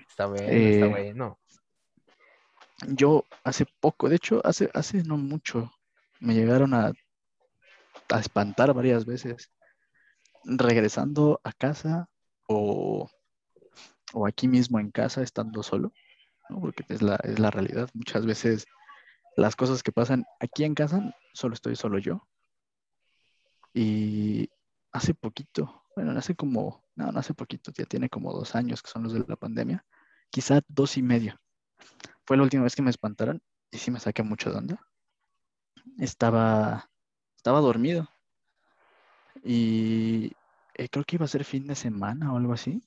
Está 0.09 0.26
bien, 0.26 0.49
Eh, 0.49 0.70
está 0.70 0.87
bueno. 0.87 1.39
Yo 2.89 3.24
hace 3.45 3.66
poco, 3.80 4.09
de 4.09 4.16
hecho, 4.16 4.41
hace, 4.45 4.70
hace 4.74 5.03
no 5.05 5.16
mucho, 5.16 5.70
me 6.20 6.35
llegaron 6.35 6.74
a, 6.74 6.93
a 8.11 8.20
espantar 8.20 8.74
varias 8.74 9.07
veces 9.07 9.51
regresando 10.45 11.41
a 11.45 11.53
casa 11.53 12.09
o, 12.49 13.09
o 14.12 14.26
aquí 14.26 14.49
mismo 14.49 14.78
en 14.80 14.91
casa 14.91 15.22
estando 15.22 15.62
solo, 15.62 15.93
¿no? 16.51 16.61
Porque 16.61 16.85
es 16.89 17.01
la, 17.01 17.16
es 17.16 17.39
la 17.39 17.51
realidad. 17.51 17.89
Muchas 17.95 18.26
veces 18.26 18.66
las 19.37 19.57
cosas 19.57 19.82
que 19.82 19.93
pasan 19.93 20.24
aquí 20.41 20.64
en 20.64 20.74
casa, 20.74 21.14
solo 21.32 21.55
estoy 21.55 21.76
solo 21.76 21.99
yo. 21.99 22.26
Y 23.75 24.49
hace 24.93 25.12
poquito, 25.12 25.83
bueno, 25.97 26.12
hace 26.12 26.37
como, 26.37 26.85
no, 26.95 27.11
no 27.11 27.18
hace 27.18 27.35
poquito, 27.35 27.72
ya 27.77 27.85
tiene 27.85 28.09
como 28.09 28.33
dos 28.33 28.55
años 28.55 28.81
que 28.81 28.91
son 28.91 29.03
los 29.03 29.12
de 29.12 29.25
la 29.27 29.37
pandemia, 29.37 29.85
quizá 30.31 30.61
dos 30.68 30.97
y 30.97 31.03
medio. 31.03 31.39
Fue 32.25 32.37
la 32.37 32.45
última 32.45 32.62
vez 32.62 32.77
que 32.77 32.83
me 32.83 32.91
espantaron 32.91 33.43
y 33.72 33.79
sí 33.79 33.91
me 33.91 33.99
saqué 33.99 34.22
mucho 34.22 34.51
de 34.51 34.59
onda. 34.59 34.87
Estaba, 35.99 36.89
estaba 37.37 37.61
dormido 37.61 38.09
y 39.43 40.33
eh, 40.75 40.89
creo 40.89 41.05
que 41.05 41.16
iba 41.16 41.25
a 41.25 41.29
ser 41.29 41.45
fin 41.45 41.66
de 41.66 41.75
semana 41.75 42.33
o 42.33 42.37
algo 42.37 42.53
así. 42.53 42.81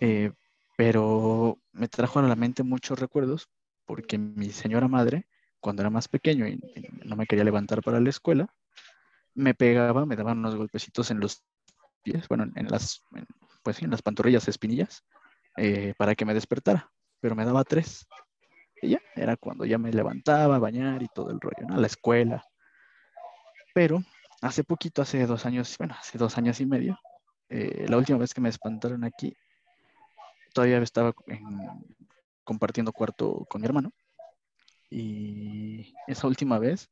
Eh, 0.00 0.32
pero 0.76 1.58
me 1.72 1.88
trajo 1.88 2.18
a 2.18 2.22
la 2.22 2.36
mente 2.36 2.62
muchos 2.62 2.98
recuerdos 2.98 3.48
porque 3.86 4.18
mi 4.18 4.50
señora 4.50 4.86
madre, 4.86 5.26
cuando 5.60 5.82
era 5.82 5.90
más 5.90 6.08
pequeño 6.08 6.46
y, 6.46 6.60
y 6.76 7.06
no 7.06 7.16
me 7.16 7.26
quería 7.26 7.44
levantar 7.44 7.82
para 7.82 7.98
la 7.98 8.10
escuela, 8.10 8.54
me 9.34 9.54
pegaba, 9.54 10.06
me 10.06 10.16
daban 10.16 10.38
unos 10.38 10.56
golpecitos 10.56 11.10
en 11.10 11.20
los 11.20 11.42
pies, 12.02 12.28
bueno, 12.28 12.46
en 12.56 12.68
las, 12.68 13.04
pues 13.62 13.76
sí, 13.76 13.84
en 13.84 13.90
las 13.90 14.02
pantorrillas, 14.02 14.48
espinillas, 14.48 15.04
eh, 15.56 15.94
para 15.96 16.14
que 16.14 16.24
me 16.24 16.34
despertara, 16.34 16.90
pero 17.20 17.34
me 17.36 17.44
daba 17.44 17.64
tres. 17.64 18.06
Y 18.82 18.90
ya, 18.90 19.00
era 19.16 19.36
cuando 19.36 19.64
ya 19.64 19.78
me 19.78 19.92
levantaba 19.92 20.56
a 20.56 20.60
bañar 20.60 21.02
y 21.02 21.08
todo 21.08 21.30
el 21.30 21.40
rollo, 21.40 21.66
¿no? 21.68 21.74
A 21.74 21.78
la 21.78 21.86
escuela. 21.86 22.44
Pero 23.74 24.02
hace 24.40 24.64
poquito, 24.64 25.02
hace 25.02 25.26
dos 25.26 25.46
años, 25.46 25.76
bueno, 25.78 25.94
hace 25.98 26.18
dos 26.18 26.36
años 26.38 26.60
y 26.60 26.66
medio, 26.66 26.98
eh, 27.48 27.86
la 27.88 27.96
última 27.96 28.18
vez 28.18 28.34
que 28.34 28.40
me 28.40 28.48
espantaron 28.48 29.04
aquí, 29.04 29.36
todavía 30.52 30.78
estaba 30.78 31.14
en- 31.26 31.70
compartiendo 32.44 32.92
cuarto 32.92 33.44
con 33.48 33.60
mi 33.60 33.66
hermano. 33.66 33.92
Y 34.90 35.94
esa 36.06 36.26
última 36.26 36.58
vez 36.58 36.90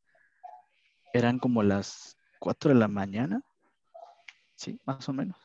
eran 1.12 1.38
como 1.38 1.62
las 1.62 2.16
4 2.40 2.70
de 2.72 2.80
la 2.80 2.88
mañana, 2.88 3.42
sí, 4.56 4.80
más 4.84 5.08
o 5.08 5.12
menos. 5.12 5.36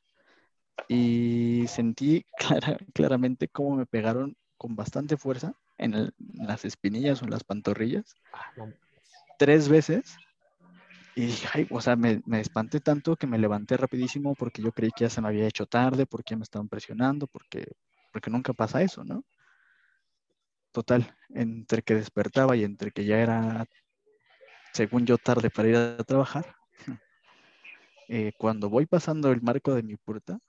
Y 0.88 1.66
sentí 1.68 2.26
clara- 2.38 2.80
claramente 2.94 3.48
cómo 3.50 3.76
me 3.76 3.86
pegaron 3.86 4.36
con 4.58 4.76
bastante 4.76 5.18
fuerza 5.18 5.54
en, 5.78 5.94
el- 5.94 6.14
en 6.38 6.48
las 6.48 6.66
espinillas 6.66 7.22
o 7.22 7.26
en 7.26 7.32
las 7.32 7.44
pantorrillas, 7.44 8.16
Ah, 8.34 8.52
tres 9.38 9.70
veces. 9.70 10.18
Y 11.16 11.28
dije, 11.28 11.48
ay, 11.54 11.68
o 11.70 11.82
sea, 11.82 11.96
me, 11.96 12.22
me 12.26 12.42
espanté 12.42 12.80
tanto 12.82 13.16
que 13.16 13.28
me 13.28 13.38
levanté 13.40 13.78
rapidísimo 13.78 14.36
porque 14.36 14.62
yo 14.62 14.72
creí 14.72 14.92
que 14.92 15.06
ya 15.06 15.10
se 15.10 15.22
me 15.22 15.30
había 15.30 15.48
hecho 15.48 15.66
tarde, 15.66 16.06
porque 16.06 16.36
me 16.36 16.44
estaban 16.44 16.68
presionando, 16.68 17.28
porque, 17.28 17.66
porque 18.12 18.30
nunca 18.30 18.54
pasa 18.54 18.82
eso, 18.82 19.04
¿no? 19.06 19.24
Total, 20.72 21.16
entre 21.30 21.82
que 21.82 21.96
despertaba 21.96 22.56
y 22.56 22.64
entre 22.64 22.92
que 22.92 23.04
ya 23.06 23.18
era, 23.20 23.66
según 24.74 25.06
yo, 25.08 25.18
tarde 25.18 25.50
para 25.50 25.70
ir 25.70 25.76
a 25.76 26.04
trabajar, 26.04 26.56
eh, 28.10 28.32
cuando 28.38 28.70
voy 28.70 28.86
pasando 28.86 29.32
el 29.32 29.42
marco 29.42 29.74
de 29.74 29.84
mi 29.84 29.96
puerta, 29.96 30.40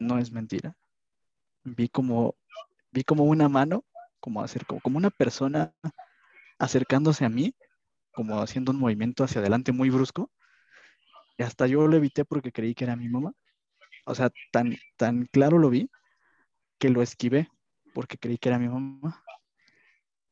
no 0.00 0.18
es 0.18 0.30
mentira, 0.30 0.76
vi 1.64 1.88
como, 1.88 2.34
vi 2.90 3.04
como 3.04 3.24
una 3.24 3.48
mano, 3.48 3.84
como, 4.20 4.42
hacer, 4.42 4.66
como, 4.66 4.98
una 4.98 5.10
persona 5.10 5.72
acercándose 6.58 7.24
a 7.24 7.28
mí, 7.28 7.54
como 8.12 8.40
haciendo 8.40 8.72
un 8.72 8.78
movimiento 8.78 9.24
hacia 9.24 9.40
adelante 9.40 9.72
muy 9.72 9.90
brusco, 9.90 10.30
y 11.36 11.42
hasta 11.42 11.66
yo 11.66 11.86
lo 11.88 11.96
evité 11.96 12.24
porque 12.24 12.52
creí 12.52 12.74
que 12.74 12.84
era 12.84 12.96
mi 12.96 13.08
mamá. 13.08 13.32
O 14.06 14.14
sea, 14.14 14.30
tan, 14.52 14.76
tan 14.96 15.26
claro 15.26 15.58
lo 15.58 15.70
vi 15.70 15.90
que 16.78 16.90
lo 16.90 17.02
esquivé 17.02 17.48
porque 17.92 18.18
creí 18.18 18.38
que 18.38 18.50
era 18.50 18.58
mi 18.58 18.68
mamá. 18.68 19.24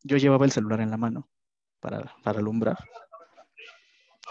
Yo 0.05 0.17
llevaba 0.17 0.45
el 0.45 0.53
celular 0.53 0.81
en 0.81 0.91
la 0.91 0.97
mano 0.97 1.29
para, 1.81 2.15
para 2.23 2.39
alumbrar 2.39 2.77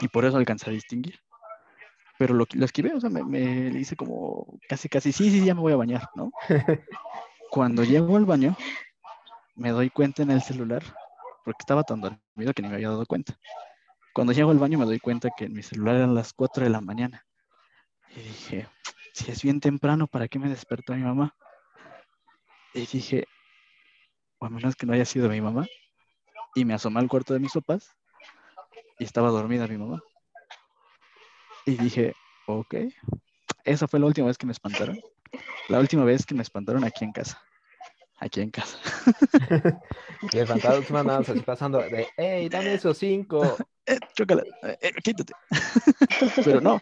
y 0.01 0.07
por 0.07 0.25
eso 0.25 0.37
alcancé 0.37 0.69
a 0.69 0.73
distinguir. 0.73 1.19
Pero 2.17 2.33
lo, 2.33 2.45
lo 2.51 2.65
esquivé, 2.65 2.93
o 2.93 2.99
sea, 2.99 3.09
me, 3.09 3.23
me 3.23 3.79
hice 3.79 3.95
como 3.95 4.59
casi, 4.67 4.89
casi, 4.89 5.11
sí, 5.11 5.31
sí, 5.31 5.45
ya 5.45 5.55
me 5.55 5.61
voy 5.61 5.73
a 5.73 5.77
bañar, 5.77 6.09
¿no? 6.15 6.31
Cuando 7.49 7.83
llego 7.83 8.17
al 8.17 8.25
baño, 8.25 8.55
me 9.55 9.69
doy 9.69 9.89
cuenta 9.89 10.23
en 10.23 10.31
el 10.31 10.41
celular, 10.41 10.83
porque 11.45 11.61
estaba 11.61 11.83
tan 11.83 12.01
dormido 12.01 12.53
que 12.53 12.61
ni 12.61 12.67
me 12.67 12.75
había 12.75 12.89
dado 12.89 13.05
cuenta. 13.05 13.37
Cuando 14.13 14.33
llego 14.33 14.51
al 14.51 14.59
baño 14.59 14.77
me 14.77 14.85
doy 14.85 14.99
cuenta 14.99 15.29
que 15.35 15.45
en 15.45 15.53
mi 15.53 15.63
celular 15.63 15.95
eran 15.95 16.15
las 16.15 16.33
4 16.33 16.63
de 16.63 16.69
la 16.69 16.81
mañana. 16.81 17.25
Y 18.15 18.21
dije, 18.21 18.67
si 19.13 19.31
es 19.31 19.41
bien 19.41 19.59
temprano, 19.59 20.07
¿para 20.07 20.27
qué 20.27 20.37
me 20.37 20.49
despertó 20.49 20.93
mi 20.93 21.03
mamá? 21.03 21.35
Y 22.73 22.85
dije, 22.85 23.25
o 24.39 24.45
a 24.45 24.49
menos 24.49 24.75
que 24.75 24.85
no 24.85 24.93
haya 24.93 25.05
sido 25.05 25.29
mi 25.29 25.41
mamá. 25.41 25.65
Y 26.55 26.65
me 26.65 26.73
asomé 26.73 26.99
al 26.99 27.07
cuarto 27.07 27.33
de 27.33 27.39
mis 27.39 27.53
papás 27.53 27.95
y 29.01 29.03
estaba 29.03 29.29
dormida 29.29 29.67
mi 29.67 29.79
mamá. 29.79 29.99
Y 31.65 31.75
dije, 31.75 32.13
ok, 32.45 32.75
esa 33.65 33.87
fue 33.87 33.99
la 33.99 34.05
última 34.05 34.27
vez 34.27 34.37
que 34.37 34.45
me 34.45 34.51
espantaron. 34.51 35.01
La 35.69 35.79
última 35.79 36.03
vez 36.05 36.23
que 36.23 36.35
me 36.35 36.43
espantaron 36.43 36.83
aquí 36.83 37.03
en 37.03 37.11
casa. 37.11 37.41
Aquí 38.19 38.41
en 38.41 38.51
casa. 38.51 38.77
Y 40.33 40.37
el 40.37 40.45
fantasma 40.45 41.03
nada 41.03 41.23
se 41.23 41.35
pasando 41.41 41.81
de, 41.89 42.07
hey, 42.15 42.47
dame 42.47 42.75
esos 42.75 42.97
cinco. 42.99 43.57
Eh, 43.87 43.97
chócala, 44.13 44.43
eh, 44.61 44.77
eh, 44.81 44.91
quítate. 45.03 45.33
Pero 46.45 46.61
no, 46.61 46.79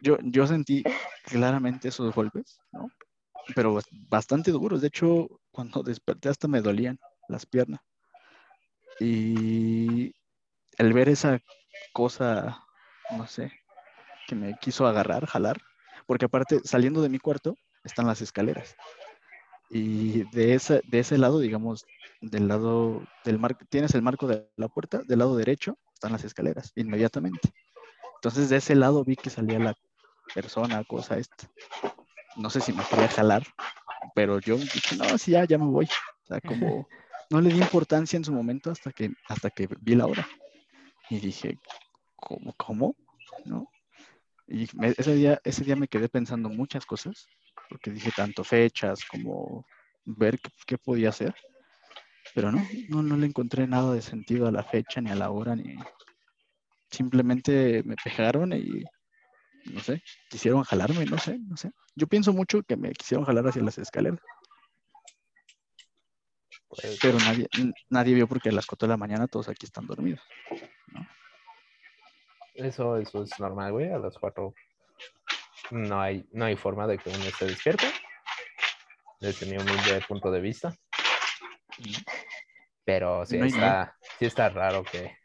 yo, 0.00 0.18
yo 0.24 0.48
sentí 0.48 0.82
claramente 1.22 1.88
esos 1.88 2.12
golpes, 2.12 2.58
¿no? 2.72 2.90
Pero 3.54 3.74
bas- 3.74 3.88
bastante 4.10 4.50
duros. 4.50 4.80
De 4.80 4.88
hecho, 4.88 5.28
cuando 5.52 5.84
desperté 5.84 6.28
hasta 6.28 6.48
me 6.48 6.60
dolían 6.60 6.98
las 7.28 7.46
piernas. 7.46 7.80
Y 9.00 10.12
el 10.78 10.92
ver 10.92 11.08
esa 11.08 11.40
cosa, 11.92 12.64
no 13.10 13.26
sé, 13.26 13.52
que 14.26 14.34
me 14.34 14.56
quiso 14.60 14.86
agarrar, 14.86 15.26
jalar, 15.26 15.60
porque 16.06 16.26
aparte 16.26 16.60
saliendo 16.64 17.02
de 17.02 17.08
mi 17.08 17.18
cuarto 17.18 17.56
están 17.84 18.06
las 18.06 18.20
escaleras. 18.22 18.76
Y 19.70 20.24
de 20.30 20.54
ese, 20.54 20.82
de 20.86 20.98
ese 20.98 21.16
lado, 21.16 21.40
digamos, 21.40 21.86
del 22.20 22.48
lado 22.48 23.02
del 23.24 23.38
marco, 23.38 23.64
tienes 23.70 23.94
el 23.94 24.02
marco 24.02 24.26
de 24.26 24.48
la 24.56 24.68
puerta, 24.68 25.02
del 25.06 25.18
lado 25.18 25.36
derecho 25.36 25.78
están 25.94 26.12
las 26.12 26.24
escaleras, 26.24 26.72
inmediatamente. 26.74 27.52
Entonces 28.16 28.50
de 28.50 28.56
ese 28.56 28.74
lado 28.74 29.04
vi 29.04 29.16
que 29.16 29.30
salía 29.30 29.58
la 29.58 29.74
persona, 30.34 30.84
cosa 30.84 31.16
esta. 31.16 31.48
No 32.36 32.50
sé 32.50 32.60
si 32.60 32.72
me 32.72 32.84
quería 32.84 33.08
jalar 33.08 33.44
pero 34.14 34.40
yo 34.40 34.56
dije, 34.56 34.96
no, 34.96 35.18
sí, 35.18 35.32
ya, 35.32 35.44
ya 35.44 35.58
me 35.58 35.66
voy. 35.66 35.86
O 35.86 36.26
sea, 36.26 36.40
como 36.40 36.88
no 37.30 37.40
le 37.40 37.50
di 37.50 37.60
importancia 37.60 38.16
en 38.16 38.24
su 38.24 38.32
momento 38.32 38.70
hasta 38.70 38.92
que, 38.92 39.10
hasta 39.28 39.50
que 39.50 39.68
vi 39.80 39.94
la 39.94 40.06
hora. 40.06 40.26
Y 41.12 41.20
dije, 41.20 41.58
¿cómo? 42.16 42.54
¿Cómo? 42.56 42.96
¿No? 43.44 43.68
Y 44.46 44.66
ese, 44.80 45.14
día, 45.14 45.38
ese 45.44 45.62
día 45.62 45.76
me 45.76 45.86
quedé 45.86 46.08
pensando 46.08 46.48
muchas 46.48 46.86
cosas, 46.86 47.28
porque 47.68 47.90
dije 47.90 48.10
tanto 48.16 48.44
fechas 48.44 49.04
como 49.04 49.66
ver 50.06 50.40
qué, 50.66 50.78
podía 50.78 51.10
hacer. 51.10 51.34
Pero 52.34 52.50
no, 52.50 52.66
no, 52.88 53.02
no 53.02 53.18
le 53.18 53.26
encontré 53.26 53.66
nada 53.66 53.92
de 53.92 54.00
sentido 54.00 54.48
a 54.48 54.52
la 54.52 54.62
fecha, 54.62 55.02
ni 55.02 55.10
a 55.10 55.14
la 55.14 55.30
hora, 55.30 55.54
ni... 55.54 55.76
Simplemente 56.90 57.82
me 57.84 57.96
pegaron 57.96 58.54
y 58.54 58.82
no 59.66 59.80
sé, 59.80 60.02
quisieron 60.30 60.62
jalarme, 60.62 61.04
no 61.04 61.18
sé, 61.18 61.38
no 61.38 61.58
sé. 61.58 61.72
Yo 61.94 62.06
pienso 62.06 62.32
mucho 62.32 62.62
que 62.62 62.78
me 62.78 62.90
quisieron 62.92 63.26
jalar 63.26 63.46
hacia 63.48 63.62
las 63.62 63.76
escaleras. 63.76 64.20
Pues 66.68 66.98
pero 67.02 67.18
nadie, 67.18 67.48
nadie 67.90 68.14
vio 68.14 68.26
porque 68.26 68.48
a 68.48 68.52
las 68.52 68.64
4 68.64 68.86
de 68.86 68.92
la 68.92 68.96
mañana 68.96 69.26
todos 69.26 69.50
aquí 69.50 69.66
están 69.66 69.86
dormidos. 69.86 70.22
Eso, 72.54 72.98
eso 72.98 73.22
es 73.22 73.38
normal, 73.38 73.72
güey. 73.72 73.90
A 73.90 73.98
las 73.98 74.18
4 74.18 74.54
no 75.70 76.00
hay, 76.00 76.26
no 76.32 76.44
hay 76.44 76.56
forma 76.56 76.86
de 76.86 76.98
que 76.98 77.08
uno 77.08 77.24
esté 77.24 77.46
despierto. 77.46 77.86
Desde 79.20 79.46
mi 79.46 79.56
humilde 79.56 80.02
punto 80.06 80.30
de 80.30 80.40
vista. 80.40 80.74
Pero 82.84 83.24
sí, 83.24 83.38
está, 83.38 83.96
sí 84.18 84.26
está 84.26 84.48
raro 84.48 84.82
que, 84.84 85.16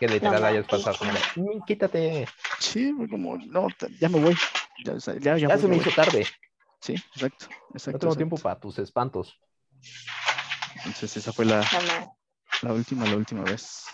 que 0.00 0.08
literal 0.08 0.40
no, 0.40 0.48
hayas 0.48 0.66
pasado 0.66 0.96
como 0.98 1.12
mm, 1.12 1.64
quítate. 1.64 2.26
Sí, 2.58 2.92
como, 3.10 3.36
no, 3.36 3.68
ya 4.00 4.08
me 4.08 4.20
voy. 4.20 4.36
Ya, 4.84 4.96
ya, 4.96 5.36
ya, 5.36 5.58
se 5.58 5.68
me 5.68 5.76
hizo 5.76 5.90
tarde. 5.90 6.26
Sí, 6.80 6.94
exacto, 6.94 7.46
exacto. 7.72 7.92
No 7.92 7.98
tengo 7.98 8.16
tiempo 8.16 8.36
para 8.38 8.58
tus 8.58 8.78
espantos. 8.78 9.38
Entonces 10.78 11.16
esa 11.18 11.32
fue 11.32 11.44
la, 11.44 11.64
la 12.62 12.72
última, 12.72 13.04
la 13.06 13.16
última 13.16 13.42
vez 13.44 13.84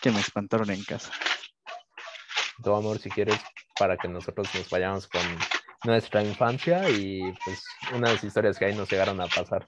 que 0.00 0.10
me 0.10 0.20
espantaron 0.20 0.70
en 0.70 0.82
casa. 0.84 1.12
Tu 2.62 2.74
amor, 2.74 2.98
si 2.98 3.10
quieres, 3.10 3.38
para 3.78 3.96
que 3.96 4.08
nosotros 4.08 4.48
nos 4.54 4.68
vayamos 4.68 5.06
con 5.06 5.22
nuestra 5.84 6.22
infancia 6.22 6.88
y 6.90 7.32
pues 7.44 7.64
unas 7.94 8.22
historias 8.22 8.58
que 8.58 8.66
ahí 8.66 8.74
nos 8.74 8.90
llegaron 8.90 9.20
a 9.20 9.26
pasar. 9.26 9.66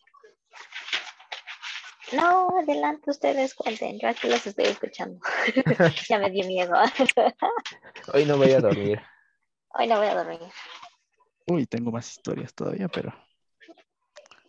No, 2.12 2.58
adelante, 2.58 3.10
ustedes 3.10 3.54
cuenten. 3.54 3.98
Yo 3.98 4.08
aquí 4.08 4.28
los 4.28 4.46
estoy 4.46 4.66
escuchando. 4.66 5.18
ya 6.08 6.18
me 6.18 6.30
dio 6.30 6.46
miedo. 6.46 6.74
Hoy 8.12 8.26
no 8.26 8.36
voy 8.36 8.52
a 8.52 8.60
dormir. 8.60 9.00
Hoy 9.74 9.86
no 9.86 9.96
voy 9.96 10.06
a 10.06 10.14
dormir. 10.14 10.40
Uy, 11.46 11.66
tengo 11.66 11.90
más 11.90 12.10
historias 12.10 12.52
todavía, 12.54 12.88
pero. 12.88 13.14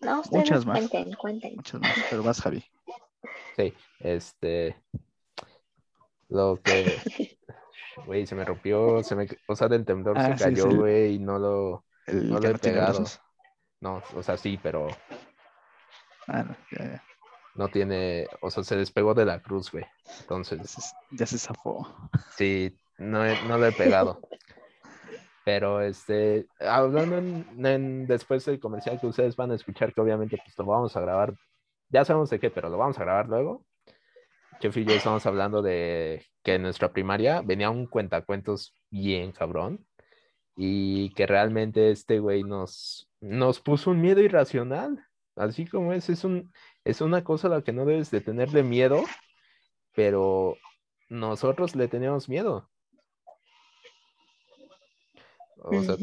No, 0.02 0.20
ustedes 0.20 0.50
Muchas 0.50 0.66
más. 0.66 0.78
cuenten, 0.78 1.14
cuenten. 1.14 1.56
Muchas 1.56 1.80
más, 1.80 1.98
pero 2.10 2.24
vas, 2.24 2.42
Javi. 2.42 2.62
Sí, 3.56 3.74
este. 4.00 4.84
Lo 6.34 6.60
que. 6.62 6.98
Güey, 8.08 8.26
se 8.26 8.34
me 8.34 8.44
rompió, 8.44 9.04
se 9.04 9.16
me. 9.16 9.28
O 9.48 9.56
sea, 9.56 9.68
del 9.68 9.86
temblor 9.86 10.20
se 10.20 10.26
ah, 10.26 10.36
cayó, 10.36 10.68
güey, 10.68 11.14
y 11.14 11.20
no 11.20 11.38
lo. 11.38 11.86
no 12.08 12.40
lo 12.40 12.50
he 12.50 12.58
pegado. 12.58 13.04
No, 13.80 14.02
o 14.16 14.24
sea, 14.24 14.36
sí, 14.36 14.60
pero. 14.62 14.88
Ah, 16.28 16.44
no, 16.44 16.56
ya, 16.72 16.86
ya 16.86 17.04
no 17.56 17.68
tiene, 17.68 18.28
o 18.42 18.50
sea, 18.50 18.64
se 18.64 18.76
despegó 18.76 19.14
de 19.14 19.26
la 19.26 19.42
cruz, 19.42 19.72
güey. 19.72 19.86
Entonces. 20.22 20.94
Ya 21.12 21.26
se 21.26 21.38
zafó. 21.38 21.88
Sí, 22.36 22.76
no, 22.98 23.24
no 23.48 23.58
lo 23.58 23.66
he 23.68 23.72
pegado. 23.72 24.20
Pero 25.46 25.82
este, 25.82 26.48
hablando 26.60 27.18
en, 27.18 28.08
después 28.08 28.46
del 28.46 28.60
comercial 28.60 29.00
que 29.00 29.08
ustedes 29.08 29.36
van 29.36 29.52
a 29.52 29.56
escuchar, 29.56 29.94
que 29.94 30.02
obviamente 30.02 30.38
pues 30.38 30.58
lo 30.58 30.66
vamos 30.66 30.96
a 30.96 31.02
grabar, 31.02 31.36
ya 31.90 32.06
sabemos 32.06 32.30
de 32.30 32.40
qué, 32.40 32.50
pero 32.50 32.70
lo 32.70 32.78
vamos 32.78 32.98
a 32.98 33.04
grabar 33.04 33.28
luego. 33.28 33.66
Chef 34.60 34.78
y 34.78 34.86
yo 34.86 34.94
estamos 34.94 35.26
hablando 35.26 35.62
de 35.62 36.26
que 36.44 36.56
en 36.56 36.62
nuestra 36.64 36.92
primaria 36.92 37.42
venía 37.42 37.70
un 37.70 37.88
cuentacuentos 37.88 38.76
bien 38.90 39.32
cabrón 39.32 39.86
y 40.56 41.14
que 41.14 41.26
realmente 41.26 41.92
este 41.92 42.20
güey 42.20 42.44
nos, 42.44 43.10
nos 43.22 43.60
puso 43.60 43.92
un 43.92 44.02
miedo 44.02 44.22
irracional, 44.22 45.06
así 45.36 45.66
como 45.66 45.94
es, 45.94 46.10
es 46.10 46.24
un, 46.24 46.52
es 46.84 47.02
una 47.02 47.24
cosa 47.24 47.48
a 47.48 47.52
la 47.52 47.62
que 47.62 47.74
no 47.74 47.86
debes 47.86 48.12
de 48.12 48.22
tenerle 48.22 48.64
miedo, 48.64 49.04
pero 49.94 50.58
nosotros 51.10 51.76
le 51.76 51.88
teníamos 51.88 52.30
miedo. 52.30 52.70
O 55.58 55.82
sea, 55.82 55.96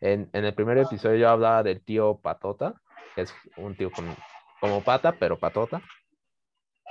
en, 0.00 0.28
el 0.32 0.54
primer 0.54 0.78
episodio 0.78 1.16
yo 1.16 1.30
hablaba 1.30 1.62
del 1.62 1.82
tío 1.82 2.18
Patota, 2.18 2.74
que 3.14 3.22
es 3.22 3.34
un 3.56 3.76
tío 3.76 3.90
con, 3.90 4.04
como 4.60 4.82
pata, 4.82 5.12
pero 5.18 5.38
patota. 5.38 5.80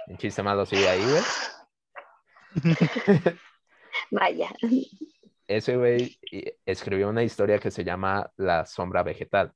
Un 0.08 0.18
chiste 0.18 0.44
malo 0.44 0.66
sigue 0.66 0.88
ahí, 0.88 1.02
güey. 1.02 1.24
Vaya. 4.12 4.50
Ese 5.48 5.78
güey 5.78 6.20
escribió 6.66 7.10
una 7.10 7.24
historia 7.24 7.60
que 7.60 7.72
se 7.72 7.84
llama 7.84 8.32
La 8.38 8.66
sombra 8.66 9.04
vegetal, 9.04 9.54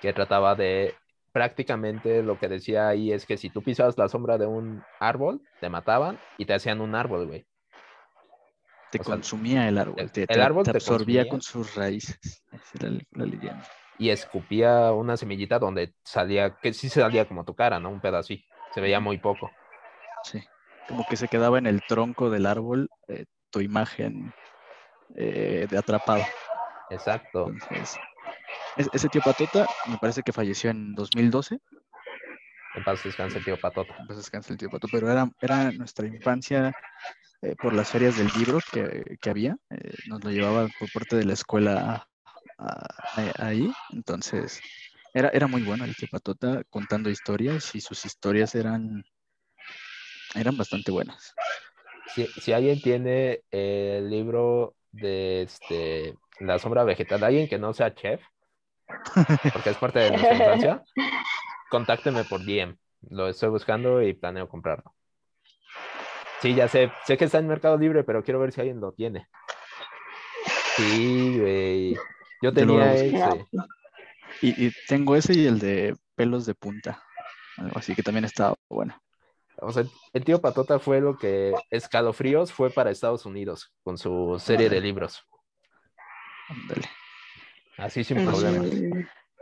que 0.00 0.12
trataba 0.12 0.54
de 0.54 0.94
prácticamente 1.32 2.22
lo 2.22 2.38
que 2.38 2.48
decía 2.48 2.88
ahí 2.88 3.12
es 3.12 3.26
que 3.26 3.36
si 3.36 3.50
tú 3.50 3.62
pisabas 3.62 3.98
la 3.98 4.08
sombra 4.08 4.38
de 4.38 4.46
un 4.46 4.82
árbol, 5.00 5.42
te 5.60 5.68
mataban 5.68 6.18
y 6.38 6.46
te 6.46 6.54
hacían 6.54 6.80
un 6.80 6.94
árbol, 6.94 7.26
güey. 7.26 7.46
Te 8.90 8.98
consumía 9.00 9.68
el 9.68 9.78
árbol, 9.78 10.10
te, 10.10 10.24
el 10.28 10.40
árbol 10.40 10.64
te, 10.64 10.70
absorbía 10.70 11.28
con 11.28 11.42
sus 11.42 11.74
raíces. 11.74 12.42
Esa 12.52 12.86
era 12.86 12.98
la 13.10 13.26
leyenda. 13.26 13.68
Y 13.98 14.10
escupía 14.10 14.92
una 14.92 15.16
semillita 15.16 15.58
donde 15.58 15.94
salía, 16.04 16.56
que 16.56 16.72
sí 16.72 16.88
salía 16.88 17.26
como 17.26 17.44
tu 17.44 17.54
cara, 17.54 17.80
¿no? 17.80 17.90
Un 17.90 18.00
pedacito. 18.00 18.44
Se 18.74 18.80
veía 18.80 19.00
muy 19.00 19.18
poco. 19.18 19.50
Sí, 20.24 20.42
como 20.88 21.06
que 21.08 21.16
se 21.16 21.28
quedaba 21.28 21.58
en 21.58 21.66
el 21.66 21.82
tronco 21.86 22.30
del 22.30 22.46
árbol 22.46 22.88
eh, 23.08 23.24
tu 23.50 23.60
imagen 23.60 24.32
eh, 25.16 25.66
de 25.70 25.78
atrapado. 25.78 26.22
Exacto 26.90 27.50
ese 28.76 29.08
tío 29.08 29.20
Patota 29.22 29.66
me 29.88 29.98
parece 29.98 30.22
que 30.22 30.32
falleció 30.32 30.70
en 30.70 30.94
2012. 30.94 31.58
En 32.74 32.84
paz 32.84 33.02
descanse 33.02 33.38
el 33.38 33.44
tío 33.44 33.58
Patota. 33.58 33.96
En 33.98 34.06
paz 34.06 34.18
descanse 34.18 34.52
el 34.52 34.58
tío 34.58 34.68
Patota, 34.70 34.92
pero 34.92 35.10
era, 35.10 35.28
era 35.40 35.72
nuestra 35.72 36.06
infancia 36.06 36.72
eh, 37.40 37.54
por 37.56 37.72
las 37.72 37.88
ferias 37.88 38.18
del 38.18 38.28
libro 38.38 38.58
que, 38.72 39.16
que 39.20 39.30
había. 39.30 39.56
Nos 40.08 40.22
lo 40.22 40.30
llevaba 40.30 40.68
por 40.78 40.92
parte 40.92 41.16
de 41.16 41.24
la 41.24 41.32
escuela 41.32 42.06
ahí. 43.38 43.70
Entonces, 43.92 44.60
era, 45.14 45.28
era 45.30 45.46
muy 45.46 45.62
bueno 45.62 45.84
el 45.84 45.94
Patota 46.10 46.62
contando 46.70 47.10
historias 47.10 47.74
y 47.74 47.80
sus 47.80 48.04
historias 48.04 48.54
eran, 48.54 49.04
eran 50.34 50.56
bastante 50.56 50.90
buenas. 50.90 51.34
Si, 52.14 52.26
si 52.26 52.52
alguien 52.52 52.80
tiene 52.80 53.42
el 53.50 54.08
libro 54.10 54.74
de 54.92 55.42
este, 55.42 56.16
La 56.40 56.58
sombra 56.58 56.84
vegetal, 56.84 57.24
alguien 57.24 57.48
que 57.48 57.58
no 57.58 57.72
sea 57.72 57.94
chef, 57.94 58.22
porque 59.52 59.70
es 59.70 59.76
parte 59.76 59.98
de 60.00 60.10
nuestra 60.10 60.36
infancia, 60.36 60.84
contácteme 61.70 62.24
por 62.24 62.44
DM. 62.44 62.76
Lo 63.10 63.28
estoy 63.28 63.50
buscando 63.50 64.02
y 64.02 64.14
planeo 64.14 64.48
comprarlo. 64.48 64.94
Sí, 66.40 66.54
ya 66.54 66.68
sé, 66.68 66.92
sé 67.06 67.16
que 67.16 67.24
está 67.24 67.38
en 67.38 67.46
Mercado 67.46 67.78
Libre, 67.78 68.04
pero 68.04 68.22
quiero 68.22 68.40
ver 68.40 68.52
si 68.52 68.60
alguien 68.60 68.80
lo 68.80 68.92
tiene. 68.92 69.28
Sí, 70.76 71.38
güey. 71.38 71.96
Yo 72.46 72.52
tenía 72.52 72.94
ese. 72.94 73.44
Y, 74.40 74.70
tengo 74.86 75.16
ese 75.16 75.34
y 75.34 75.46
el 75.46 75.58
de 75.58 75.96
pelos 76.14 76.46
de 76.46 76.54
punta. 76.54 77.02
así 77.74 77.96
que 77.96 78.04
también 78.04 78.24
está 78.24 78.54
bueno. 78.68 78.96
O 79.58 79.72
sea, 79.72 79.84
el 80.12 80.24
tío 80.24 80.40
Patota 80.40 80.78
fue 80.78 81.00
lo 81.00 81.18
que 81.18 81.52
Escalofríos 81.70 82.52
fue 82.52 82.70
para 82.70 82.92
Estados 82.92 83.26
Unidos 83.26 83.72
con 83.82 83.98
su 83.98 84.38
serie 84.38 84.68
de 84.68 84.80
libros. 84.80 85.26
Ándale. 86.48 86.88
Así 87.78 88.04
sin 88.04 88.24
problema. 88.24 88.64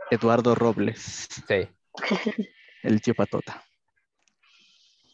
Eduardo 0.09 0.55
Robles. 0.55 1.27
Sí. 1.47 1.67
El 2.81 3.01
tío 3.01 3.13
Patota. 3.13 3.63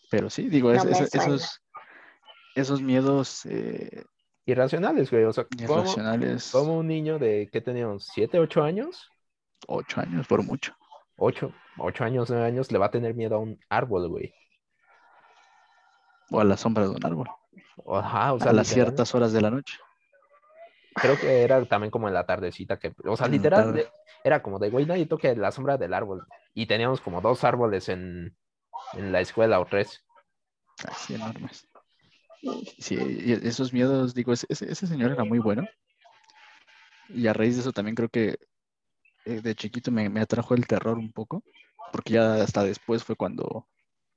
Pero 0.10 0.30
sí, 0.30 0.48
digo, 0.48 0.72
esos, 0.72 1.62
esos 2.56 2.82
miedos 2.82 3.46
eh, 3.48 4.06
irracionales, 4.46 5.12
güey. 5.12 5.24
O 5.26 5.34
sea, 5.34 5.46
irracionales. 5.58 6.52
Como 6.52 6.78
un 6.78 6.88
niño 6.88 7.20
de, 7.20 7.50
¿qué 7.52 7.62
teníamos? 7.62 8.06
¿Siete, 8.06 8.40
ocho 8.40 8.64
años? 8.64 9.10
Ocho 9.68 10.02
años, 10.02 10.28
por 10.28 10.44
mucho. 10.44 10.76
Ocho, 11.16 11.54
ocho 11.78 12.04
años, 12.04 12.30
nueve 12.30 12.46
años, 12.46 12.72
le 12.72 12.80
va 12.80 12.88
a 12.88 12.92
tener 12.92 13.14
miedo 13.14 13.36
a 13.36 13.40
un 13.40 13.60
árbol, 13.70 14.08
güey. 14.10 14.34
O 16.32 16.40
a 16.40 16.44
la 16.44 16.58
sombra 16.58 16.84
de 16.84 16.90
un 16.90 17.06
árbol. 17.06 17.30
Ajá, 17.88 18.34
o 18.34 18.40
sea, 18.40 18.52
a 18.52 18.54
las 18.54 18.68
ciertas 18.68 19.14
horas 19.14 19.34
de 19.34 19.42
la 19.42 19.52
noche 19.52 19.78
creo 20.94 21.20
que 21.20 21.44
era 21.44 21.64
también 21.66 21.92
como 21.92 22.08
en 22.08 22.14
la 22.14 22.26
tardecita 22.26 22.78
que, 22.78 22.94
o 23.06 23.16
sea, 23.16 23.28
literal, 23.28 23.90
era 24.24 24.42
como 24.42 24.60
de, 24.60 24.70
güey, 24.70 24.86
nadie 24.86 25.06
toque 25.06 25.36
la 25.36 25.52
sombra 25.52 25.78
del 25.78 25.94
árbol. 25.94 26.26
Y 26.54 26.66
teníamos 26.66 27.02
como 27.02 27.22
dos 27.22 27.44
árboles 27.44 27.90
en, 27.90 28.36
en 28.94 29.12
la 29.12 29.22
escuela 29.22 29.60
o 29.60 29.66
tres. 29.66 30.04
Así 30.88 31.16
enormes. 31.16 31.68
Sí, 32.80 32.98
esos 33.44 33.72
miedos, 33.74 34.14
digo, 34.14 34.34
ese, 34.34 34.48
ese, 34.50 34.88
señor 34.88 35.12
era 35.12 35.24
muy 35.24 35.40
bueno. 35.40 35.68
Y 37.10 37.28
a 37.28 37.34
raíz 37.34 37.56
de 37.56 37.62
eso 37.62 37.72
también 37.72 37.96
creo 37.96 38.10
que 38.10 38.40
eh, 39.26 39.42
de 39.42 39.56
chiquito 39.56 39.92
me, 39.92 40.10
me 40.10 40.22
atrajo 40.22 40.56
el 40.56 40.66
terror 40.66 40.98
un 40.98 41.12
poco, 41.12 41.44
porque 41.92 42.14
ya 42.14 42.36
hasta 42.36 42.64
después 42.64 43.04
fue 43.04 43.16
cuando 43.16 43.68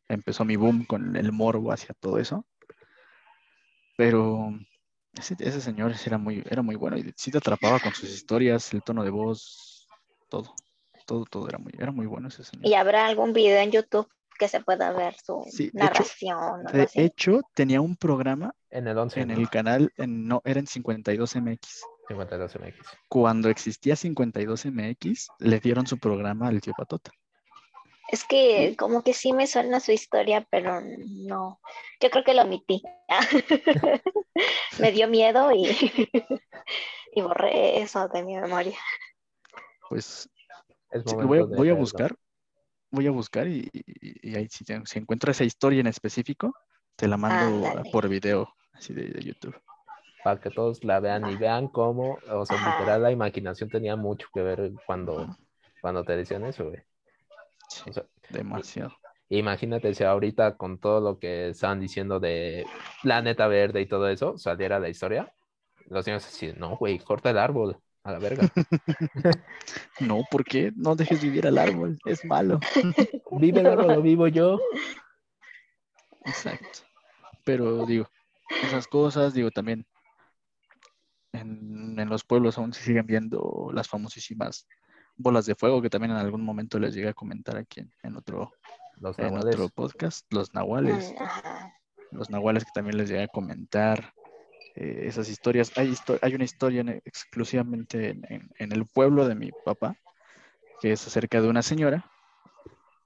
empezó 0.09 0.45
mi 0.45 0.57
boom 0.57 0.85
con 0.85 1.17
el 1.17 1.33
morbo 1.33 1.73
hacia 1.73 1.95
todo 2.01 2.19
eso. 2.19 2.47
Pero 3.97 4.53
ese, 5.19 5.37
ese 5.39 5.61
señor 5.61 5.95
era 6.05 6.19
muy, 6.19 6.43
era 6.49 6.63
muy 6.63 6.77
bueno 6.77 6.97
y 6.97 7.13
sí 7.17 7.31
te 7.31 7.39
atrapaba 7.39 7.79
con 7.81 7.95
sus 7.95 8.11
historias, 8.11 8.73
el 8.73 8.83
tono 8.83 9.05
de 9.05 9.11
voz, 9.11 9.87
todo, 10.29 10.55
todo, 11.07 11.25
todo 11.27 11.49
era 11.49 11.59
muy, 11.59 11.73
era 11.79 11.93
muy 11.93 12.07
bueno 12.07 12.29
ese 12.29 12.45
señor. 12.45 12.67
¿Y 12.67 12.75
habrá 12.75 13.07
algún 13.07 13.33
video 13.33 13.59
en 13.61 13.71
YouTube 13.71 14.09
que 14.39 14.49
se 14.49 14.61
pueda 14.61 14.91
ver 14.93 15.15
su 15.23 15.43
Sí, 15.51 15.71
de 15.73 15.85
hecho- 15.87 16.03
narración? 16.03 16.65
De 16.73 16.83
así? 16.83 17.01
hecho, 17.01 17.41
tenía 17.55 17.81
un 17.81 17.97
programa 17.97 18.55
En 18.71 18.87
el 18.89 18.97
11, 18.99 19.21
en 19.21 19.29
¿no? 19.29 19.35
el 19.35 19.49
canal, 19.51 19.93
en, 19.97 20.27
no, 20.27 20.43
era 20.45 20.61
en 20.61 20.67
52MX. 20.67 21.81
52 22.09 22.57
MX. 22.57 22.77
Cuando 23.09 23.49
existía 23.49 23.95
52MX, 23.97 25.29
le 25.39 25.61
dieron 25.61 25.87
su 25.87 25.99
programa 25.99 26.49
al 26.49 26.61
tío 26.61 26.75
Patota. 26.77 27.11
Es 28.09 28.25
que 28.25 28.77
como 28.77 29.03
que 29.03 29.15
sí 29.15 29.33
me 29.33 29.47
suena 29.47 29.81
su 29.81 29.91
historia, 29.93 30.47
pero 30.51 30.83
no. 30.83 31.61
Yo 32.01 32.11
creo 32.11 32.23
que 32.23 32.35
lo 32.35 32.43
omití. 32.43 32.83
me 34.79 34.93
dio 34.93 35.09
miedo 35.09 35.51
y, 35.53 35.65
y 37.13 37.23
borré 37.23 37.81
eso 37.81 38.07
de 38.09 38.23
mi 38.23 38.37
memoria. 38.37 38.77
Pues 39.89 40.29
Es 40.91 41.03
sí, 41.07 41.15
momento 41.17 41.27
voy, 41.27 41.39
a, 41.71 41.75
voy 41.75 41.81
buscar, 41.81 42.15
voy 42.95 43.07
a 43.07 43.11
buscar 43.11 43.49
y, 43.49 43.69
y- 43.73 44.31
y 44.31 44.37
ahí 44.37 44.49
si, 44.51 44.65
te- 44.65 44.81
si 44.87 44.99
encuentro 44.99 45.31
esa 45.31 45.45
historia 45.45 45.81
en 45.81 45.87
específico, 45.89 46.55
te 46.97 47.09
la 47.09 47.17
mando 47.17 47.63
por 47.93 48.09
video, 48.09 48.49
así 48.73 48.95
de, 48.95 49.05
de 49.09 49.23
YouTube. 49.23 49.57
Para 50.23 50.41
que 50.41 50.51
todos 50.51 50.83
la 50.85 51.01
vean 51.01 51.31
y 51.31 51.37
vean 51.37 51.69
cómo, 51.69 52.19
o 52.31 52.47
sea, 52.47 52.57
literal, 52.59 53.03
la 53.03 53.11
imaginación 53.13 53.69
tenía 53.69 53.95
mucho 53.97 54.29
que 54.33 54.43
ver 54.43 54.73
cuando, 54.87 55.19
Ajá. 55.19 55.37
cuando 55.81 56.05
te 56.05 56.17
decían 56.17 56.45
eso, 56.47 56.65
güey. 56.65 56.83
Sí, 57.69 57.91
O 57.91 57.93
sea, 57.93 58.05
demasiado. 58.31 58.95
imagínate 59.29 59.95
si 59.95 60.05
ahorita 60.05 60.57
con 60.57 60.79
todo 60.79 61.01
lo 61.01 61.19
que 61.19 61.49
estaban 61.51 61.81
diciendo 61.81 62.21
de 62.21 62.67
Planeta 63.03 63.47
Verde 63.49 63.81
y 63.83 63.87
todo 63.87 64.09
eso, 64.09 64.39
saliera 64.39 64.79
la 64.79 64.89
historia, 64.89 65.33
los 65.91 66.07
niños 66.07 66.27
así, 66.27 66.53
no, 66.57 66.77
güey, 66.77 66.99
corta 66.99 67.31
el 67.31 67.39
árbol, 67.39 67.77
a 68.05 68.13
la 68.13 68.19
verga. 68.19 68.49
No, 70.01 70.23
¿por 70.31 70.45
qué? 70.45 70.73
No 70.77 70.95
dejes 70.97 71.23
vivir 71.23 71.47
al 71.47 71.57
árbol, 71.57 71.99
es 72.05 72.25
malo. 72.25 72.61
Vive 73.31 73.61
el 73.61 73.67
árbol, 73.67 73.89
lo 73.89 74.03
vivo 74.03 74.27
yo. 74.29 74.61
Exacto. 76.25 76.81
Pero 77.45 77.87
digo, 77.87 78.09
esas 78.63 78.87
cosas, 78.87 79.35
digo, 79.35 79.51
también 79.51 79.87
en, 81.33 81.99
en 81.99 82.09
los 82.09 82.25
pueblos 82.25 82.59
aún 82.59 82.73
se 82.73 82.83
siguen 82.83 83.07
viendo 83.07 83.71
las 83.73 83.89
famosísimas 83.89 84.67
bolas 85.17 85.47
de 85.47 85.55
fuego 85.55 85.81
que 85.81 85.91
también 85.91 86.13
en 86.13 86.19
algún 86.19 86.43
momento 86.43 86.79
les 86.79 86.95
llegué 86.95 87.09
a 87.09 87.15
comentar 87.15 87.57
aquí 87.57 87.81
en, 87.81 87.93
en 88.03 88.17
otro, 88.17 88.53
Los 88.97 89.19
en 89.19 89.37
otro 89.37 89.69
podcast, 89.69 90.27
los 90.33 90.55
nahuales. 90.55 91.15
Los 92.11 92.31
nahuales 92.31 92.65
que 92.65 92.71
también 92.75 92.97
les 92.97 93.09
llegué 93.09 93.25
a 93.25 93.29
comentar, 93.29 94.13
eh, 94.75 95.03
esas 95.07 95.29
historias. 95.29 95.73
Hay, 95.77 95.95
hay 96.23 96.35
una 96.35 96.45
historia 96.45 96.81
en- 96.83 97.03
exclusivamente 97.05 98.11
en, 98.11 98.23
en- 98.29 98.51
en 98.59 98.73
el 98.73 98.87
pueblo 98.87 99.27
de 99.29 99.35
mi 99.35 99.53
papá, 99.65 99.97
que 100.81 100.93
es 100.93 101.07
acerca 101.07 101.41
de 101.43 101.49
una 101.49 101.63
señora 101.63 102.05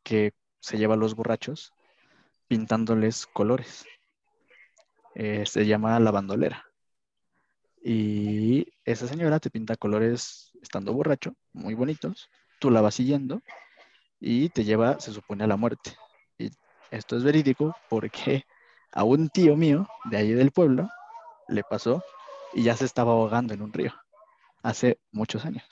que 0.02 0.32
se 0.60 0.76
lleva 0.78 0.94
a 0.94 0.96
los 0.96 1.14
borrachos 1.14 1.72
pintándoles 2.48 3.26
colores. 3.26 3.86
Eh, 5.14 5.44
se 5.44 5.66
llama 5.66 6.00
la 6.00 6.10
bandolera. 6.10 6.64
Y 7.82 8.66
esa 8.84 9.06
señora 9.06 9.38
te 9.40 9.50
pinta 9.50 9.76
colores 9.76 10.52
estando 10.62 10.92
borracho, 10.92 11.34
muy 11.52 11.74
bonitos. 11.74 12.28
Tú 12.60 12.70
la 12.70 12.80
vas 12.80 12.94
siguiendo 12.96 13.40
y 14.20 14.50
te 14.50 14.64
lleva, 14.64 15.00
se 15.00 15.12
supone, 15.12 15.44
a 15.44 15.48
la 15.48 15.56
muerte. 15.56 15.92
Y 16.38 16.50
esto 16.90 17.16
es 17.16 17.24
verídico 17.24 17.74
porque 17.90 18.44
a 18.92 19.04
un 19.04 19.28
tío 19.30 19.56
mío 19.56 19.86
de 20.10 20.18
allí 20.18 20.32
del 20.32 20.52
pueblo 20.52 20.88
le 21.48 21.62
pasó 21.62 22.02
y 22.52 22.62
ya 22.62 22.76
se 22.76 22.84
estaba 22.84 23.12
ahogando 23.12 23.54
en 23.54 23.62
un 23.62 23.72
río 23.72 23.92
hace 24.62 24.98
muchos 25.12 25.44
años. 25.44 25.64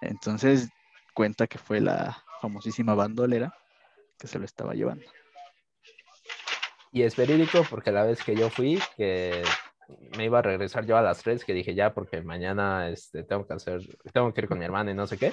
Entonces 0.00 0.68
cuenta 1.14 1.46
que 1.46 1.58
fue 1.58 1.80
la 1.80 2.22
famosísima 2.40 2.94
bandolera 2.94 3.54
que 4.18 4.26
se 4.26 4.38
lo 4.38 4.44
estaba 4.44 4.74
llevando. 4.74 5.04
Y 6.92 7.02
es 7.02 7.16
verídico 7.16 7.64
porque 7.68 7.92
la 7.92 8.04
vez 8.04 8.22
que 8.22 8.34
yo 8.34 8.48
fui, 8.50 8.80
que 8.96 9.42
me 10.16 10.24
iba 10.24 10.38
a 10.38 10.42
regresar 10.42 10.86
yo 10.86 10.96
a 10.96 11.02
las 11.02 11.22
3, 11.22 11.44
que 11.44 11.52
dije 11.52 11.74
ya, 11.74 11.92
porque 11.92 12.22
mañana 12.22 12.88
este, 12.88 13.24
tengo 13.24 13.46
que 13.46 13.54
hacer, 13.54 13.80
tengo 14.12 14.32
que 14.32 14.40
ir 14.42 14.48
con 14.48 14.58
mi 14.58 14.64
hermana 14.64 14.90
y 14.90 14.94
no 14.94 15.06
sé 15.06 15.18
qué. 15.18 15.30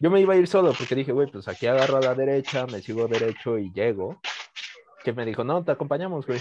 Yo 0.00 0.10
me 0.10 0.20
iba 0.20 0.34
a 0.34 0.36
ir 0.36 0.46
solo 0.46 0.72
porque 0.72 0.94
dije, 0.94 1.12
güey, 1.12 1.30
pues 1.30 1.48
aquí 1.48 1.66
agarro 1.66 1.96
a 1.96 2.00
la 2.00 2.14
derecha, 2.14 2.66
me 2.66 2.80
sigo 2.80 3.08
derecho 3.08 3.58
y 3.58 3.72
llego. 3.72 4.20
Que 5.02 5.12
me 5.12 5.24
dijo, 5.24 5.44
no, 5.44 5.64
te 5.64 5.72
acompañamos, 5.72 6.26
güey. 6.26 6.40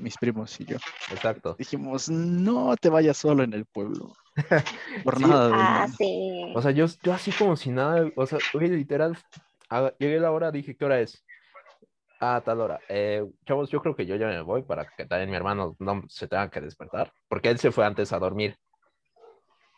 Mis 0.00 0.16
primos 0.16 0.58
y 0.60 0.64
yo 0.64 0.76
Exacto. 1.10 1.56
dijimos, 1.58 2.08
no 2.08 2.74
te 2.76 2.88
vayas 2.88 3.16
solo 3.16 3.42
en 3.42 3.52
el 3.52 3.66
pueblo. 3.66 4.16
Por 5.04 5.18
Sí. 5.18 5.24
nada 5.24 5.50
Ah, 5.52 5.86
sí. 5.88 6.06
O 6.54 6.62
sea, 6.62 6.70
yo, 6.70 6.86
yo 7.02 7.12
así 7.12 7.30
como 7.32 7.56
si 7.56 7.70
nada, 7.70 8.10
o 8.16 8.26
sea, 8.26 8.38
literal, 8.54 9.16
a- 9.68 9.92
llegué 9.98 10.18
a 10.18 10.20
la 10.22 10.32
hora, 10.32 10.50
dije, 10.50 10.74
¿qué 10.76 10.84
hora 10.84 11.00
es? 11.00 11.24
A 12.18 12.40
tal 12.44 12.60
hora. 12.60 12.80
Eh, 12.88 13.24
chavos, 13.46 13.70
yo 13.70 13.80
creo 13.80 13.94
que 13.96 14.06
yo 14.06 14.16
ya 14.16 14.26
me 14.26 14.42
voy 14.42 14.62
para 14.62 14.86
que 14.96 15.06
también 15.06 15.30
mi 15.30 15.36
hermano 15.36 15.76
no 15.78 16.02
se 16.08 16.28
tenga 16.28 16.50
que 16.50 16.60
despertar, 16.60 17.12
porque 17.28 17.48
él 17.50 17.58
se 17.58 17.70
fue 17.70 17.84
antes 17.86 18.12
a 18.12 18.18
dormir. 18.18 18.56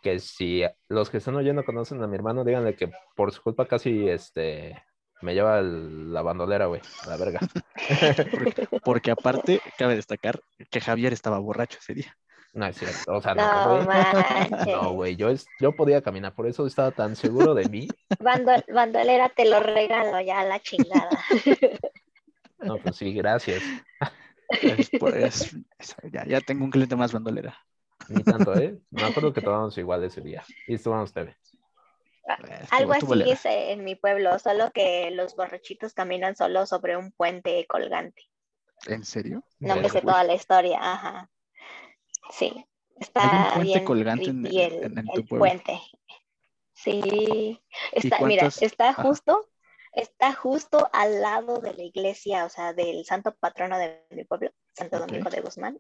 Que 0.03 0.19
si 0.19 0.63
los 0.89 1.09
que 1.11 1.19
están 1.19 1.37
oyendo 1.37 1.65
conocen 1.65 2.03
a 2.03 2.09
mi 2.09 2.17
hermano, 2.17 2.45
díganle 2.45 2.75
que 2.75 2.91
por 3.15 3.31
su 3.33 3.41
culpa 3.43 3.67
casi 3.67 4.09
este 4.09 4.83
me 5.23 5.35
lleva 5.35 5.59
el- 5.61 6.13
la 6.13 6.23
bandolera, 6.23 6.67
güey, 6.67 6.81
a 7.05 7.09
la 7.09 7.17
verga. 7.17 7.41
Porque 8.85 9.11
aparte, 9.11 9.61
cabe 9.79 9.95
destacar 9.97 10.41
que 10.71 10.81
Javier 10.81 11.13
estaba 11.13 11.39
borracho 11.39 11.79
ese 11.81 11.95
día. 11.95 12.17
No 12.55 12.67
es 12.67 12.77
cierto, 12.77 13.15
o 13.15 13.23
sea, 13.23 13.35
no, 13.35 13.79
No 13.79 13.85
güey. 13.87 13.99
No, 14.67 14.93
güey, 14.93 15.17
yo, 15.17 15.31
es- 15.31 15.47
yo 15.59 15.73
podía 15.73 16.03
caminar, 16.03 16.35
por 16.35 16.47
eso 16.47 16.67
estaba 16.67 16.91
tan 16.91 17.17
seguro 17.17 17.55
de 17.55 17.67
mí. 17.69 17.89
Bando- 18.21 18.63
bandolera 18.73 19.31
te 19.31 19.49
lo 19.49 19.61
regalo 19.61 20.21
ya 20.21 20.41
a 20.41 20.45
la 20.45 20.61
chingada. 20.61 21.11
No, 22.59 22.79
pues 22.79 22.95
sí, 22.95 23.13
gracias. 23.13 23.61
Es 24.61 24.89
por- 24.91 25.17
es- 25.17 25.53
es- 25.81 25.97
ya, 26.13 26.25
ya 26.27 26.41
tengo 26.41 26.65
un 26.65 26.71
cliente 26.71 26.95
más 26.95 27.13
bandolera. 27.13 27.59
Ni 28.09 28.23
tanto, 28.23 28.55
¿eh? 28.57 28.79
Me 28.91 29.03
acuerdo 29.03 29.33
que 29.33 29.41
tomamos 29.41 29.77
igual 29.79 30.05
ese 30.05 30.21
día. 30.21 30.45
Y 30.69 30.79
tomamos 30.79 31.13
TV. 31.13 31.35
Eh, 32.49 32.67
Algo 32.71 32.93
estuvo- 32.95 33.15
así 33.15 33.31
es 33.31 33.45
en 33.45 33.85
mi 33.85 33.95
pueblo, 33.97 34.39
solo 34.39 34.71
que 34.73 35.11
los 35.11 35.35
borrachitos 35.37 35.95
caminan 35.95 36.37
solo 36.37 36.67
sobre 36.67 36.97
un 36.97 37.13
puente 37.13 37.67
colgante. 37.67 38.23
¿En 38.87 39.05
serio? 39.05 39.45
No 39.61 39.77
me 39.77 39.89
sé 39.89 40.01
toda 40.01 40.25
la 40.25 40.35
historia, 40.35 40.79
ajá. 40.81 41.31
Sí, 42.31 42.65
está 42.99 43.23
Hay 43.23 43.39
un 43.39 43.53
puente 43.55 43.63
bien 43.73 43.85
colgante 43.85 44.31
en- 44.31 44.47
el, 44.47 44.57
en- 44.57 44.85
en 44.85 44.99
el 44.99 45.05
tu 45.15 45.25
pueblo. 45.27 45.39
puente. 45.39 45.81
Sí, 46.75 47.61
está, 47.93 48.21
mira, 48.23 48.49
está 48.61 48.89
Ajá. 48.91 49.03
justo, 49.03 49.49
está 49.93 50.33
justo 50.33 50.89
al 50.93 51.21
lado 51.21 51.59
de 51.59 51.75
la 51.75 51.83
iglesia, 51.85 52.45
o 52.45 52.49
sea, 52.49 52.73
del 52.73 53.05
santo 53.05 53.35
patrono 53.37 53.79
de 53.79 54.05
mi 54.11 54.25
pueblo, 54.25 54.51
Santo. 54.73 54.99
Domingo 54.99 55.31
de 55.31 55.41
Guzmán. 55.43 55.77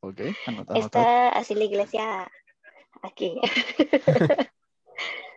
Ok, 0.00 0.20
anota-. 0.46 0.78
Está 0.78 1.28
así 1.28 1.54
la 1.54 1.64
iglesia 1.64 2.30
aquí. 3.02 3.38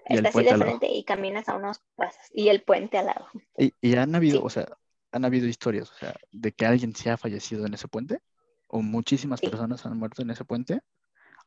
Y 0.09 0.13
el 0.17 0.25
Está 0.25 0.39
así 0.39 0.47
de 0.49 0.57
frente 0.57 0.87
y 0.87 1.03
caminas 1.03 1.49
a 1.49 1.55
unos 1.55 1.79
pasos. 1.95 2.21
Y 2.31 2.49
el 2.49 2.61
puente 2.63 2.97
al 2.97 3.07
lado. 3.07 3.27
Y, 3.57 3.73
y 3.81 3.95
han 3.95 4.13
habido, 4.15 4.39
Sí. 4.39 4.45
o 4.45 4.49
sea, 4.49 4.67
han 5.11 5.25
habido 5.25 5.47
historias, 5.47 5.91
o 5.91 5.95
sea, 5.95 6.15
de 6.31 6.51
que 6.51 6.65
alguien 6.65 6.95
se 6.95 7.09
ha 7.09 7.17
fallecido 7.17 7.65
en 7.65 7.73
ese 7.73 7.87
puente, 7.87 8.19
o 8.67 8.81
muchísimas 8.81 9.39
Sí. 9.39 9.47
personas 9.49 9.85
han 9.85 9.97
muerto 9.97 10.21
en 10.21 10.29
ese 10.31 10.45
puente. 10.45 10.81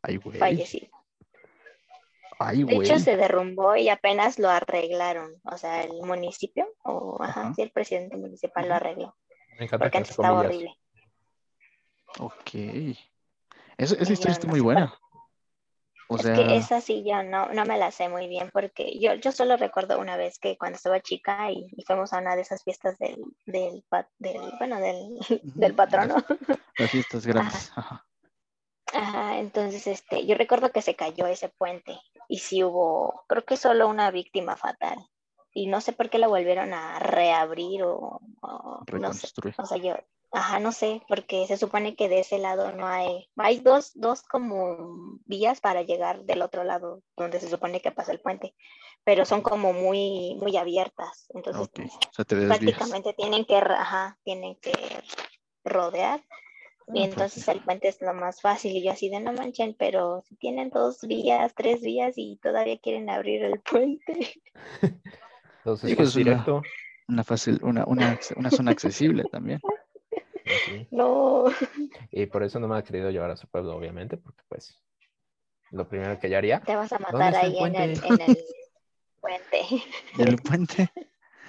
Ay, 0.02 0.16
güey. 0.16 0.38
Fallecido. 0.38 0.88
Ay, 2.38 2.64
De 2.64 2.74
güey. 2.74 2.88
hecho, 2.88 2.98
se 2.98 3.16
derrumbó 3.18 3.76
y 3.76 3.90
apenas 3.90 4.38
lo 4.38 4.48
arreglaron. 4.48 5.30
O 5.44 5.58
sea, 5.58 5.82
el 5.84 5.92
municipio, 6.02 6.66
o 6.84 7.22
ajá, 7.22 7.40
Ajá. 7.42 7.54
sí, 7.54 7.60
el 7.62 7.70
presidente 7.70 8.16
municipal 8.16 8.66
lo 8.66 8.74
arregló. 8.74 9.14
Me 9.58 9.68
Porque 9.68 9.98
antes 9.98 10.10
estaba 10.10 10.40
horrible. 10.40 10.74
Ok. 12.18 12.54
Eso- 13.76 13.96
esa 13.98 14.12
historia 14.12 14.32
está 14.32 14.46
muy 14.48 14.60
buena. 14.60 14.94
O 16.12 16.16
es 16.16 16.22
sea, 16.22 16.34
que 16.34 16.56
esa 16.56 16.80
sí 16.80 17.04
yo 17.06 17.22
no, 17.22 17.50
no 17.50 17.64
me 17.64 17.78
la 17.78 17.92
sé 17.92 18.08
muy 18.08 18.26
bien 18.26 18.50
porque 18.52 18.98
yo, 18.98 19.14
yo 19.14 19.30
solo 19.30 19.56
recuerdo 19.56 20.00
una 20.00 20.16
vez 20.16 20.40
que 20.40 20.58
cuando 20.58 20.74
estaba 20.74 20.98
chica 20.98 21.52
y, 21.52 21.68
y 21.70 21.84
fuimos 21.84 22.12
a 22.12 22.18
una 22.18 22.34
de 22.34 22.42
esas 22.42 22.64
fiestas 22.64 22.98
del, 22.98 23.22
del, 23.46 23.84
del 24.18 24.52
bueno, 24.58 24.80
del, 24.80 25.16
del 25.54 25.74
patrono. 25.74 26.16
las 26.76 26.90
fiestas 26.90 27.24
grandes. 27.24 27.70
Ajá. 27.76 28.04
Ajá, 28.92 29.38
entonces 29.38 29.86
este, 29.86 30.26
yo 30.26 30.34
recuerdo 30.34 30.72
que 30.72 30.82
se 30.82 30.96
cayó 30.96 31.28
ese 31.28 31.48
puente 31.48 31.96
y 32.28 32.40
sí 32.40 32.64
hubo, 32.64 33.22
creo 33.28 33.44
que 33.44 33.56
solo 33.56 33.86
una 33.86 34.10
víctima 34.10 34.56
fatal. 34.56 34.98
Y 35.52 35.68
no 35.68 35.80
sé 35.80 35.92
por 35.92 36.10
qué 36.10 36.18
la 36.18 36.26
volvieron 36.26 36.74
a 36.74 36.98
reabrir 36.98 37.84
o, 37.84 38.20
o 38.40 38.84
no 38.98 39.12
sé. 39.12 39.28
O 39.58 39.64
sea, 39.64 39.78
yo, 39.78 39.94
Ajá, 40.32 40.60
no 40.60 40.70
sé, 40.70 41.02
porque 41.08 41.46
se 41.48 41.56
supone 41.56 41.96
que 41.96 42.08
de 42.08 42.20
ese 42.20 42.38
lado 42.38 42.70
no 42.72 42.86
hay, 42.86 43.28
hay 43.36 43.58
dos, 43.58 43.90
dos 43.94 44.22
como 44.22 45.18
vías 45.26 45.60
para 45.60 45.82
llegar 45.82 46.24
del 46.24 46.42
otro 46.42 46.62
lado, 46.62 47.02
donde 47.16 47.40
se 47.40 47.48
supone 47.48 47.80
que 47.80 47.90
pasa 47.90 48.12
el 48.12 48.20
puente, 48.20 48.54
pero 49.02 49.24
son 49.24 49.42
como 49.42 49.72
muy, 49.72 50.36
muy 50.40 50.56
abiertas, 50.56 51.26
entonces 51.34 51.62
Ok, 51.64 51.80
o 51.80 52.14
sea, 52.14 52.24
te 52.24 52.36
desvías. 52.36 52.76
prácticamente 52.76 53.12
tienen 53.14 53.44
que, 53.44 53.56
ajá, 53.56 54.18
tienen 54.22 54.54
que 54.60 54.72
rodear, 55.64 56.22
y 56.94 57.02
entonces 57.04 57.46
el 57.48 57.60
puente 57.62 57.88
es 57.88 58.00
lo 58.00 58.14
más 58.14 58.40
fácil, 58.40 58.76
y 58.76 58.84
yo 58.84 58.92
así 58.92 59.08
de 59.10 59.20
no 59.20 59.32
manchen, 59.32 59.74
pero 59.78 60.22
si 60.28 60.36
tienen 60.36 60.70
dos 60.70 61.00
vías, 61.02 61.54
tres 61.56 61.80
vías, 61.82 62.14
y 62.16 62.38
todavía 62.42 62.78
quieren 62.78 63.10
abrir 63.10 63.42
el 63.44 63.60
puente. 63.60 64.40
Entonces, 65.58 65.90
Sí, 65.90 65.96
pues 65.96 66.12
pues, 66.12 66.16
una- 66.16 66.34
directo. 66.34 66.62
una 67.08 67.24
fácil, 67.24 67.60
una, 67.62 67.84
una, 67.86 68.18
una 68.36 68.50
zona 68.50 68.70
accesible 68.70 69.24
también. 69.24 69.60
No, 70.90 71.44
Y 72.10 72.26
por 72.26 72.42
eso 72.42 72.58
no 72.60 72.68
me 72.68 72.76
ha 72.76 72.82
querido 72.82 73.10
llevar 73.10 73.30
a 73.30 73.36
su 73.36 73.46
pueblo, 73.48 73.76
obviamente, 73.76 74.16
porque 74.16 74.42
pues 74.48 74.78
lo 75.70 75.88
primero 75.88 76.18
que 76.18 76.28
yo 76.30 76.38
haría, 76.38 76.60
te 76.60 76.74
vas 76.76 76.92
a 76.92 76.98
¿Dónde 76.98 77.12
matar 77.12 77.34
el 77.34 77.40
ahí 77.40 77.58
en 77.58 77.76
el, 77.76 78.00
puente? 78.00 78.08
en 78.08 78.20
el 78.20 78.44
puente. 79.20 79.62
El 80.18 80.36
puente, 80.36 80.92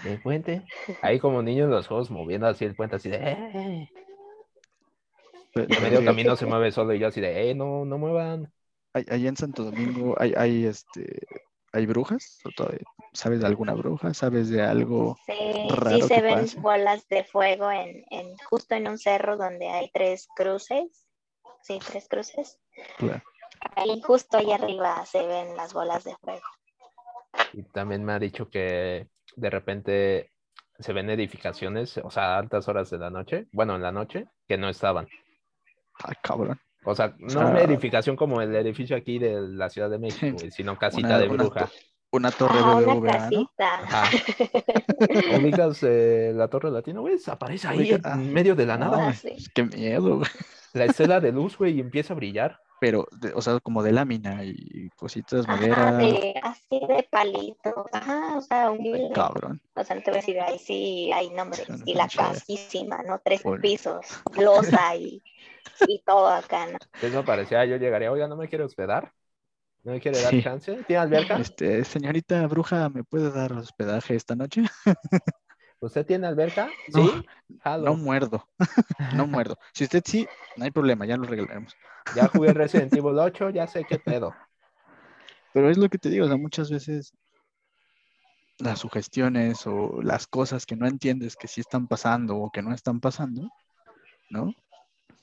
el 0.05 0.19
puente, 0.19 0.61
ahí 1.01 1.19
como 1.19 1.41
niños 1.41 1.65
en 1.65 1.71
los 1.71 1.87
juegos 1.87 2.11
moviendo 2.11 2.47
así 2.47 2.65
el 2.65 2.75
puente, 2.75 2.95
así 2.97 3.09
de, 3.09 3.17
"Eh". 3.17 3.89
Y 5.67 5.75
a 5.75 5.79
medio 5.79 6.03
camino 6.05 6.35
se 6.35 6.45
mueve 6.45 6.71
solo 6.71 6.93
y 6.93 6.99
yo 6.99 7.07
así 7.07 7.19
de, 7.21 7.49
eh, 7.49 7.55
no, 7.55 7.85
no 7.85 7.97
muevan. 7.97 8.51
ahí- 8.93 9.05
ahí 9.09 9.27
en 9.27 9.35
Santo 9.37 9.63
Domingo 9.63 10.15
hay, 10.19 10.33
hay, 10.37 10.65
este, 10.65 11.27
hay 11.73 11.85
brujas, 11.85 12.39
¿O 12.45 12.51
todavía- 12.51 12.85
¿sabes 13.13 13.41
de 13.41 13.47
alguna 13.47 13.73
bruja? 13.73 14.13
¿Sabes 14.13 14.49
de 14.49 14.61
algo? 14.61 15.17
Sí, 15.25 15.33
raro 15.69 15.95
sí 15.97 16.01
se 16.03 16.15
que 16.15 16.21
ven 16.21 16.39
pase. 16.39 16.59
bolas 16.59 17.07
de 17.07 17.23
fuego 17.23 17.71
en, 17.71 18.03
en 18.09 18.35
justo 18.49 18.75
en 18.75 18.87
un 18.87 18.97
cerro 18.97 19.37
donde 19.37 19.67
hay 19.69 19.89
tres 19.93 20.27
cruces. 20.35 21.05
Sí, 21.61 21.79
tres 21.85 22.07
cruces. 22.07 22.59
Claro. 22.97 23.21
Ahí 23.75 24.01
justo 24.01 24.37
ahí 24.37 24.51
arriba 24.51 25.05
se 25.05 25.25
ven 25.25 25.55
las 25.55 25.73
bolas 25.73 26.03
de 26.03 26.15
fuego. 26.17 26.41
Y 27.53 27.63
también 27.63 28.03
me 28.03 28.13
ha 28.13 28.19
dicho 28.19 28.49
que 28.49 29.07
de 29.35 29.49
repente 29.49 30.31
se 30.79 30.93
ven 30.93 31.09
edificaciones, 31.09 31.97
o 31.97 32.09
sea, 32.09 32.35
a 32.35 32.37
altas 32.39 32.67
horas 32.67 32.89
de 32.89 32.97
la 32.97 33.09
noche, 33.09 33.47
bueno, 33.51 33.75
en 33.75 33.81
la 33.83 33.91
noche, 33.91 34.25
que 34.47 34.57
no 34.57 34.69
estaban. 34.69 35.07
Ay, 36.03 36.15
cabrón. 36.23 36.59
O 36.83 36.95
sea, 36.95 37.13
no 37.19 37.29
sea, 37.29 37.45
una 37.45 37.61
edificación 37.61 38.15
como 38.15 38.41
el 38.41 38.55
edificio 38.55 38.95
aquí 38.97 39.19
de 39.19 39.39
la 39.41 39.69
Ciudad 39.69 39.89
de 39.89 39.99
México, 39.99 40.37
sino 40.49 40.77
casita 40.77 41.09
Una- 41.09 41.19
de 41.19 41.27
una 41.29 41.43
bruja. 41.43 41.69
Una 42.11 42.29
torre 42.29 42.59
Ah, 42.59 42.75
una 42.75 42.93
¿no? 42.95 43.01
casita. 43.01 43.75
Ajá. 43.75 44.03
¿Ubicas 45.41 45.79
eh, 45.83 46.33
la 46.35 46.49
Torre 46.49 46.69
Latina, 46.69 46.99
güey? 46.99 47.15
Aparece 47.27 47.67
ahí 47.69 47.91
en 47.91 48.01
ah, 48.03 48.15
medio 48.17 48.53
de 48.53 48.65
la 48.65 48.77
no, 48.77 48.91
nada. 48.91 49.09
Ah, 49.09 49.13
sí. 49.13 49.37
Qué 49.53 49.63
miedo, 49.63 50.17
güey. 50.17 50.29
La 50.73 50.85
estela 50.85 51.19
de 51.19 51.31
luz, 51.31 51.57
güey, 51.57 51.77
y 51.77 51.79
empieza 51.79 52.13
a 52.13 52.17
brillar. 52.17 52.59
Pero, 52.81 53.07
de- 53.11 53.31
o 53.33 53.41
sea, 53.41 53.59
como 53.59 53.83
de 53.83 53.91
lámina 53.91 54.43
y 54.43 54.89
cositas, 54.95 55.47
Ajá, 55.47 55.55
madera. 55.55 55.97
de, 55.97 56.33
así 56.41 56.79
de 56.87 57.07
palito. 57.09 57.85
Ajá, 57.93 58.37
o 58.37 58.41
sea, 58.41 58.71
un 58.71 59.13
cabrón. 59.13 59.61
O 59.75 59.83
sea, 59.83 59.95
no 59.95 60.01
te 60.01 60.11
voy 60.11 60.17
a 60.17 60.21
decir, 60.21 60.39
ahí 60.41 60.57
sí 60.59 61.11
hay 61.13 61.29
nombres. 61.29 61.67
Y 61.85 61.93
la 61.93 62.07
casísima, 62.09 63.03
¿no? 63.03 63.21
Tres 63.23 63.43
pisos, 63.61 64.05
losa 64.35 64.95
y, 64.95 65.21
y 65.87 66.01
todo 66.05 66.27
acá, 66.27 66.65
¿no? 66.67 66.79
Eso 67.01 67.23
parecía, 67.23 67.63
yo 67.65 67.77
llegaría, 67.77 68.11
oiga, 68.11 68.27
¿no 68.27 68.35
me 68.35 68.49
quiere 68.49 68.63
hospedar? 68.63 69.13
¿No 69.83 69.91
me 69.93 69.99
quiere 69.99 70.19
dar 70.21 70.31
Sí. 70.31 70.43
chance? 70.43 70.83
¿Tiene 70.85 71.01
alberca? 71.01 71.39
Este, 71.39 71.83
señorita 71.85 72.45
bruja, 72.47 72.89
¿me 72.89 73.03
puede 73.03 73.31
dar 73.31 73.53
hospedaje 73.53 74.15
esta 74.15 74.35
noche? 74.35 74.63
¿Usted 75.79 76.05
tiene 76.05 76.27
alberca? 76.27 76.73
No, 76.87 77.01
Sí. 77.03 77.23
Jalo. 77.63 77.85
No 77.85 77.95
muerdo. 77.95 78.47
No 79.17 79.27
muerdo. 79.27 79.57
Si 79.73 79.83
usted 79.83 80.03
sí, 80.05 80.27
no 80.55 80.65
hay 80.65 80.71
problema, 80.71 81.05
ya 81.05 81.17
lo 81.17 81.23
regalaremos. 81.23 81.75
Ya 82.13 82.27
jugué 82.27 82.53
Resident 82.53 82.93
Evil 82.93 83.17
8, 83.19 83.49
ya 83.49 83.67
sé 83.67 83.85
qué 83.85 83.97
pedo. 83.99 84.35
Pero 85.53 85.69
es 85.69 85.77
lo 85.77 85.89
que 85.89 85.97
te 85.97 86.09
digo, 86.09 86.25
o 86.25 86.27
sea, 86.27 86.37
muchas 86.37 86.69
veces 86.69 87.13
las 88.59 88.79
sugestiones 88.79 89.65
o 89.67 90.01
las 90.01 90.27
cosas 90.27 90.65
que 90.65 90.75
no 90.75 90.87
entiendes 90.87 91.35
que 91.35 91.47
sí 91.47 91.61
están 91.61 91.87
pasando 91.87 92.37
o 92.37 92.51
que 92.51 92.61
no 92.61 92.73
están 92.73 92.99
pasando, 92.99 93.49
¿no? 94.29 94.55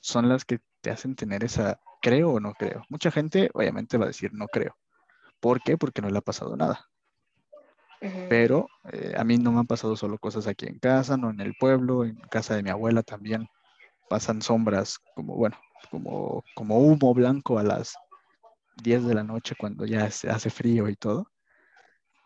Son 0.01 0.29
las 0.29 0.45
que 0.45 0.61
te 0.83 0.91
hacen 0.91 1.17
tener 1.17 1.45
esa 1.45 1.81
creo 2.01 2.33
o 2.33 2.41
no 2.41 2.55
creo. 2.55 2.83
Mucha 2.89 3.11
gente 3.11 3.51
obviamente 3.55 3.99
va 3.99 4.05
a 4.05 4.09
decir 4.09 4.33
no 4.33 4.47
creo. 4.47 4.77
¿Por 5.41 5.63
qué? 5.63 5.77
Porque 5.77 6.03
no 6.03 6.11
le 6.11 6.19
ha 6.19 6.23
pasado 6.23 6.57
nada. 6.57 6.89
Pero 8.29 8.69
eh, 8.93 9.15
a 9.17 9.25
mí 9.25 9.39
no 9.39 9.53
me 9.53 9.61
han 9.61 9.67
pasado 9.67 9.97
solo 9.97 10.19
cosas 10.19 10.47
aquí 10.47 10.67
en 10.67 10.79
casa, 10.79 11.17
no 11.17 11.31
en 11.31 11.41
el 11.41 11.55
pueblo, 11.55 12.05
en 12.05 12.17
casa 12.31 12.55
de 12.55 12.63
mi 12.63 12.71
abuela 12.71 13.03
también 13.03 13.49
pasan 14.09 14.43
sombras 14.43 14.99
como, 15.15 15.35
bueno, 15.35 15.59
como, 15.91 16.45
como 16.55 16.79
humo 16.79 17.15
blanco 17.15 17.59
a 17.59 17.63
las 17.63 17.95
10 18.83 19.05
de 19.05 19.15
la 19.15 19.25
noche 19.25 19.55
cuando 19.59 19.85
ya 19.87 20.11
se 20.11 20.31
hace 20.31 20.51
frío 20.51 20.89
y 20.89 20.97
todo. 20.97 21.31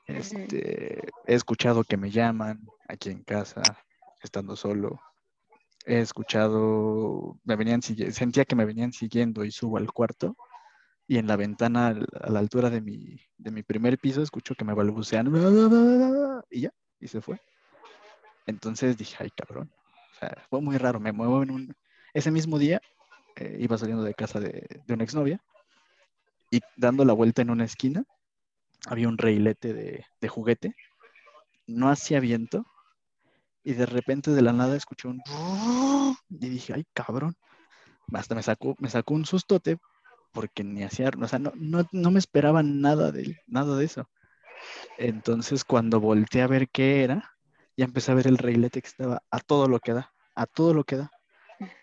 Este, 0.07 1.09
he 1.27 1.35
escuchado 1.35 1.85
que 1.85 1.97
me 1.97 2.11
llaman 2.11 2.67
aquí 2.89 3.11
en 3.11 3.23
casa, 3.23 3.63
estando 4.23 4.57
solo. 4.57 5.01
He 5.87 5.99
escuchado, 5.99 7.39
me 7.45 7.57
venían 7.57 7.83
sentía 7.83 8.45
que 8.45 8.55
me 8.55 8.65
venían 8.65 8.93
siguiendo 8.93 9.45
y 9.45 9.51
subo 9.51 9.79
al 9.79 9.93
cuarto 9.93 10.37
y 11.09 11.19
en 11.19 11.27
la 11.27 11.37
ventana 11.37 11.89
a 12.21 12.31
la 12.31 12.39
altura 12.39 12.71
de 12.71 12.81
mi, 12.81 13.19
de 13.37 13.51
mi 13.51 13.63
primer 13.63 13.99
piso 13.99 14.23
escucho 14.23 14.55
que 14.55 14.65
me 14.65 14.75
balbucean 14.75 15.27
y 16.51 16.61
ya, 16.61 16.71
y 17.01 17.09
se 17.09 17.21
fue. 17.21 17.41
Entonces 18.47 18.97
dije, 18.97 19.17
ay 19.19 19.31
cabrón, 19.31 19.73
o 20.23 20.41
fue 20.49 20.61
muy 20.61 20.79
raro, 20.79 21.01
me 21.01 21.13
muevo 21.13 21.43
en 21.43 21.51
un... 21.51 21.75
Ese 22.15 22.31
mismo 22.31 22.59
día 22.59 22.81
eh, 23.37 23.57
iba 23.61 23.77
saliendo 23.79 24.05
de 24.05 24.15
casa 24.15 24.39
de, 24.39 24.67
de 24.87 24.95
una 24.95 25.05
exnovia 25.05 25.41
y 26.51 26.61
dando 26.77 27.05
la 27.05 27.13
vuelta 27.13 27.43
en 27.43 27.51
una 27.51 27.65
esquina 27.65 28.05
había 28.87 29.09
un 29.09 29.19
reilete 29.19 29.73
de, 29.73 30.05
de 30.21 30.29
juguete, 30.29 30.75
no 31.67 31.89
hacía 31.89 32.21
viento 32.21 32.67
y 33.65 33.75
de 33.75 33.87
repente 33.87 34.31
de 34.33 34.43
la 34.43 34.53
nada 34.53 34.77
escuché 34.77 35.09
un... 35.09 35.23
y 36.29 36.49
dije, 36.49 36.75
ay 36.75 36.85
cabrón, 36.93 37.35
hasta 38.13 38.35
me 38.35 38.43
sacó, 38.43 38.75
me 38.79 38.89
sacó 38.89 39.15
un 39.15 39.25
sustote 39.25 39.79
porque 40.33 40.65
ni 40.65 40.83
hacía, 40.83 41.11
o 41.21 41.29
sea, 41.29 41.39
no, 41.39 41.53
no, 41.57 41.87
no 41.93 42.11
me 42.11 42.19
esperaba 42.19 42.63
nada 42.63 43.13
de, 43.13 43.37
nada 43.47 43.77
de 43.77 43.85
eso. 43.85 44.09
Entonces 44.99 45.65
cuando 45.65 46.01
volteé 46.01 46.43
a 46.43 46.47
ver 46.47 46.69
qué 46.69 47.05
era, 47.05 47.31
ya 47.77 47.85
empecé 47.85 48.13
a 48.13 48.15
ver 48.15 48.27
el 48.27 48.39
reilete 48.39 48.81
que 48.83 48.89
estaba 48.89 49.23
a 49.31 49.41
todo 49.41 49.69
lo 49.69 49.79
que 49.81 49.93
da, 49.93 50.13
a 50.35 50.47
todo 50.47 50.75
lo 50.75 50.85
que 50.85 50.97
da, 50.97 51.11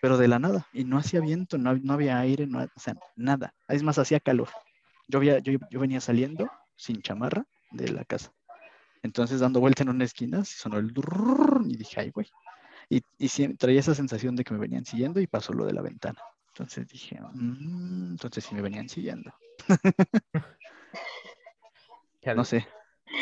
pero 0.00 0.18
de 0.18 0.28
la 0.28 0.38
nada, 0.38 0.66
y 0.72 0.84
no 0.84 0.98
hacía 0.98 1.20
viento, 1.20 1.58
no, 1.58 1.74
no 1.76 1.92
había 1.92 2.18
aire, 2.18 2.46
no, 2.46 2.62
o 2.62 2.80
sea, 2.80 2.94
nada, 3.16 3.54
es 3.68 3.82
más, 3.82 3.98
hacía 3.98 4.20
calor. 4.20 4.48
Yo, 5.08 5.22
yo, 5.22 5.38
yo 5.70 5.80
venía 5.80 6.00
saliendo 6.00 6.50
sin 6.76 7.02
chamarra 7.02 7.44
de 7.72 7.88
la 7.88 8.04
casa. 8.04 8.32
Entonces 9.02 9.40
dando 9.40 9.60
vuelta 9.60 9.82
en 9.82 9.88
una 9.88 10.04
esquina, 10.04 10.44
sonó 10.44 10.78
el 10.78 10.92
y 11.68 11.76
dije, 11.76 12.00
ay, 12.00 12.10
güey. 12.10 12.28
Y, 12.88 13.02
y 13.18 13.54
traía 13.54 13.80
esa 13.80 13.94
sensación 13.94 14.36
de 14.36 14.44
que 14.44 14.52
me 14.52 14.60
venían 14.60 14.84
siguiendo 14.84 15.20
y 15.20 15.26
pasó 15.26 15.52
lo 15.52 15.64
de 15.64 15.72
la 15.72 15.82
ventana. 15.82 16.20
Entonces 16.48 16.88
dije, 16.88 17.18
"Mm, 17.32 18.10
entonces 18.12 18.44
sí 18.44 18.54
me 18.54 18.62
venían 18.62 18.88
siguiendo. 18.88 19.32
No 22.34 22.44
sé. 22.44 22.66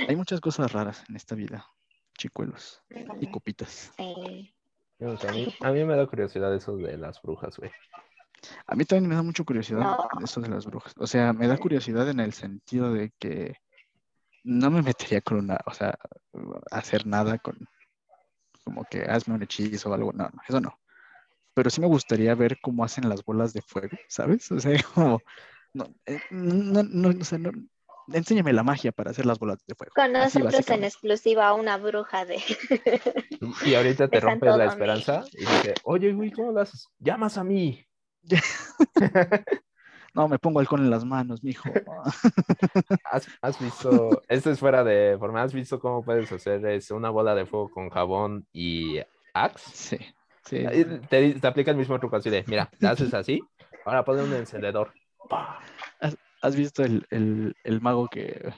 Hay 0.09 0.17
muchas 0.17 0.41
cosas 0.41 0.73
raras 0.73 1.05
en 1.09 1.17
esta 1.17 1.35
vida, 1.35 1.67
chicuelos 2.17 2.83
y 3.21 3.27
copitas. 3.31 3.93
A, 3.99 5.33
mí, 5.33 5.47
a 5.61 5.71
mí 5.71 5.85
me 5.85 5.97
da 5.97 6.07
curiosidad 6.07 6.55
eso 6.55 6.77
de 6.77 6.97
las 6.97 7.23
brujas, 7.23 7.57
güey. 7.59 7.71
A 8.67 8.75
mí 8.75 8.85
también 8.85 9.09
me 9.09 9.15
da 9.15 9.23
mucha 9.23 9.45
curiosidad 9.45 9.97
eso 10.23 10.41
de 10.41 10.49
las 10.49 10.67
brujas. 10.67 10.95
O 10.97 11.07
sea, 11.07 11.33
me 11.33 11.47
da 11.49 11.57
curiosidad 11.59 12.09
en 12.09 12.21
el 12.21 12.33
sentido 12.33 12.93
de 12.93 13.13
que 13.19 13.57
no 14.49 14.71
me 14.71 14.81
metería 14.81 15.21
con 15.21 15.39
una, 15.39 15.61
o 15.67 15.75
sea, 15.75 15.99
hacer 16.71 17.07
nada 17.07 17.37
con, 17.39 17.59
como 18.65 18.85
que 18.85 19.03
hazme 19.03 19.35
un 19.35 19.43
hechizo 19.43 19.91
o 19.91 19.95
algo. 19.95 20.13
No, 20.13 20.25
no, 20.25 20.41
eso 20.49 20.61
no. 20.61 20.79
Pero 21.53 21.69
sí 21.69 21.81
me 21.81 21.87
gustaría 21.87 22.35
ver 22.35 22.59
cómo 22.61 22.83
hacen 22.83 23.09
las 23.09 23.23
bolas 23.25 23.53
de 23.53 23.61
fuego, 23.61 23.97
¿sabes? 24.09 24.51
O 24.51 24.59
sea, 24.59 24.73
como, 24.95 25.21
no, 25.75 25.95
eh, 26.07 26.21
no, 26.31 26.83
no, 26.83 27.09
o 27.11 27.25
sea, 27.25 27.39
no, 27.39 27.51
enséñame 28.11 28.55
la 28.55 28.63
magia 28.63 28.91
para 28.91 29.11
hacer 29.11 29.27
las 29.27 29.39
bolas 29.39 29.59
de 29.67 29.75
fuego. 29.75 29.93
Con 29.95 30.13
nosotros 30.13 30.71
en 30.71 30.85
exclusiva 30.85 31.53
una 31.53 31.77
bruja 31.77 32.25
de... 32.25 32.43
Y 33.67 33.75
ahorita 33.75 34.09
te 34.09 34.21
rompes 34.21 34.57
la 34.57 34.65
esperanza 34.65 35.25
y 35.33 35.41
dice, 35.41 35.75
oye, 35.85 36.13
güey, 36.15 36.31
¿cómo 36.31 36.53
lo 36.53 36.61
haces? 36.61 36.89
Llamas 36.99 37.37
a 37.37 37.45
mí. 37.45 37.85
No, 40.19 40.27
me 40.27 40.41
pongo 40.41 40.59
alcohol 40.59 40.81
en 40.81 40.91
las 40.91 41.05
manos, 41.05 41.45
mijo. 41.45 41.71
¿Has, 43.05 43.29
has 43.41 43.63
visto, 43.63 44.21
esto 44.29 44.51
es 44.51 44.59
fuera 44.59 44.83
de 44.83 45.17
forma, 45.17 45.43
¿has 45.45 45.55
visto 45.55 45.79
cómo 45.79 46.05
puedes 46.05 46.33
hacer 46.33 46.67
es, 46.67 46.91
una 46.91 47.09
bola 47.11 47.37
de 47.37 47.47
fuego 47.47 47.71
con 47.71 47.89
jabón 47.89 48.45
y 48.53 48.99
axe? 49.33 49.71
Sí, 49.73 49.99
sí. 50.45 50.67
Te, 51.09 51.39
aplica 51.47 51.71
el 51.71 51.77
mismo 51.77 52.01
truco 52.01 52.17
así 52.17 52.31
de, 52.31 52.45
mira, 52.49 52.69
te 52.81 52.89
haces 52.89 53.15
así, 53.15 53.41
ahora 53.87 54.05
ponle 54.05 54.25
un 54.25 54.35
encendedor. 54.35 54.93
¿Has 56.43 56.57
visto 56.57 56.83
el, 56.83 57.07
el- 57.11 57.55
el 57.63 57.81
mago 57.81 58.09
que, 58.09 58.53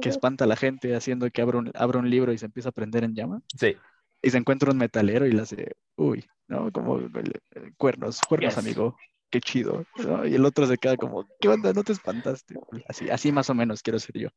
que 0.00 0.08
espanta 0.08 0.44
a 0.44 0.46
la 0.46 0.56
gente 0.56 0.96
haciendo 0.96 1.28
que 1.30 1.42
abra 1.42 1.58
un, 1.58 1.70
abra 1.74 1.98
un 1.98 2.08
libro 2.08 2.32
y 2.32 2.38
se 2.38 2.46
empieza 2.46 2.70
a 2.70 2.72
prender 2.72 3.04
en 3.04 3.14
llama? 3.14 3.42
Sí, 3.58 3.76
y 4.22 4.30
se 4.30 4.38
encuentra 4.38 4.70
un 4.70 4.78
metalero 4.78 5.26
y 5.26 5.32
le 5.32 5.42
hace, 5.42 5.76
uy, 5.96 6.24
¿no? 6.48 6.72
Como 6.72 6.96
el 6.96 7.42
cuernos, 7.76 8.22
cuernos, 8.22 8.56
Yes. 8.56 8.64
amigo, 8.64 8.96
qué 9.34 9.40
chido. 9.40 9.84
¿no? 9.96 10.24
Y 10.24 10.36
el 10.36 10.44
otro 10.44 10.64
se 10.64 10.78
queda 10.78 10.96
como, 10.96 11.26
¿qué 11.40 11.48
onda? 11.48 11.72
¿No 11.72 11.82
te 11.82 11.92
espantaste? 11.92 12.54
Así, 12.88 13.10
así 13.10 13.32
más 13.32 13.50
o 13.50 13.54
menos 13.54 13.82
quiero 13.82 13.98
ser 13.98 14.16
yo. 14.16 14.28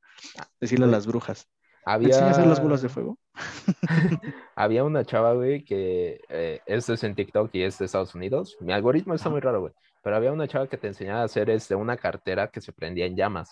Decirle 0.59 0.85
a 0.85 0.87
las 0.87 1.05
brujas, 1.05 1.47
¿me 1.85 1.93
Había, 1.93 2.25
a 2.25 2.31
hacer 2.31 2.47
las 2.47 2.61
bolas 2.61 2.81
de 2.81 2.89
fuego? 2.89 3.19
había 4.55 4.83
una 4.83 5.05
chava, 5.05 5.33
güey, 5.33 5.63
que 5.63 6.19
eh, 6.29 6.61
esto 6.65 6.93
es 6.93 7.03
en 7.03 7.13
TikTok 7.13 7.51
y 7.53 7.61
es 7.61 7.77
de 7.77 7.85
Estados 7.85 8.15
Unidos. 8.15 8.57
Mi 8.59 8.73
algoritmo 8.73 9.13
está 9.13 9.29
muy 9.29 9.39
raro, 9.39 9.61
güey. 9.61 9.73
Pero 10.01 10.15
había 10.15 10.31
una 10.31 10.47
chava 10.47 10.67
que 10.67 10.77
te 10.77 10.87
enseñaba 10.87 11.21
a 11.21 11.25
hacer 11.25 11.51
este, 11.51 11.75
una 11.75 11.95
cartera 11.95 12.47
que 12.47 12.59
se 12.59 12.73
prendía 12.73 13.05
en 13.05 13.15
llamas. 13.15 13.51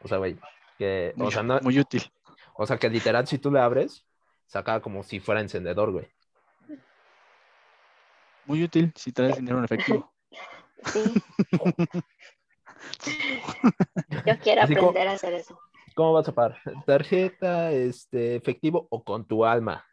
O 0.00 0.08
sea, 0.08 0.18
güey, 0.18 0.36
que, 0.76 1.12
Muy, 1.14 1.28
o 1.28 1.30
sea, 1.30 1.44
no, 1.44 1.60
muy 1.60 1.78
útil. 1.78 2.02
o 2.54 2.66
sea, 2.66 2.78
que 2.78 2.90
literal 2.90 3.28
si 3.28 3.38
tú 3.38 3.52
le 3.52 3.60
abres, 3.60 4.04
sacaba 4.46 4.80
como 4.80 5.04
si 5.04 5.20
fuera 5.20 5.40
encendedor, 5.40 5.92
güey. 5.92 6.08
Muy 8.44 8.64
útil 8.64 8.92
si 8.96 9.12
traes 9.12 9.36
dinero 9.36 9.58
en 9.58 9.64
efectivo. 9.66 10.12
Sí. 10.86 11.22
Yo 14.26 14.38
quiero 14.40 14.62
Así 14.62 14.74
como- 14.74 14.88
aprender 14.90 15.08
a 15.08 15.12
hacer 15.12 15.32
eso. 15.34 15.58
¿Cómo 15.94 16.14
vas 16.14 16.26
a 16.28 16.32
pagar? 16.32 16.58
¿Tarjeta, 16.86 17.70
este, 17.70 18.34
efectivo 18.36 18.86
o 18.90 19.04
con 19.04 19.26
tu 19.26 19.44
alma? 19.44 19.84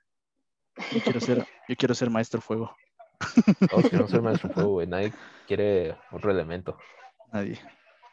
Yo 0.94 1.02
quiero 1.04 1.20
ser, 1.20 1.46
yo 1.68 1.76
quiero 1.76 1.94
ser 1.94 2.10
maestro 2.10 2.40
fuego. 2.40 2.74
Todos 3.70 3.90
queremos 3.90 4.10
ser 4.10 4.22
maestro 4.22 4.50
fuego, 4.54 4.70
güey. 4.70 4.88
Nadie 4.88 5.12
quiere 5.46 5.98
otro 6.12 6.32
elemento. 6.32 6.78
Nadie. 7.34 7.60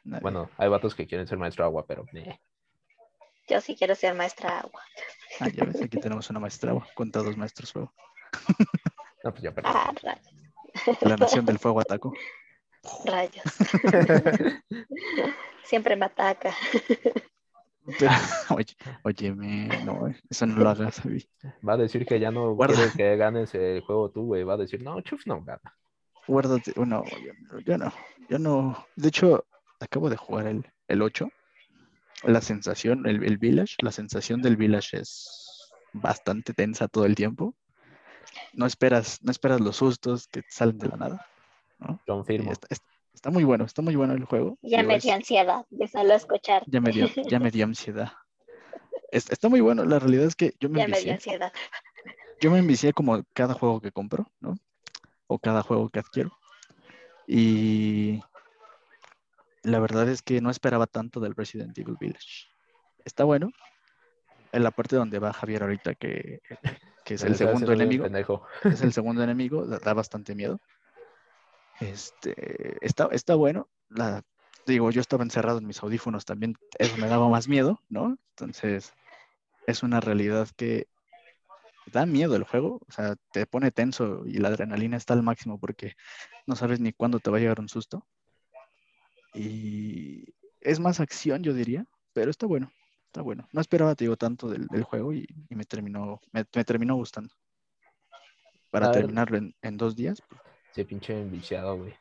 nadie. 0.02 0.20
Bueno, 0.22 0.50
hay 0.58 0.68
vatos 0.68 0.96
que 0.96 1.06
quieren 1.06 1.28
ser 1.28 1.38
maestro 1.38 1.64
agua, 1.64 1.86
pero 1.86 2.04
eh. 2.12 2.40
Yo 3.48 3.60
sí 3.60 3.76
quiero 3.76 3.94
ser 3.94 4.14
maestra 4.14 4.58
agua. 4.58 4.82
Ah, 5.38 5.48
ya 5.48 5.64
ves, 5.64 5.80
aquí 5.80 6.00
tenemos 6.00 6.28
una 6.28 6.40
maestra 6.40 6.74
contra 6.94 7.22
dos 7.22 7.36
maestros 7.36 7.72
fuego. 7.72 7.92
no, 9.22 9.30
pues 9.30 9.42
ya 9.42 9.52
perdí. 9.54 9.70
Ah. 9.72 9.92
La 11.02 11.16
nación 11.16 11.44
del 11.46 11.60
fuego 11.60 11.80
atacó. 11.80 12.12
Rayos. 13.04 13.44
Siempre 15.64 15.96
me 15.96 16.06
ataca. 16.06 16.54
Pero, 17.98 18.10
oye, 18.50 18.74
óyeme, 19.02 19.68
no, 19.84 20.12
eso 20.28 20.46
no 20.46 20.56
lo 20.56 20.70
hagas, 20.70 21.00
Javi. 21.00 21.28
Va 21.66 21.74
a 21.74 21.76
decir 21.76 22.04
que 22.06 22.18
ya 22.18 22.30
no 22.30 22.54
Guarda. 22.54 22.74
quiere 22.74 22.92
que 22.92 23.16
ganes 23.16 23.54
el 23.54 23.80
juego 23.82 24.10
tú, 24.10 24.26
güey. 24.26 24.42
Va 24.44 24.54
a 24.54 24.58
decir, 24.58 24.82
no, 24.82 25.00
Chuf 25.02 25.26
no 25.26 25.42
gana. 25.42 25.60
Guárdate. 26.26 26.72
oh, 26.76 26.84
No, 26.84 27.04
yo, 27.04 27.58
yo 27.64 27.78
no, 27.78 27.92
yo 28.28 28.38
no. 28.38 28.86
De 28.96 29.08
hecho, 29.08 29.44
acabo 29.80 30.10
de 30.10 30.16
jugar 30.16 30.46
el, 30.48 30.66
el 30.88 31.02
8. 31.02 31.28
La 32.24 32.40
sensación, 32.40 33.06
el, 33.06 33.22
el 33.24 33.38
Village, 33.38 33.76
la 33.82 33.92
sensación 33.92 34.42
del 34.42 34.56
Village 34.56 34.98
es 34.98 35.70
bastante 35.92 36.54
tensa 36.54 36.88
todo 36.88 37.04
el 37.04 37.14
tiempo. 37.14 37.54
No 38.52 38.66
esperas, 38.66 39.22
no 39.22 39.30
esperas 39.30 39.60
los 39.60 39.76
sustos 39.76 40.26
que 40.28 40.42
te 40.42 40.50
salen 40.50 40.78
de 40.78 40.88
la 40.88 40.96
nada. 40.96 41.26
Confirmo. 42.06 42.52
Está, 42.52 42.66
está- 42.70 42.86
está 43.14 43.30
muy 43.30 43.44
bueno, 43.44 43.64
está 43.64 43.82
muy 43.82 43.96
bueno 43.96 44.14
el 44.14 44.24
juego. 44.24 44.58
Ya 44.62 44.78
Digo, 44.78 44.88
me 44.88 44.96
es- 44.96 45.04
dio 45.04 45.14
ansiedad 45.14 45.66
de 45.70 45.88
solo 45.88 46.14
escuchar. 46.14 46.62
ya 46.66 46.80
me 46.80 46.90
dio, 46.92 47.08
ya 47.28 47.38
me 47.38 47.50
dio 47.50 47.64
ansiedad. 47.64 48.12
Es- 49.12 49.30
está 49.30 49.48
muy 49.48 49.60
bueno, 49.60 49.84
la 49.84 49.98
realidad 49.98 50.26
es 50.26 50.36
que 50.36 50.54
yo 50.60 50.68
me 50.68 50.80
Ya 50.80 50.88
me 50.88 51.00
dio 51.00 51.12
envicié. 51.12 51.12
ansiedad. 51.12 51.52
yo 52.40 52.50
me 52.50 52.58
envicié 52.58 52.92
como 52.92 53.22
cada 53.32 53.54
juego 53.54 53.80
que 53.80 53.92
compro, 53.92 54.26
¿no? 54.40 54.54
O 55.26 55.38
cada 55.38 55.62
juego 55.62 55.88
que 55.88 56.00
adquiero. 56.00 56.30
Y 57.26 58.20
la 59.62 59.80
verdad 59.80 60.08
es 60.08 60.22
que 60.22 60.40
no 60.40 60.50
esperaba 60.50 60.86
tanto 60.86 61.18
del 61.20 61.34
Resident 61.34 61.76
Evil 61.78 61.96
Village. 61.98 62.46
Está 63.04 63.24
bueno. 63.24 63.50
En 64.52 64.62
la 64.62 64.70
parte 64.70 64.96
donde 64.96 65.18
va 65.18 65.32
Javier 65.32 65.62
ahorita, 65.64 65.94
que, 65.96 66.40
que 67.04 67.14
es 67.14 67.22
Me 67.24 67.30
el 67.30 67.36
segundo 67.36 67.72
enemigo, 67.72 68.04
pendejo. 68.04 68.46
es 68.64 68.80
el 68.82 68.92
segundo 68.92 69.22
enemigo, 69.22 69.66
da 69.66 69.92
bastante 69.94 70.34
miedo. 70.34 70.60
Este, 71.80 72.76
está, 72.84 73.08
está 73.12 73.34
bueno. 73.34 73.68
La, 73.88 74.22
digo, 74.66 74.90
yo 74.90 75.00
estaba 75.00 75.22
encerrado 75.22 75.58
en 75.58 75.66
mis 75.66 75.82
audífonos 75.82 76.24
también, 76.24 76.56
eso 76.78 76.96
me 76.96 77.08
daba 77.08 77.28
más 77.28 77.48
miedo, 77.48 77.80
¿no? 77.88 78.18
Entonces, 78.30 78.92
es 79.66 79.82
una 79.82 80.00
realidad 80.00 80.48
que 80.56 80.88
da 81.92 82.04
miedo 82.04 82.34
el 82.34 82.44
juego, 82.44 82.80
o 82.86 82.92
sea, 82.92 83.14
te 83.32 83.46
pone 83.46 83.70
tenso 83.70 84.24
y 84.26 84.38
la 84.38 84.48
adrenalina 84.48 84.96
está 84.96 85.14
al 85.14 85.22
máximo 85.22 85.58
porque 85.60 85.94
no 86.46 86.56
sabes 86.56 86.80
ni 86.80 86.92
cuándo 86.92 87.20
te 87.20 87.30
va 87.30 87.36
a 87.36 87.40
llegar 87.40 87.60
un 87.60 87.68
susto. 87.68 88.06
Y 89.34 90.34
es 90.60 90.80
más 90.80 90.98
acción, 90.98 91.42
yo 91.42 91.54
diría, 91.54 91.86
pero 92.12 92.30
está 92.30 92.46
bueno, 92.46 92.72
está 93.06 93.22
bueno. 93.22 93.48
No 93.52 93.60
esperaba, 93.60 93.94
te 93.94 94.04
digo, 94.04 94.16
tanto 94.16 94.48
del, 94.48 94.66
del 94.66 94.82
juego 94.82 95.12
y, 95.12 95.26
y 95.48 95.54
me 95.54 95.64
terminó, 95.64 96.20
me, 96.32 96.44
me 96.54 96.64
terminó 96.64 96.96
gustando. 96.96 97.34
Para 98.70 98.90
terminarlo 98.90 99.38
en, 99.38 99.54
en 99.62 99.76
dos 99.76 99.94
días, 99.94 100.22
Sí, 100.76 100.84
pinche 100.84 101.18
enviciado, 101.18 101.78
güey. 101.78 101.94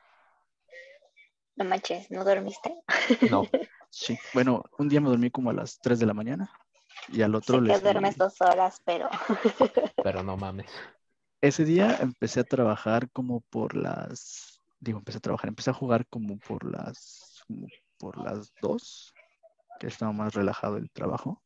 No 1.55 1.63
manches, 1.63 2.11
¿no 2.11 2.26
dormiste? 2.26 2.76
No, 3.32 3.47
sí. 3.89 4.17
Bueno, 4.34 4.65
un 4.78 4.89
día 4.89 4.99
me 4.99 5.07
dormí 5.07 5.32
como 5.32 5.49
a 5.49 5.53
las 5.53 5.80
3 5.80 5.97
de 5.97 6.05
la 6.05 6.13
mañana 6.13 6.51
y 7.07 7.21
al 7.21 7.36
otro 7.36 7.61
di- 7.61 7.71
duermes 7.82 8.17
dos 8.17 8.41
horas, 8.41 8.82
pero 8.84 9.07
pero 10.03 10.23
no 10.23 10.36
mames. 10.36 10.69
Ese 11.39 11.63
día 11.63 11.95
empecé 12.01 12.41
a 12.41 12.43
trabajar 12.43 13.09
como 13.11 13.39
por 13.49 13.78
las, 13.78 14.59
digo, 14.82 14.97
empecé 14.99 15.19
a 15.19 15.21
trabajar, 15.21 15.47
empecé 15.47 15.69
a 15.69 15.73
jugar 15.73 16.05
como 16.07 16.38
por 16.39 16.69
las, 16.69 17.41
como 17.47 17.67
por 17.97 18.17
las 18.17 18.51
2, 18.61 19.13
que 19.80 19.88
estaba 19.88 20.11
más 20.11 20.34
relajado 20.34 20.76
el 20.76 20.91
trabajo, 20.91 21.41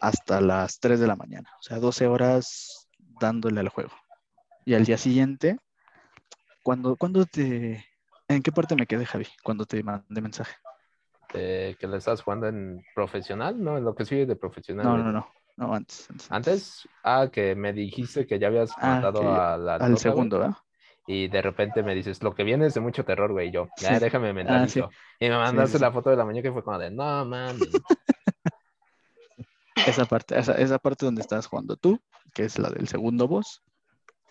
hasta 0.00 0.40
las 0.40 0.78
3 0.80 1.00
de 1.00 1.06
la 1.06 1.16
mañana, 1.16 1.50
o 1.58 1.62
sea, 1.62 1.78
12 1.78 2.06
horas 2.06 2.88
dándole 3.20 3.60
al 3.60 3.68
juego. 3.68 3.92
Y 4.64 4.74
al 4.74 4.84
día 4.84 4.98
siguiente, 4.98 5.58
cuando, 6.62 6.96
cuando 6.96 7.24
te, 7.26 7.84
¿en 8.28 8.42
qué 8.42 8.52
parte 8.52 8.74
me 8.76 8.86
quedé, 8.86 9.06
Javi? 9.06 9.26
Cuando 9.42 9.64
te 9.66 9.82
mandé 9.82 10.20
mensaje. 10.20 10.54
Eh, 11.34 11.76
que 11.78 11.86
le 11.86 11.98
estás 11.98 12.22
jugando 12.22 12.48
en 12.48 12.84
profesional, 12.94 13.62
¿no? 13.62 13.78
En 13.78 13.84
lo 13.84 13.94
que 13.94 14.04
sigue 14.04 14.26
de 14.26 14.36
profesional. 14.36 14.84
No, 14.86 14.92
güey. 14.92 15.04
no, 15.04 15.12
no, 15.12 15.26
no, 15.56 15.74
antes. 15.74 16.08
Antes, 16.10 16.30
Antes, 16.30 16.88
ah, 17.04 17.28
que 17.32 17.54
me 17.54 17.72
dijiste 17.72 18.26
que 18.26 18.38
ya 18.38 18.48
habías 18.48 18.70
Ah, 18.78 19.00
que- 19.12 19.18
a 19.26 19.56
la 19.56 19.74
al 19.76 19.90
loca, 19.92 19.96
segundo, 19.96 20.38
¿verdad? 20.40 20.56
Y 21.06 21.28
de 21.28 21.42
repente 21.42 21.82
me 21.82 21.94
dices, 21.94 22.22
lo 22.22 22.34
que 22.34 22.44
viene 22.44 22.66
es 22.66 22.74
de 22.74 22.80
mucho 22.80 23.04
terror, 23.04 23.32
güey. 23.32 23.48
Y 23.48 23.52
yo, 23.52 23.68
Sí. 23.76 23.86
"Ah, 23.88 23.98
déjame 23.98 24.32
mentalizo. 24.32 24.90
Y 25.18 25.28
me 25.28 25.36
mandaste 25.36 25.78
sí. 25.78 25.82
la 25.82 25.90
foto 25.92 26.10
de 26.10 26.16
la 26.16 26.24
muñeca 26.24 26.48
y 26.48 26.52
fue 26.52 26.62
como 26.62 26.78
de, 26.78 26.90
no 26.90 27.24
mames. 27.24 27.68
Esa 29.86 30.04
parte, 30.04 30.38
esa, 30.38 30.52
esa 30.54 30.78
parte 30.78 31.06
donde 31.06 31.22
estás 31.22 31.46
jugando 31.46 31.76
tú, 31.76 31.98
que 32.34 32.44
es 32.44 32.58
la 32.58 32.68
del 32.70 32.86
segundo 32.86 33.26
boss. 33.26 33.62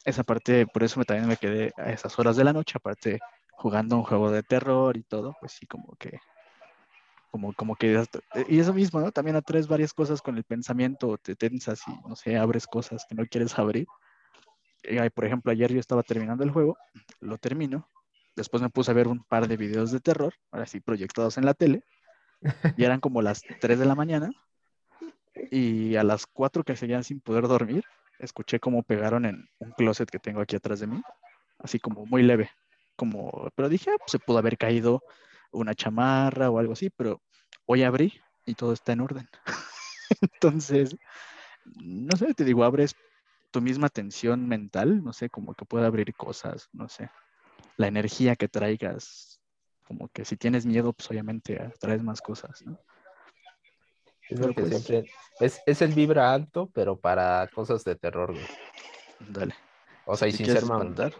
Esa 0.05 0.23
parte, 0.23 0.65
por 0.67 0.83
eso 0.83 0.99
me, 0.99 1.05
también 1.05 1.27
me 1.27 1.37
quedé 1.37 1.71
a 1.77 1.91
esas 1.91 2.17
horas 2.19 2.35
de 2.37 2.43
la 2.43 2.53
noche, 2.53 2.73
aparte 2.77 3.19
jugando 3.51 3.97
un 3.97 4.03
juego 4.03 4.31
de 4.31 4.41
terror 4.43 4.95
y 4.95 5.03
todo, 5.03 5.35
pues 5.39 5.51
sí, 5.51 5.65
como 5.67 5.95
que, 5.97 6.17
como, 7.29 7.53
como 7.53 7.75
que, 7.75 7.97
hasta- 7.97 8.19
y 8.47 8.59
eso 8.59 8.73
mismo, 8.73 9.01
¿no? 9.01 9.11
También 9.11 9.35
atraes 9.35 9.67
varias 9.67 9.93
cosas 9.93 10.21
con 10.21 10.37
el 10.37 10.43
pensamiento, 10.45 11.17
te 11.17 11.35
tensas 11.35 11.81
y, 11.87 11.91
no 12.07 12.15
sé, 12.15 12.37
abres 12.37 12.65
cosas 12.67 13.05
que 13.07 13.15
no 13.15 13.25
quieres 13.25 13.57
abrir. 13.59 13.85
Y, 14.83 15.09
por 15.09 15.25
ejemplo, 15.25 15.51
ayer 15.51 15.73
yo 15.73 15.79
estaba 15.79 16.03
terminando 16.03 16.43
el 16.43 16.51
juego, 16.51 16.77
lo 17.19 17.37
termino, 17.37 17.89
después 18.35 18.63
me 18.63 18.69
puse 18.69 18.91
a 18.91 18.93
ver 18.93 19.09
un 19.09 19.23
par 19.25 19.47
de 19.47 19.57
videos 19.57 19.91
de 19.91 19.99
terror, 19.99 20.33
ahora 20.51 20.65
sí, 20.65 20.79
proyectados 20.79 21.37
en 21.37 21.45
la 21.45 21.53
tele, 21.53 21.83
y 22.77 22.85
eran 22.85 23.01
como 23.01 23.21
las 23.21 23.43
3 23.59 23.77
de 23.77 23.85
la 23.85 23.95
mañana, 23.95 24.31
y 25.51 25.95
a 25.97 26.03
las 26.03 26.25
4 26.25 26.63
que 26.63 26.77
seguían 26.77 27.03
sin 27.03 27.19
poder 27.19 27.47
dormir, 27.47 27.83
escuché 28.19 28.59
cómo 28.59 28.83
pegaron 28.83 29.25
en 29.25 29.49
un 29.59 29.71
closet 29.71 30.09
que 30.09 30.19
tengo 30.19 30.41
aquí 30.41 30.55
atrás 30.55 30.79
de 30.79 30.87
mí, 30.87 31.01
así 31.57 31.79
como 31.79 32.05
muy 32.05 32.23
leve, 32.23 32.51
como, 32.95 33.49
pero 33.55 33.69
dije, 33.69 33.91
ah, 33.91 33.97
pues 33.97 34.11
se 34.11 34.19
pudo 34.19 34.37
haber 34.37 34.57
caído 34.57 35.01
una 35.51 35.73
chamarra 35.73 36.49
o 36.49 36.59
algo 36.59 36.73
así, 36.73 36.89
pero 36.89 37.21
hoy 37.65 37.83
abrí 37.83 38.21
y 38.45 38.55
todo 38.55 38.73
está 38.73 38.93
en 38.93 39.01
orden. 39.01 39.29
Entonces, 40.21 40.95
no 41.65 42.15
sé, 42.17 42.33
te 42.33 42.43
digo, 42.43 42.63
abres 42.63 42.95
tu 43.51 43.61
misma 43.61 43.89
tensión 43.89 44.47
mental, 44.47 45.03
no 45.03 45.13
sé, 45.13 45.29
como 45.29 45.53
que 45.55 45.65
puede 45.65 45.85
abrir 45.85 46.13
cosas, 46.13 46.69
no 46.71 46.87
sé, 46.87 47.09
la 47.77 47.87
energía 47.87 48.35
que 48.35 48.47
traigas, 48.47 49.41
como 49.83 50.07
que 50.09 50.25
si 50.25 50.37
tienes 50.37 50.65
miedo, 50.65 50.93
pues 50.93 51.09
obviamente 51.09 51.61
atraes 51.61 52.03
más 52.03 52.21
cosas, 52.21 52.61
¿no? 52.65 52.79
Es 54.29 54.39
lo 54.39 54.47
Pero 54.47 54.55
que 54.55 54.61
pues- 54.61 54.83
siempre. 54.85 55.11
Es, 55.39 55.61
es 55.65 55.81
el 55.81 55.93
vibra 55.93 56.33
alto, 56.33 56.69
pero 56.73 56.99
para 56.99 57.47
cosas 57.53 57.83
de 57.83 57.95
terror, 57.95 58.31
güey. 58.33 58.45
Dale. 59.19 59.55
O 60.05 60.15
sea, 60.15 60.27
y 60.27 60.31
si 60.31 60.37
sin 60.39 60.47
ser 60.47 60.57
espantar, 60.57 61.13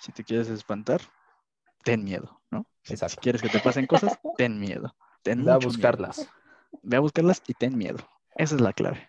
si 0.00 0.12
te 0.12 0.24
quieres 0.24 0.48
espantar, 0.48 1.00
ten 1.84 2.04
miedo, 2.04 2.40
¿no? 2.50 2.66
Si, 2.82 2.96
si 2.96 3.16
quieres 3.18 3.42
que 3.42 3.48
te 3.48 3.58
pasen 3.60 3.86
cosas, 3.86 4.18
ten 4.36 4.58
miedo. 4.58 4.94
Ten 5.22 5.44
Ve 5.44 5.50
a 5.50 5.54
mucho 5.54 5.68
miedo. 5.68 5.78
buscarlas. 5.78 6.28
Ve 6.82 6.96
a 6.96 7.00
buscarlas 7.00 7.42
y 7.46 7.54
ten 7.54 7.76
miedo. 7.78 7.98
Esa 8.34 8.54
es 8.56 8.60
la 8.60 8.72
clave. 8.72 9.08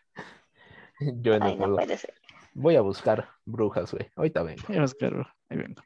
Yo 0.99 1.33
en 1.33 1.43
ay, 1.43 1.53
el 1.53 1.59
no 1.59 1.75
puede 1.75 1.97
ser. 1.97 2.13
Voy 2.53 2.75
a 2.75 2.81
buscar 2.81 3.29
brujas, 3.45 3.91
güey. 3.91 4.11
Ahorita 4.15 4.43
vengo. 4.43 4.61
Voy 4.67 4.77
a 4.77 4.81
buscar, 4.81 5.33
ahí 5.49 5.57
vengo. 5.57 5.81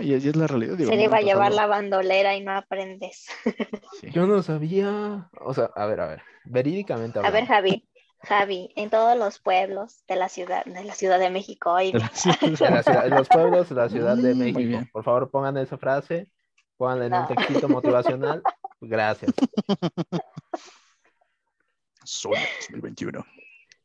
Y, 0.00 0.12
y 0.12 0.14
es 0.14 0.36
la 0.36 0.46
realidad. 0.46 0.76
Digo, 0.76 0.90
Se 0.90 0.96
le 0.96 1.08
va 1.08 1.18
a 1.18 1.22
llevar 1.22 1.52
la 1.52 1.66
bandolera 1.66 2.34
y 2.36 2.42
no 2.42 2.52
aprendes. 2.56 3.26
sí. 4.00 4.10
Yo 4.10 4.26
no 4.26 4.42
sabía. 4.42 5.28
O 5.40 5.52
sea, 5.54 5.70
a 5.76 5.86
ver, 5.86 6.00
a 6.00 6.06
ver. 6.06 6.22
Verídicamente 6.44 7.18
A 7.18 7.22
ver, 7.22 7.28
hablando. 7.44 7.52
Javi, 7.54 7.88
Javi, 8.22 8.72
en 8.76 8.88
todos 8.90 9.18
los 9.18 9.38
pueblos 9.40 10.04
de 10.08 10.16
la 10.16 10.28
ciudad, 10.28 10.64
de 10.64 10.84
la 10.84 10.94
Ciudad 10.94 11.18
de 11.18 11.30
México. 11.30 11.74
ay, 11.76 11.90
En 11.92 11.98
la 11.98 12.08
ciudad- 12.82 13.06
en 13.06 13.10
los 13.14 13.28
pueblos 13.28 13.68
de 13.68 13.74
la 13.74 13.88
Ciudad 13.88 14.16
de 14.16 14.34
México. 14.34 14.80
Por 14.92 15.04
favor, 15.04 15.30
pongan 15.30 15.56
esa 15.58 15.76
frase, 15.78 16.28
pónganla 16.76 17.06
en 17.06 17.14
un 17.14 17.26
textito 17.28 17.68
motivacional. 17.68 18.42
Gracias. 18.80 19.32
Solo 22.04 22.36
2021. 22.70 23.24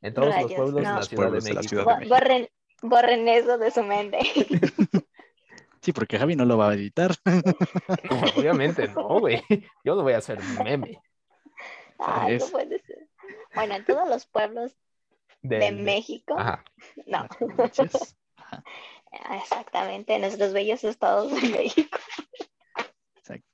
En 0.01 0.13
todos 0.13 0.27
los 0.35 0.53
pueblos 0.53 0.75
de 0.75 0.81
la 0.81 0.95
Los 0.95 1.07
Ciudad 1.07 1.31
de 1.31 1.39
de 1.41 1.53
la 1.53 1.59
México. 1.61 1.69
Ciudad 1.69 1.85
de 1.85 1.95
México. 1.99 2.15
borren, 2.15 2.49
borren 2.81 3.27
eso 3.27 3.57
de 3.57 3.71
su 3.71 3.83
mente. 3.83 4.19
Sí, 5.81 5.93
porque 5.93 6.17
Javi 6.19 6.35
no 6.35 6.45
lo 6.45 6.57
va 6.57 6.69
a 6.69 6.73
editar. 6.73 7.11
Obviamente 8.35 8.87
no, 8.89 9.19
güey. 9.19 9.41
Yo 9.83 9.95
lo 9.95 10.03
voy 10.03 10.13
a 10.13 10.17
hacer 10.17 10.39
meme. 10.63 11.01
Ay, 11.97 12.37
no 12.37 12.45
puede 12.47 12.79
ser. 12.79 13.07
Bueno, 13.55 13.75
en 13.75 13.85
todos 13.85 14.07
los 14.09 14.25
pueblos 14.25 14.75
de 15.41 15.71
México, 15.71 16.35
Ajá. 16.37 16.63
no, 17.05 17.27
Manches. 17.57 18.17
exactamente, 19.41 20.15
en 20.15 20.21
nuestros 20.21 20.53
bellos 20.53 20.83
estados 20.83 21.31
de 21.31 21.47
México. 21.49 21.97
Exacto. 23.17 23.47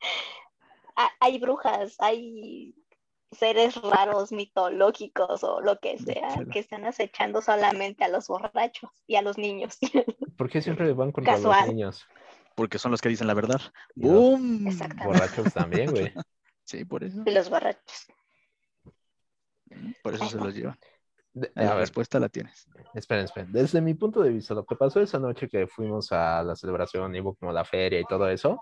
Ha- 0.95 1.11
Hay 1.19 1.39
brujas, 1.39 1.95
hay 1.99 2.73
seres 3.31 3.75
raros, 3.81 4.31
mitológicos 4.31 5.43
o 5.43 5.59
lo 5.61 5.77
que 5.79 5.97
sea, 5.97 6.29
que 6.51 6.59
están 6.59 6.85
acechando 6.85 7.41
solamente 7.41 8.03
a 8.03 8.07
los 8.07 8.27
borrachos 8.27 8.89
y 9.07 9.15
a 9.15 9.21
los 9.21 9.37
niños. 9.37 9.77
¿Por 10.37 10.49
qué 10.49 10.61
siempre 10.61 10.91
van 10.93 11.11
contra 11.11 11.33
Casual. 11.33 11.59
los 11.65 11.67
niños? 11.69 12.07
Porque 12.55 12.79
son 12.79 12.91
los 12.91 13.01
que 13.01 13.09
dicen 13.09 13.27
la 13.27 13.33
verdad. 13.33 13.61
¡Bum! 13.95 14.67
Exactamente. 14.67 15.05
Borrachos 15.05 15.53
también, 15.53 15.91
güey. 15.91 16.13
Sí, 16.67 16.83
por 16.83 17.03
eso. 17.03 17.21
Y 17.23 17.29
los 17.31 17.47
borrachos. 17.47 18.07
Por 20.01 20.15
eso 20.15 20.27
se 20.27 20.39
los 20.39 20.55
llevan. 20.55 20.79
De- 21.31 21.51
La 21.53 21.71
a 21.71 21.73
ver, 21.75 21.81
respuesta 21.81 22.19
la 22.19 22.27
tienes. 22.27 22.67
esperen, 22.95 23.25
esperen. 23.25 23.51
Desde 23.51 23.81
mi 23.81 23.93
punto 23.93 24.21
de 24.23 24.31
vista, 24.31 24.55
lo 24.55 24.65
que 24.65 24.75
pasó 24.75 24.99
esa 24.99 25.19
noche 25.19 25.47
que 25.47 25.67
fuimos 25.67 26.11
a 26.11 26.41
la 26.41 26.55
celebración, 26.55 27.15
y 27.15 27.19
hubo 27.19 27.35
como 27.35 27.51
la 27.51 27.65
feria 27.65 27.99
y 27.99 28.05
todo 28.05 28.27
eso, 28.29 28.59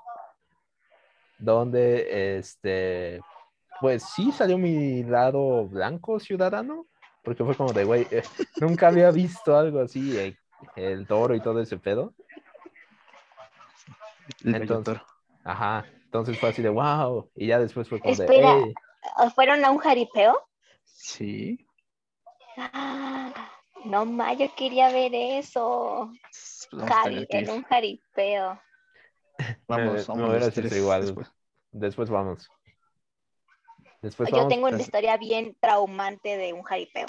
donde, 1.38 2.38
este, 2.38 3.22
pues 3.80 4.04
sí 4.04 4.32
salió 4.34 4.58
mi 4.58 5.04
lado 5.04 5.68
blanco 5.68 6.20
ciudadano, 6.20 6.88
porque 7.24 7.46
fue 7.46 7.56
como 7.56 7.72
de, 7.72 7.86
güey, 7.86 8.08
eh, 8.12 8.24
nunca 8.60 8.88
había 8.90 9.12
visto 9.12 9.56
algo 9.58 9.80
así, 9.80 10.18
eh, 10.18 10.36
el 10.76 11.08
toro 11.08 11.36
y 11.36 11.42
todo 11.42 11.62
ese 11.62 11.78
pedo. 11.78 12.14
El 14.44 14.56
Entonces-. 14.56 15.02
Ajá, 15.46 15.86
entonces 16.06 16.40
fue 16.40 16.50
así 16.50 16.62
de, 16.62 16.70
wow, 16.70 17.30
y 17.36 17.48
ya 17.48 17.60
después 17.60 17.90
fue 17.90 18.00
como 18.00 18.14
Espera. 18.14 18.56
de, 18.56 18.64
"Ey". 18.68 18.74
¿O 19.18 19.30
¿Fueron 19.32 19.66
a 19.66 19.72
un 19.72 19.78
jaripeo? 19.78 20.42
Sí. 20.86 21.68
Ah, 22.58 23.32
no 23.86 24.06
más, 24.06 24.38
yo 24.38 24.54
quería 24.56 24.90
ver 24.92 25.14
eso. 25.14 26.12
Pues 26.72 27.28
que 27.30 27.38
en 27.40 27.50
un 27.50 27.64
jaripeo. 27.64 28.62
Vamos, 29.68 30.08
Me- 30.08 30.16
vamos 30.16 30.54
sido 30.54 30.70
tres 30.70 30.78
igual. 30.78 31.02
después. 31.02 31.32
después 31.72 32.10
vamos. 32.10 32.50
Después 34.02 34.30
Yo 34.30 34.36
vamos. 34.38 34.50
tengo 34.50 34.68
una 34.68 34.80
historia 34.80 35.18
bien 35.18 35.56
traumante 35.60 36.38
de 36.38 36.54
un 36.54 36.64
jaripeo. 36.64 37.08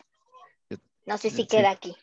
No 1.06 1.18
sé 1.18 1.28
si 1.30 1.42
sí. 1.42 1.46
queda 1.46 1.70
aquí. 1.70 1.94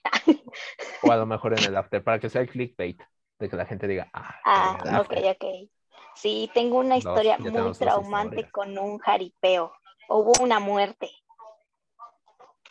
O 1.04 1.12
a 1.12 1.18
lo 1.18 1.26
mejor 1.26 1.58
en 1.58 1.64
el 1.66 1.76
after, 1.76 2.04
para 2.04 2.20
que 2.20 2.30
sea 2.30 2.42
el 2.42 2.50
clickbait, 2.50 3.02
de 3.42 3.50
que 3.50 3.56
la 3.58 3.66
gente 3.66 3.88
diga, 3.88 4.10
ah, 4.14 4.36
Ah, 4.46 4.78
ok, 4.80 4.88
after". 4.88 5.26
ok. 5.36 5.70
Sí, 6.16 6.50
tengo 6.54 6.78
una 6.78 6.98
historia 6.98 7.38
muy 7.38 7.74
traumante 7.74 8.50
con 8.52 8.78
un 8.78 9.00
jaripeo. 9.00 9.74
Hubo 10.10 10.34
una 10.42 10.60
muerte. 10.60 11.10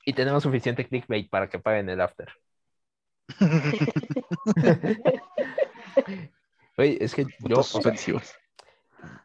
Y 0.05 0.13
tenemos 0.13 0.43
suficiente 0.43 0.87
clickbait 0.87 1.29
para 1.29 1.49
que 1.49 1.59
paguen 1.59 1.89
el 1.89 2.01
after. 2.01 2.29
Oye, 6.79 6.99
es 7.05 7.15
que 7.15 7.25
yo, 7.25 7.31
Puntos 7.41 7.75
o 7.75 7.83
sea, 7.83 7.97
suspensivos. 7.97 8.35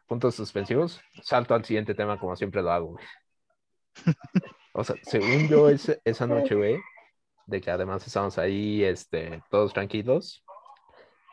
puntos 0.06 0.34
suspensivos, 0.34 1.00
salto 1.22 1.54
al 1.54 1.64
siguiente 1.64 1.94
tema 1.94 2.18
como 2.18 2.36
siempre 2.36 2.62
lo 2.62 2.70
hago, 2.70 2.86
güey. 2.92 3.04
O 4.74 4.84
sea, 4.84 4.96
según 5.02 5.48
yo 5.48 5.68
ese- 5.70 6.00
esa 6.04 6.26
noche, 6.26 6.54
güey, 6.54 6.78
de 7.46 7.60
que 7.60 7.70
además 7.70 8.06
estábamos 8.06 8.38
ahí, 8.38 8.84
este, 8.84 9.42
todos 9.50 9.72
tranquilos, 9.72 10.44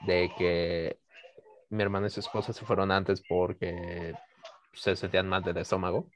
de 0.05 0.31
que 0.37 0.99
mi 1.69 1.83
hermana 1.83 2.07
y 2.07 2.09
su 2.09 2.19
esposa 2.19 2.53
se 2.53 2.65
fueron 2.65 2.91
antes 2.91 3.23
porque 3.27 4.13
se 4.73 4.95
sentían 4.95 5.27
mal 5.27 5.43
del 5.43 5.57
estómago. 5.57 6.07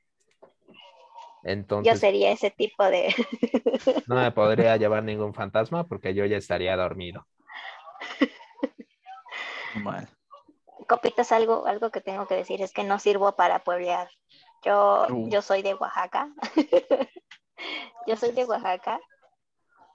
Yo 1.43 1.51
Entonces, 1.51 1.99
sería 1.99 2.31
ese 2.31 2.51
tipo 2.51 2.83
de... 2.83 3.13
no 4.07 4.15
me 4.15 4.31
podría 4.31 4.75
llevar 4.77 5.03
ningún 5.03 5.33
fantasma 5.33 5.87
porque 5.87 6.13
yo 6.13 6.25
ya 6.25 6.37
estaría 6.37 6.75
dormido. 6.75 7.25
Mal. 9.75 10.09
Copitas, 10.87 11.31
algo, 11.31 11.65
algo 11.65 11.89
que 11.89 12.01
tengo 12.01 12.27
que 12.27 12.35
decir 12.35 12.61
es 12.61 12.73
que 12.73 12.83
no 12.83 12.99
sirvo 12.99 13.35
para 13.35 13.63
pueblear. 13.63 14.09
Yo, 14.63 15.05
Uh. 15.09 15.29
yo 15.29 15.41
soy 15.41 15.61
de 15.61 15.75
Oaxaca. 15.75 16.29
yo 18.07 18.15
soy 18.17 18.31
de 18.31 18.45
Oaxaca, 18.45 18.99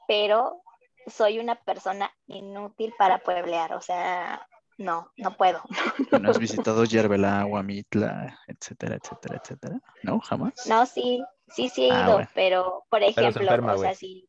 pero 0.07 0.63
soy 1.07 1.39
una 1.39 1.57
persona 1.57 2.11
inútil 2.27 2.95
para 2.99 3.19
pueblear. 3.19 3.75
O 3.75 3.81
sea, 3.81 4.47
no, 4.79 5.11
no 5.17 5.37
puedo. 5.37 5.63
¿No 6.23 6.31
has 6.31 6.39
visitado 6.39 6.85
Yerbela, 6.85 7.45
Huamitla, 7.47 8.39
etcétera, 8.47 8.97
etcétera, 8.97 9.41
etcétera? 9.43 9.81
¿No? 10.03 10.21
¿Jamás? 10.21 10.67
No, 10.67 10.87
sí, 10.87 11.23
sí, 11.49 11.69
sí 11.69 11.87
he 11.87 11.93
Ah, 11.93 12.03
ido, 12.05 12.13
bueno. 12.15 12.29
pero 12.35 12.85
por 12.89 13.01
se 13.01 13.09
ejemplo, 13.09 13.43
enferma, 13.43 13.75
o 13.75 13.79
sea, 13.79 13.95
si 13.95 14.29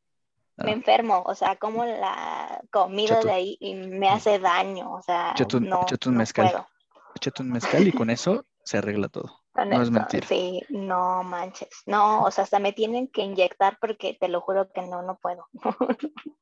Ah. 0.55 0.65
me 0.65 0.71
enfermo, 0.73 1.23
o 1.25 1.33
sea, 1.33 1.55
como 1.55 1.83
la 1.83 2.61
comida 2.71 3.21
de 3.21 3.31
ahí 3.31 3.57
y 3.59 3.73
me 3.73 4.07
hace 4.09 4.37
daño, 4.37 4.93
o 4.93 5.01
sea, 5.01 5.33
no, 5.61 5.81
échate 5.81 6.09
un 6.09 6.13
no 6.15 6.19
mezcal. 6.19 6.51
puedo. 6.51 6.67
Échate 7.15 7.41
un 7.41 7.49
mezcal 7.51 7.87
y 7.87 7.91
con 7.91 8.11
eso 8.11 8.45
se 8.63 8.77
arregla 8.77 9.07
todo. 9.07 9.41
Con 9.51 9.69
No 9.69 9.77
es 9.77 9.83
eso, 9.83 9.91
mentira. 9.91 10.27
Sí, 10.27 10.61
no 10.69 11.23
manches. 11.23 11.69
No, 11.87 12.21
o 12.23 12.29
sea, 12.29 12.43
hasta 12.43 12.59
me 12.59 12.71
tienen 12.73 13.07
que 13.07 13.23
inyectar 13.23 13.79
porque 13.81 14.15
te 14.19 14.27
lo 14.27 14.41
juro 14.41 14.71
que 14.71 14.83
no, 14.83 15.01
no 15.01 15.17
puedo. 15.17 15.47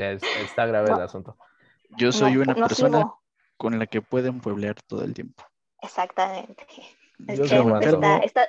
Es- 0.00 0.22
está 0.44 0.66
grave 0.66 0.90
el 0.92 1.00
asunto. 1.00 1.36
Yo 1.96 2.12
soy 2.12 2.34
No, 2.34 2.42
una 2.42 2.54
no 2.54 2.66
persona 2.68 2.98
sirvo. 2.98 3.22
con 3.56 3.78
la 3.78 3.86
que 3.86 4.00
pueden 4.02 4.40
pueblear 4.40 4.76
todo 4.82 5.04
el 5.04 5.14
tiempo. 5.14 5.44
Exactamente. 5.82 6.66
Es 7.28 7.38
Yo 7.38 7.42
que 7.44 7.48
soy 7.48 7.58
Sin 7.58 7.68
más 7.68 7.84
está, 7.86 8.16
está, 8.18 8.46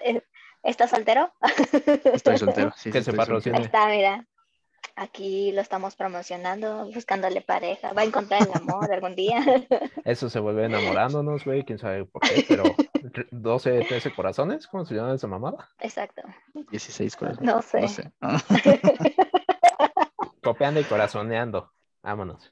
¿estás 0.64 0.90
soltero? 0.90 1.32
estoy 2.14 2.38
soltero. 2.38 2.72
Sí, 2.76 2.92
Que 2.92 3.02
se 3.04 3.14
patrocine. 3.14 3.58
Ahí 3.58 3.64
está, 3.66 3.88
mira. 3.88 4.26
Aquí 4.96 5.52
lo 5.54 5.62
estamos 5.62 5.96
promocionando, 5.96 6.86
buscándole 6.94 7.42
pareja. 7.42 7.94
Va 7.94 8.02
a 8.02 8.06
encontrar 8.06 8.42
el 8.42 8.50
amor 8.54 8.92
algún 8.92 9.16
día. 9.16 9.40
Eso 10.06 10.30
se 10.30 10.40
vuelve 10.40 10.66
enamorándonos, 10.66 11.46
güey, 11.46 11.64
quién 11.64 11.78
sabe 11.80 12.06
por 12.06 12.22
qué, 12.22 12.46
pero 12.48 12.64
12, 13.32 13.86
13 13.88 14.14
corazones, 14.14 14.68
¿cómo 14.68 14.86
se 14.86 14.96
llama 14.96 15.14
esa 15.14 15.28
mamada? 15.28 15.70
Exacto. 15.80 16.22
soltero. 16.54 16.72
16 16.72 17.16
corazones. 17.16 17.54
No 17.56 17.62
sé. 17.62 18.12
No 18.22 18.40
sé. 18.40 18.82
Copiando 20.42 20.80
y 20.80 20.86
corazoneando. 20.86 21.72
Vámonos. 22.02 22.52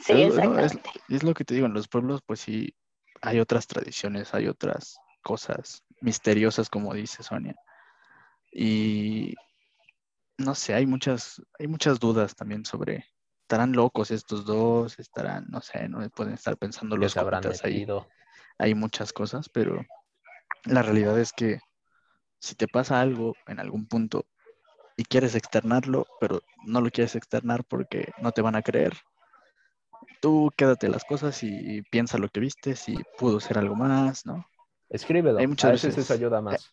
Sí, 0.00 0.12
Es 0.12 0.34
es- 0.34 0.38
exactamente. 0.38 0.90
Y 1.08 1.16
es 1.16 1.22
lo 1.22 1.34
que 1.34 1.44
te 1.44 1.54
digo, 1.54 1.66
en 1.66 1.74
los 1.74 1.88
pueblos 1.88 2.20
pues 2.24 2.40
sí 2.40 2.74
hay 3.22 3.40
otras 3.40 3.66
tradiciones, 3.66 4.34
hay 4.34 4.48
otras 4.48 4.96
cosas 5.22 5.82
misteriosas, 6.00 6.68
como 6.68 6.92
dice 6.94 7.22
Sonia. 7.22 7.54
Y 8.52 9.34
no 10.38 10.54
sé, 10.54 10.74
hay 10.74 10.86
muchas, 10.86 11.40
hay 11.58 11.66
muchas 11.66 11.98
dudas 12.00 12.34
también 12.34 12.64
sobre, 12.64 13.06
¿estarán 13.42 13.72
locos 13.72 14.10
estos 14.10 14.44
dos? 14.44 14.98
¿Estarán, 14.98 15.46
no 15.48 15.60
sé, 15.60 15.88
no 15.88 16.06
pueden 16.10 16.34
estar 16.34 16.56
pensando 16.56 16.96
Que 16.96 17.02
los 17.02 17.16
habrán 17.16 17.42
ahí? 17.64 17.86
Hay 18.58 18.74
muchas 18.74 19.12
cosas, 19.12 19.48
pero 19.48 19.84
la 20.64 20.82
realidad 20.82 21.18
es 21.18 21.32
que 21.32 21.60
si 22.38 22.54
te 22.54 22.68
pasa 22.68 23.00
algo 23.00 23.34
en 23.46 23.58
algún 23.58 23.86
punto 23.86 24.26
y 24.96 25.04
quieres 25.04 25.34
externarlo, 25.34 26.06
pero 26.20 26.40
no 26.64 26.80
lo 26.80 26.90
quieres 26.90 27.16
externar 27.16 27.64
porque 27.64 28.12
no 28.20 28.32
te 28.32 28.42
van 28.42 28.56
a 28.56 28.62
creer, 28.62 28.94
tú 30.20 30.50
quédate 30.56 30.88
las 30.88 31.04
cosas 31.04 31.42
y 31.42 31.82
piensa 31.90 32.18
lo 32.18 32.28
que 32.28 32.40
viste, 32.40 32.76
si 32.76 32.96
pudo 33.18 33.40
ser 33.40 33.58
algo 33.58 33.74
más, 33.74 34.24
¿no? 34.26 34.46
Escríbelo. 34.88 35.38
Hay 35.38 35.44
a 35.44 35.48
muchas 35.48 35.72
veces 35.72 35.96
veces- 35.96 36.04
eso 36.04 36.14
ayuda 36.14 36.40
más. 36.40 36.72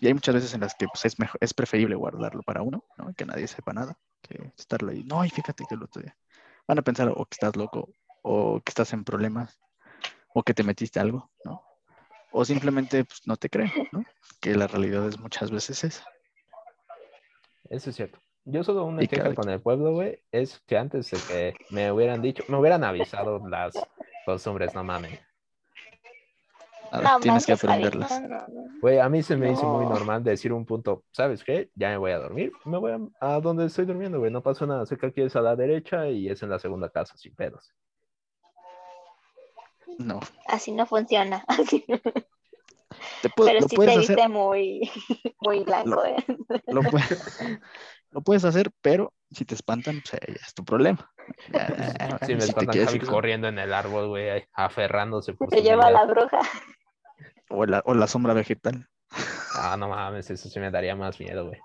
Y 0.00 0.06
hay 0.06 0.14
muchas 0.14 0.34
veces 0.34 0.54
en 0.54 0.60
las 0.62 0.74
que 0.74 0.86
pues, 0.88 1.04
es, 1.04 1.18
mejor, 1.18 1.38
es 1.40 1.52
preferible 1.52 1.96
guardarlo 1.96 2.42
para 2.42 2.62
uno, 2.62 2.82
¿no? 2.96 3.12
Que 3.12 3.26
nadie 3.26 3.46
sepa 3.46 3.74
nada, 3.74 3.98
que 4.22 4.52
estarlo 4.56 4.90
ahí. 4.90 5.04
No, 5.04 5.22
y 5.24 5.28
fíjate 5.28 5.64
que 5.68 5.76
lo 5.76 5.84
otro 5.84 6.00
día. 6.00 6.16
Van 6.66 6.78
a 6.78 6.82
pensar 6.82 7.08
o 7.14 7.26
que 7.26 7.34
estás 7.34 7.56
loco, 7.56 7.90
o 8.22 8.60
que 8.64 8.70
estás 8.70 8.94
en 8.94 9.04
problemas, 9.04 9.58
o 10.34 10.42
que 10.42 10.54
te 10.54 10.62
metiste 10.62 10.98
algo, 10.98 11.30
¿no? 11.44 11.62
O 12.38 12.44
simplemente 12.44 13.02
pues, 13.02 13.22
no 13.26 13.38
te 13.38 13.48
creen, 13.48 13.72
¿no? 13.92 14.04
Que 14.42 14.54
la 14.54 14.66
realidad 14.66 15.08
es 15.08 15.18
muchas 15.18 15.50
veces 15.50 15.82
esa. 15.84 16.04
Eso 17.70 17.88
es 17.88 17.96
cierto. 17.96 18.18
Yo 18.44 18.62
solo 18.62 18.84
una 18.84 19.02
Y 19.02 19.08
queja 19.08 19.34
con 19.34 19.48
el 19.48 19.58
pueblo, 19.62 19.94
güey, 19.94 20.20
es 20.30 20.60
que 20.66 20.76
antes 20.76 21.10
de 21.10 21.16
que 21.16 21.54
me 21.70 21.90
hubieran 21.90 22.20
dicho, 22.20 22.44
me 22.48 22.58
hubieran 22.58 22.84
avisado 22.84 23.40
las 23.48 23.74
costumbres, 24.26 24.74
no 24.74 24.84
mamen. 24.84 25.18
Nada, 26.92 27.14
No 27.14 27.20
tienes 27.20 27.46
que 27.46 27.54
aprenderlas. 27.54 28.22
Güey, 28.82 28.98
a 28.98 29.08
mí 29.08 29.22
se 29.22 29.34
me 29.34 29.50
hizo 29.50 29.66
muy 29.66 29.86
No. 29.86 29.94
normal 29.94 30.22
decir 30.22 30.52
un 30.52 30.66
punto, 30.66 31.04
¿sabes 31.12 31.42
qué? 31.42 31.70
Ya 31.74 31.88
me 31.88 31.96
voy 31.96 32.10
a 32.10 32.18
dormir, 32.18 32.52
me 32.66 32.76
voy 32.76 32.92
a, 32.92 32.98
a 33.36 33.40
donde 33.40 33.64
estoy 33.64 33.86
durmiendo, 33.86 34.18
güey, 34.18 34.30
no 34.30 34.42
pasa 34.42 34.66
nada, 34.66 34.84
sé 34.84 34.98
que 34.98 35.06
aquí 35.06 35.22
es 35.22 35.34
a 35.36 35.40
la 35.40 35.56
derecha 35.56 36.06
y 36.10 36.28
es 36.28 36.42
en 36.42 36.50
la 36.50 36.58
segunda 36.58 36.90
casa, 36.90 37.16
sin 37.16 37.34
pedos. 37.34 37.72
No. 39.98 40.20
Así 40.46 40.72
no 40.72 40.86
funciona. 40.86 41.44
Así 41.48 41.84
no. 41.88 41.98
Te 43.22 43.30
Pero 43.34 43.60
lo 43.60 43.68
sí 43.68 43.76
puedes 43.76 43.94
te 43.94 44.00
hacer. 44.00 44.16
viste 44.16 44.28
muy, 44.28 44.90
muy 45.40 45.64
blanco, 45.64 46.04
¿eh? 46.04 46.16
Lo, 46.68 46.82
pue- 46.82 47.02
lo 48.10 48.20
puedes 48.22 48.44
hacer, 48.44 48.70
pero 48.80 49.12
si 49.30 49.44
te 49.44 49.54
espantan, 49.54 50.00
pues 50.02 50.14
eh, 50.14 50.34
ya 50.38 50.46
es 50.46 50.54
tu 50.54 50.64
problema. 50.64 51.10
Ya, 51.52 52.18
Si 52.24 52.34
me 52.34 52.40
si 52.40 52.46
te 52.46 52.50
espantan 52.50 52.72
quieres 52.72 52.88
Javi 52.90 53.00
ir- 53.00 53.06
corriendo 53.08 53.48
en 53.48 53.58
el 53.58 53.72
árbol, 53.74 54.08
güey, 54.08 54.46
aferrándose 54.52 55.34
por 55.34 55.48
Te 55.48 55.62
lleva 55.62 55.90
la 55.90 56.04
bruja. 56.04 56.40
o, 57.50 57.66
la, 57.66 57.82
o 57.84 57.94
la 57.94 58.06
sombra 58.06 58.32
vegetal. 58.34 58.88
Ah, 59.54 59.76
no 59.78 59.88
mames, 59.88 60.30
eso 60.30 60.48
sí 60.48 60.60
me 60.60 60.70
daría 60.70 60.94
más 60.96 61.18
miedo, 61.18 61.46
güey. 61.48 61.58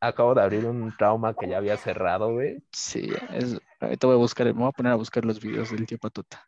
Acabo 0.00 0.34
de 0.34 0.42
abrir 0.42 0.64
un 0.64 0.94
trauma 0.96 1.34
que 1.34 1.48
ya 1.48 1.56
había 1.58 1.76
cerrado, 1.76 2.32
güey. 2.32 2.62
Sí, 2.72 3.12
es, 3.30 3.58
ahorita 3.80 4.06
voy 4.06 4.14
a 4.16 4.18
buscar, 4.18 4.46
me 4.46 4.52
voy 4.52 4.68
a 4.68 4.72
poner 4.72 4.92
a 4.92 4.96
buscar 4.96 5.24
los 5.24 5.40
videos 5.40 5.70
del 5.70 5.86
tío 5.86 5.98
Patuta. 5.98 6.46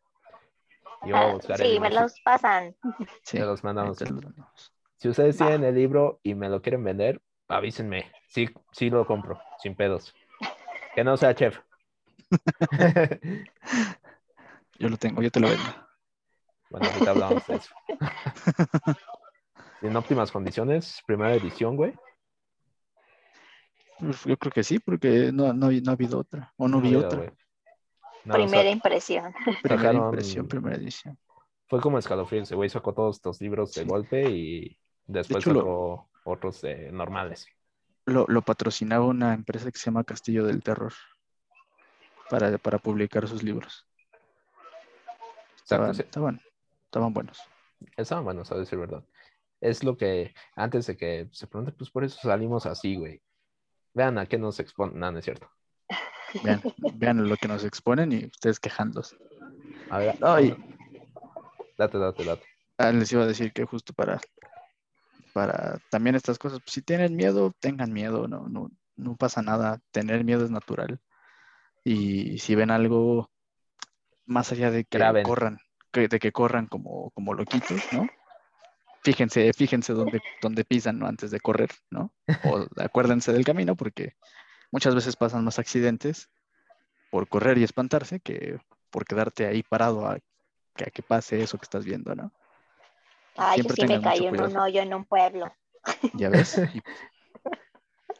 Y 1.02 1.10
voy 1.12 1.20
a 1.20 1.32
buscar 1.34 1.56
sí, 1.58 1.62
el 1.64 1.80
me 1.80 1.88
libro. 1.88 2.02
los 2.02 2.20
pasan. 2.20 2.74
Sí, 3.22 3.38
Te 3.38 3.44
los 3.44 3.62
mandamos. 3.64 4.00
ahorita 4.00 4.14
los 4.14 4.24
mandamos. 4.24 4.72
Si 4.96 5.08
ustedes 5.08 5.40
Va. 5.40 5.46
tienen 5.48 5.64
el 5.68 5.74
libro 5.74 6.20
y 6.22 6.34
me 6.34 6.48
lo 6.48 6.62
quieren 6.62 6.82
vender, 6.84 7.20
avísenme. 7.48 8.10
Sí, 8.28 8.48
sí 8.72 8.90
lo 8.90 9.06
compro, 9.06 9.38
sin 9.58 9.74
pedos. 9.74 10.14
Que 10.94 11.04
no 11.04 11.16
sea 11.16 11.34
chef. 11.34 11.58
Yo 14.78 14.88
lo 14.88 14.96
tengo, 14.96 15.22
yo 15.22 15.30
te 15.30 15.38
lo 15.40 15.48
vendo. 15.48 15.62
bueno, 16.70 16.88
ahorita 16.88 17.10
hablamos 17.12 17.46
de 17.46 17.54
eso. 17.56 17.74
en 19.82 19.96
óptimas 19.96 20.32
condiciones, 20.32 21.00
primera 21.06 21.34
edición, 21.34 21.76
güey. 21.76 21.94
Yo 24.24 24.36
creo 24.36 24.52
que 24.52 24.64
sí, 24.64 24.80
porque 24.80 25.30
no, 25.32 25.52
no, 25.52 25.70
no 25.70 25.90
ha 25.90 25.94
habido 25.94 26.18
otra. 26.18 26.52
O 26.56 26.66
no, 26.66 26.80
vi 26.80 26.88
ha 26.88 26.90
habido, 26.90 27.06
otra. 27.06 27.18
güey. 27.20 27.30
No, 28.24 28.34
Primera 28.34 28.60
o 28.60 28.62
sea, 28.62 28.70
impresión. 28.70 29.34
Primera 29.62 29.92
impresión, 29.92 30.48
primera 30.48 30.76
edición. 30.76 31.18
fue 31.68 31.80
como 31.80 31.98
escalofrío, 31.98 32.42
ese 32.42 32.54
güey 32.54 32.68
sacó 32.70 32.94
todos 32.94 33.16
estos 33.16 33.40
libros 33.40 33.74
de 33.74 33.84
golpe 33.84 34.30
y 34.30 34.78
después 35.06 35.42
hecho, 35.44 35.52
lo- 35.52 35.60
sacó 35.60 36.08
otros 36.24 36.60
de 36.62 36.90
normales. 36.92 37.46
Lo, 38.06 38.26
lo 38.28 38.42
patrocinaba 38.42 39.04
una 39.06 39.32
empresa 39.34 39.70
que 39.70 39.78
se 39.78 39.86
llama 39.86 40.04
Castillo 40.04 40.44
del 40.44 40.62
Terror 40.62 40.92
para, 42.30 42.56
para 42.58 42.78
publicar 42.78 43.26
sus 43.28 43.42
libros. 43.42 43.86
Exacto, 45.60 45.92
Estaban, 45.92 45.94
sí. 45.94 46.02
estaban, 46.02 46.40
estaban 46.84 47.12
buenos. 47.14 47.40
Estaban 47.96 48.24
buenos, 48.24 48.52
a 48.52 48.56
decir 48.56 48.78
verdad. 48.78 49.04
Es 49.60 49.82
lo 49.84 49.96
que, 49.96 50.34
antes 50.56 50.86
de 50.86 50.96
que 50.96 51.28
se 51.32 51.46
pregunte, 51.46 51.72
pues 51.72 51.90
por 51.90 52.04
eso 52.04 52.18
salimos 52.20 52.66
así, 52.66 52.96
güey. 52.96 53.22
Vean 53.94 54.18
a 54.18 54.26
qué 54.26 54.36
nos 54.38 54.60
exponen. 54.60 54.98
No, 54.98 55.10
no 55.10 55.18
es 55.18 55.24
cierto. 55.24 55.48
Vean, 56.42 56.62
vean 56.94 57.28
lo 57.28 57.36
que 57.36 57.48
nos 57.48 57.64
exponen 57.64 58.12
y 58.12 58.26
ustedes 58.26 58.58
quejándose. 58.58 59.16
A 59.90 59.98
ver, 59.98 60.16
Ay. 60.22 60.54
date, 61.78 61.98
date, 61.98 62.24
date. 62.24 62.46
Ah, 62.78 62.90
les 62.92 63.12
iba 63.12 63.22
a 63.22 63.26
decir 63.26 63.52
que 63.52 63.64
justo 63.64 63.92
para, 63.92 64.20
para 65.32 65.78
también 65.90 66.16
estas 66.16 66.38
cosas, 66.38 66.60
pues, 66.64 66.74
si 66.74 66.82
tienen 66.82 67.14
miedo, 67.16 67.52
tengan 67.60 67.92
miedo, 67.92 68.26
no, 68.26 68.48
no, 68.48 68.70
no 68.96 69.16
pasa 69.16 69.42
nada. 69.42 69.80
Tener 69.92 70.24
miedo 70.24 70.44
es 70.44 70.50
natural. 70.50 70.98
Y 71.84 72.38
si 72.38 72.54
ven 72.54 72.70
algo 72.70 73.30
más 74.26 74.50
allá 74.52 74.70
de 74.70 74.84
que 74.84 74.98
Graben. 74.98 75.22
corran, 75.22 75.58
que- 75.92 76.08
de 76.08 76.18
que 76.18 76.32
corran 76.32 76.66
como, 76.66 77.10
como 77.10 77.34
loquitos, 77.34 77.92
¿no? 77.92 78.06
Fíjense, 79.02 79.52
fíjense 79.52 79.92
dónde, 79.92 80.20
dónde 80.40 80.64
pisan, 80.64 80.98
¿no? 80.98 81.06
Antes 81.06 81.30
de 81.30 81.38
correr, 81.38 81.70
¿no? 81.90 82.12
O 82.44 82.66
acuérdense 82.80 83.32
del 83.32 83.44
camino, 83.44 83.76
porque 83.76 84.14
muchas 84.74 84.92
veces 84.92 85.14
pasan 85.14 85.44
más 85.44 85.60
accidentes 85.60 86.28
por 87.08 87.28
correr 87.28 87.58
y 87.58 87.62
espantarse 87.62 88.18
que 88.18 88.58
por 88.90 89.04
quedarte 89.04 89.46
ahí 89.46 89.62
parado 89.62 90.04
a 90.04 90.18
que, 90.74 90.84
a 90.84 90.90
que 90.90 91.00
pase 91.00 91.40
eso 91.40 91.58
que 91.58 91.62
estás 91.62 91.84
viendo, 91.84 92.12
¿no? 92.16 92.32
Ay, 93.36 93.62
yo 93.62 93.68
sí 93.72 93.86
me 93.86 94.00
caí 94.02 94.26
en 94.26 94.40
un 94.40 94.56
hoyo 94.56 94.82
en 94.82 94.92
un 94.92 95.04
pueblo. 95.04 95.54
¿Ya 96.14 96.28
ves? 96.28 96.60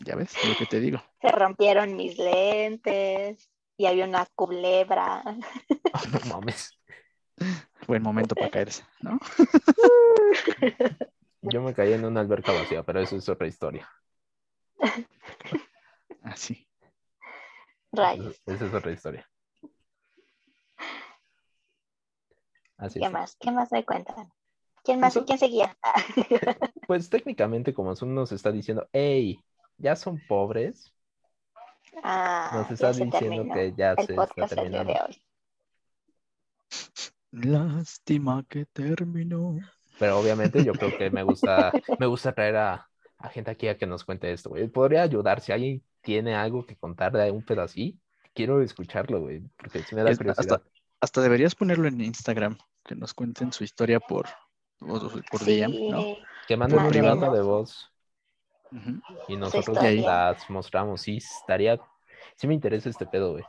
¿Ya 0.06 0.14
ves 0.14 0.32
lo 0.46 0.54
que 0.56 0.66
te 0.66 0.78
digo? 0.78 1.02
Se 1.20 1.32
rompieron 1.32 1.96
mis 1.96 2.18
lentes 2.18 3.50
y 3.76 3.86
había 3.86 4.04
una 4.04 4.24
culebra. 4.36 5.24
No 6.12 6.34
mames. 6.34 6.76
Buen 7.86 8.02
momento 8.02 8.34
para 8.34 8.50
caerse, 8.50 8.84
¿no? 9.00 9.18
Yo 11.42 11.62
me 11.62 11.72
caí 11.72 11.92
en 11.92 12.04
una 12.04 12.20
alberca 12.20 12.52
vacía, 12.52 12.82
pero 12.82 13.00
eso 13.00 13.16
es 13.16 13.28
otra 13.28 13.46
historia. 13.46 13.88
Así. 16.24 16.66
Rayos. 17.92 18.40
Esa 18.46 18.66
es 18.66 18.74
otra 18.74 18.90
historia. 18.92 19.30
Así 22.76 22.98
¿Qué 22.98 23.06
es. 23.06 23.12
más? 23.12 23.36
¿Qué 23.36 23.52
más 23.52 23.70
me 23.70 23.84
cuentan? 23.84 24.32
¿Quién 24.82 25.00
más? 25.00 25.14
¿Quién 25.26 25.38
seguía? 25.38 25.76
Pues 26.86 27.08
técnicamente, 27.08 27.72
como 27.72 27.96
Zoom 27.96 28.14
nos 28.14 28.30
está 28.32 28.52
diciendo, 28.52 28.86
hey, 28.92 29.38
ya 29.78 29.96
son 29.96 30.20
pobres, 30.28 30.94
Ah, 32.02 32.50
nos 32.52 32.70
está 32.72 32.88
diciendo 32.88 33.18
terminó 33.18 33.54
que 33.54 33.72
ya 33.76 33.92
el 33.92 34.06
se 34.06 34.12
está 34.12 34.26
podcast 34.26 34.52
el 34.52 34.70
día 34.70 34.84
terminando. 34.84 34.92
de 34.92 35.00
hoy. 35.00 35.22
Lástima 37.30 38.44
que 38.48 38.66
terminó. 38.66 39.58
Pero 39.98 40.18
obviamente 40.18 40.64
yo 40.64 40.72
creo 40.72 40.96
que 40.98 41.10
me 41.10 41.22
gusta, 41.22 41.72
me 41.98 42.06
gusta 42.06 42.32
traer 42.34 42.56
a, 42.56 42.90
a 43.24 43.28
gente 43.30 43.50
aquí 43.50 43.68
a 43.68 43.78
que 43.78 43.86
nos 43.86 44.04
cuente 44.04 44.30
esto, 44.30 44.50
güey. 44.50 44.68
Podría 44.68 45.02
ayudar 45.02 45.40
si 45.40 45.50
alguien 45.50 45.82
tiene 46.02 46.34
algo 46.34 46.66
que 46.66 46.76
contar 46.76 47.12
de 47.12 47.30
un 47.30 47.42
pedacito. 47.42 47.98
Quiero 48.34 48.60
escucharlo, 48.60 49.20
güey, 49.20 49.40
porque 49.56 49.82
si 49.82 49.94
me 49.94 50.02
da 50.02 50.10
Es- 50.10 50.18
curiosidad. 50.18 50.56
hasta, 50.60 50.70
hasta 51.00 51.20
deberías 51.22 51.54
ponerlo 51.54 51.88
en 51.88 52.00
Instagram, 52.00 52.58
que 52.84 52.94
nos 52.94 53.14
cuenten 53.14 53.50
su 53.52 53.64
historia 53.64 53.98
por, 54.00 54.26
por, 54.78 55.24
por 55.30 55.40
DM, 55.44 55.90
¿no? 55.90 56.16
Que 56.46 56.56
manden 56.56 56.80
una 56.80 57.30
de 57.32 57.40
voz 57.42 57.90
Ujú. 58.70 59.00
y 59.28 59.36
nosotros 59.36 59.78
las 59.82 60.50
mostramos. 60.50 61.00
Sí, 61.00 61.16
estaría, 61.16 61.80
sí 62.36 62.46
me 62.46 62.52
interesa 62.54 62.90
este 62.90 63.06
pedo, 63.06 63.32
güey. 63.32 63.44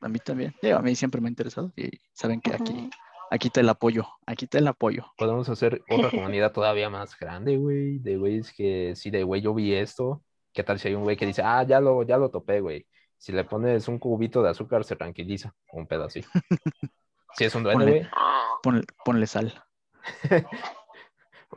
A 0.00 0.08
mí 0.08 0.18
también. 0.18 0.54
Digo, 0.60 0.76
a 0.78 0.82
mí 0.82 0.96
siempre 0.96 1.20
me 1.20 1.28
ha 1.28 1.30
interesado 1.30 1.72
y 1.76 1.90
saben 2.12 2.40
que 2.40 2.52
aquí 2.52 2.90
te 3.50 3.60
el 3.60 3.68
apoyo, 3.68 4.06
aquí 4.26 4.46
te 4.46 4.58
el 4.58 4.68
apoyo. 4.68 5.06
Podemos 5.16 5.48
hacer 5.48 5.82
otra 5.90 6.10
comunidad 6.10 6.52
todavía 6.52 6.90
más 6.90 7.18
grande, 7.18 7.56
güey, 7.56 7.98
de 7.98 8.16
güeyes 8.16 8.52
que, 8.52 8.94
sí, 8.96 9.10
de 9.10 9.22
güey, 9.24 9.40
yo 9.40 9.54
vi 9.54 9.74
esto. 9.74 10.22
¿Qué 10.52 10.62
tal 10.62 10.78
si 10.78 10.88
hay 10.88 10.94
un 10.94 11.02
güey 11.02 11.16
que 11.16 11.26
dice, 11.26 11.42
ah, 11.44 11.62
ya 11.64 11.80
lo, 11.80 12.02
ya 12.04 12.16
lo 12.16 12.30
topé, 12.30 12.60
güey? 12.60 12.86
Si 13.18 13.32
le 13.32 13.44
pones 13.44 13.88
un 13.88 13.98
cubito 13.98 14.42
de 14.42 14.50
azúcar, 14.50 14.84
se 14.84 14.96
tranquiliza. 14.96 15.54
Un 15.72 15.88
así. 16.04 16.24
Si 17.36 17.44
es 17.44 17.54
un 17.54 17.64
duende, 17.64 17.84
güey, 17.84 18.08
Ah, 18.12 18.54
Ponle, 18.62 18.84
ponle 19.04 19.26
sal. 19.26 19.52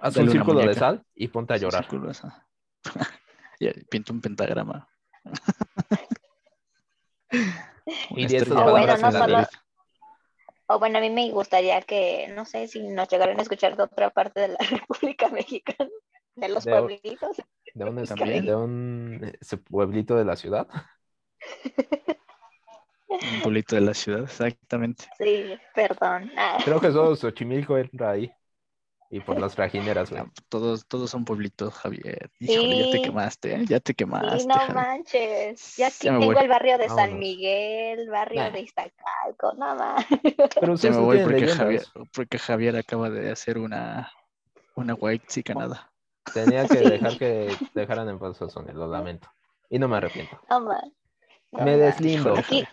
haz 0.01 0.13
Dale 0.15 0.27
un 0.27 0.31
círculo 0.31 0.59
de 0.61 0.73
sal 0.73 1.03
y 1.13 1.27
ponte 1.27 1.53
a 1.53 1.57
llorar. 1.57 1.83
círculo 1.83 2.09
esa. 2.09 2.47
y 3.59 3.69
pinta 3.85 4.13
un 4.13 4.21
pentagrama. 4.21 4.87
Y 8.11 8.25
de 8.27 8.37
estas 8.37 8.41
estrella 8.41 8.65
O 8.65 8.71
bueno, 8.71 8.87
palabras 8.87 9.01
no 9.01 9.07
en 9.07 9.13
la 9.13 9.27
nariz. 9.27 9.47
O 10.67 10.79
bueno, 10.79 10.97
a 10.97 11.01
mí 11.01 11.09
me 11.09 11.31
gustaría 11.31 11.81
que, 11.81 12.27
no 12.35 12.45
sé 12.45 12.67
si 12.67 12.81
nos 12.87 13.07
llegaran 13.09 13.39
a 13.39 13.41
escuchar 13.41 13.75
de 13.77 13.83
otra 13.83 14.09
parte 14.09 14.41
de 14.41 14.47
la 14.49 14.57
República 14.69 15.29
Mexicana, 15.29 15.89
de 16.35 16.49
los 16.49 16.65
De- 16.65 16.67
pueblitos. 16.67 17.37
De 17.73 17.85
un, 17.85 17.97
También. 18.07 18.45
de 18.45 18.55
un 18.55 19.35
ese 19.41 19.57
pueblito 19.57 20.15
de 20.15 20.25
la 20.25 20.35
ciudad. 20.35 20.67
Un 23.21 23.41
pueblito 23.41 23.75
de 23.75 23.81
la 23.81 23.93
ciudad, 23.93 24.23
exactamente. 24.23 25.05
Sí, 25.17 25.57
perdón. 25.73 26.31
Ah, 26.37 26.57
Creo 26.63 26.79
que 26.79 26.91
solo 26.91 27.15
Xochimilco 27.15 27.77
entra 27.79 28.11
ahí. 28.11 28.31
Y 29.09 29.21
por 29.21 29.39
las 29.39 29.55
trajineras, 29.55 30.09
güey. 30.09 30.21
Ah, 30.21 30.31
Todos, 30.49 30.85
todos 30.85 31.09
son 31.09 31.23
pueblitos, 31.23 31.73
Javier. 31.75 32.29
Híjole, 32.39 32.77
ya 32.77 32.85
te 32.91 32.97
Sí. 32.97 33.01
quemaste, 33.03 33.55
¿eh? 33.55 33.65
Ya 33.65 33.79
te 33.79 33.93
quemaste. 33.93 34.39
sí, 34.39 34.47
no 34.47 34.55
Javier. 34.55 34.73
manches. 34.75 35.79
Aquí 35.79 36.07
Ya 36.07 36.11
me 36.11 36.19
tengo 36.19 36.33
voy. 36.33 36.43
el 36.43 36.49
barrio 36.49 36.77
de 36.77 36.89
San. 36.89 37.17
Miguel, 37.17 38.09
barrio 38.09 38.41
Nah. 38.41 38.49
de 38.49 38.59
Iztacalco, 38.61 39.53
nada 39.57 39.75
más. 39.75 40.05
Pero 40.59 40.75
Ya 40.75 40.91
me 40.91 40.97
voy 40.97 41.19
porque. 41.23 41.47
Javier, 41.47 41.83
porque 42.13 42.37
Javier 42.37 42.75
acaba 42.75 43.09
de 43.09 43.31
hacer 43.31 43.57
una, 43.57 44.11
una 44.75 44.93
white 44.93 45.25
chicanada. 45.27 45.89
Tenía 46.33 46.67
que 46.67 46.77
Sí. 46.79 46.89
dejar 46.89 47.17
que 47.17 47.55
dejaran 47.73 48.09
en 48.09 48.19
paz 48.19 48.41
a 48.41 48.49
Sonia, 48.49 48.73
lo 48.73 48.87
lamento. 48.87 49.29
Y 49.69 49.79
no 49.79 49.87
me 49.87 49.95
arrepiento. 49.97 50.37
No 50.49 50.59
más. 50.61 50.83
No 51.53 51.63
Me 51.63 51.77
deslindo. 51.77 52.37
Aquí. 52.37 52.65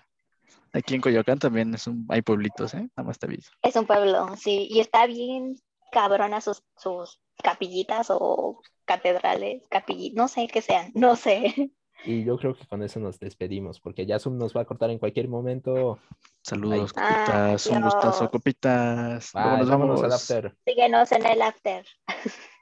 Aquí 0.73 0.97
en 0.97 1.01
Coyoacán 1.01 1.39
también 1.39 1.73
es 1.75 1.87
un, 1.87 2.05
hay 2.09 2.23
pueblitos, 2.23 2.75
¿eh? 2.75 2.89
Nada 2.97 3.07
más 3.07 3.17
te 3.21 3.27
aviso. 3.27 3.53
es 3.63 3.77
un 3.77 3.87
pueblo, 3.87 4.35
sí, 4.37 4.67
y 4.69 4.81
está 4.81 5.07
bien 5.07 5.55
cabrona 5.95 6.41
sus, 6.41 6.65
sus 6.77 7.21
capillitas 7.43 8.09
o 8.11 8.61
catedrales, 8.85 9.63
capillitas, 9.71 10.17
no 10.17 10.29
sé 10.29 10.49
qué 10.49 10.61
sean, 10.61 10.91
no 10.95 11.15
sé. 11.17 11.71
Y 12.05 12.25
yo 12.25 12.37
creo 12.37 12.55
que 12.55 12.67
con 12.67 12.83
eso 12.83 13.01
nos 13.01 13.19
despedimos, 13.19 13.81
porque 13.81 14.05
ya 14.05 14.19
Zoom 14.19 14.37
nos 14.37 14.55
va 14.55 14.63
a 14.63 14.65
cortar 14.67 14.91
en 14.91 14.99
cualquier 14.99 15.29
momento. 15.29 15.99
Saludos, 16.43 16.93
Ay. 16.97 17.15
copitas. 17.15 17.67
Un 17.69 17.83
gustazo, 17.83 18.31
copitas. 18.31 19.33
Bye, 19.33 19.43
Vámonos, 19.43 19.71
vámonos 19.71 20.03
al 20.03 20.13
after. 20.13 20.57
Síguenos 20.67 21.13
en 21.13 21.27
el 21.27 21.41
after. 21.41 21.87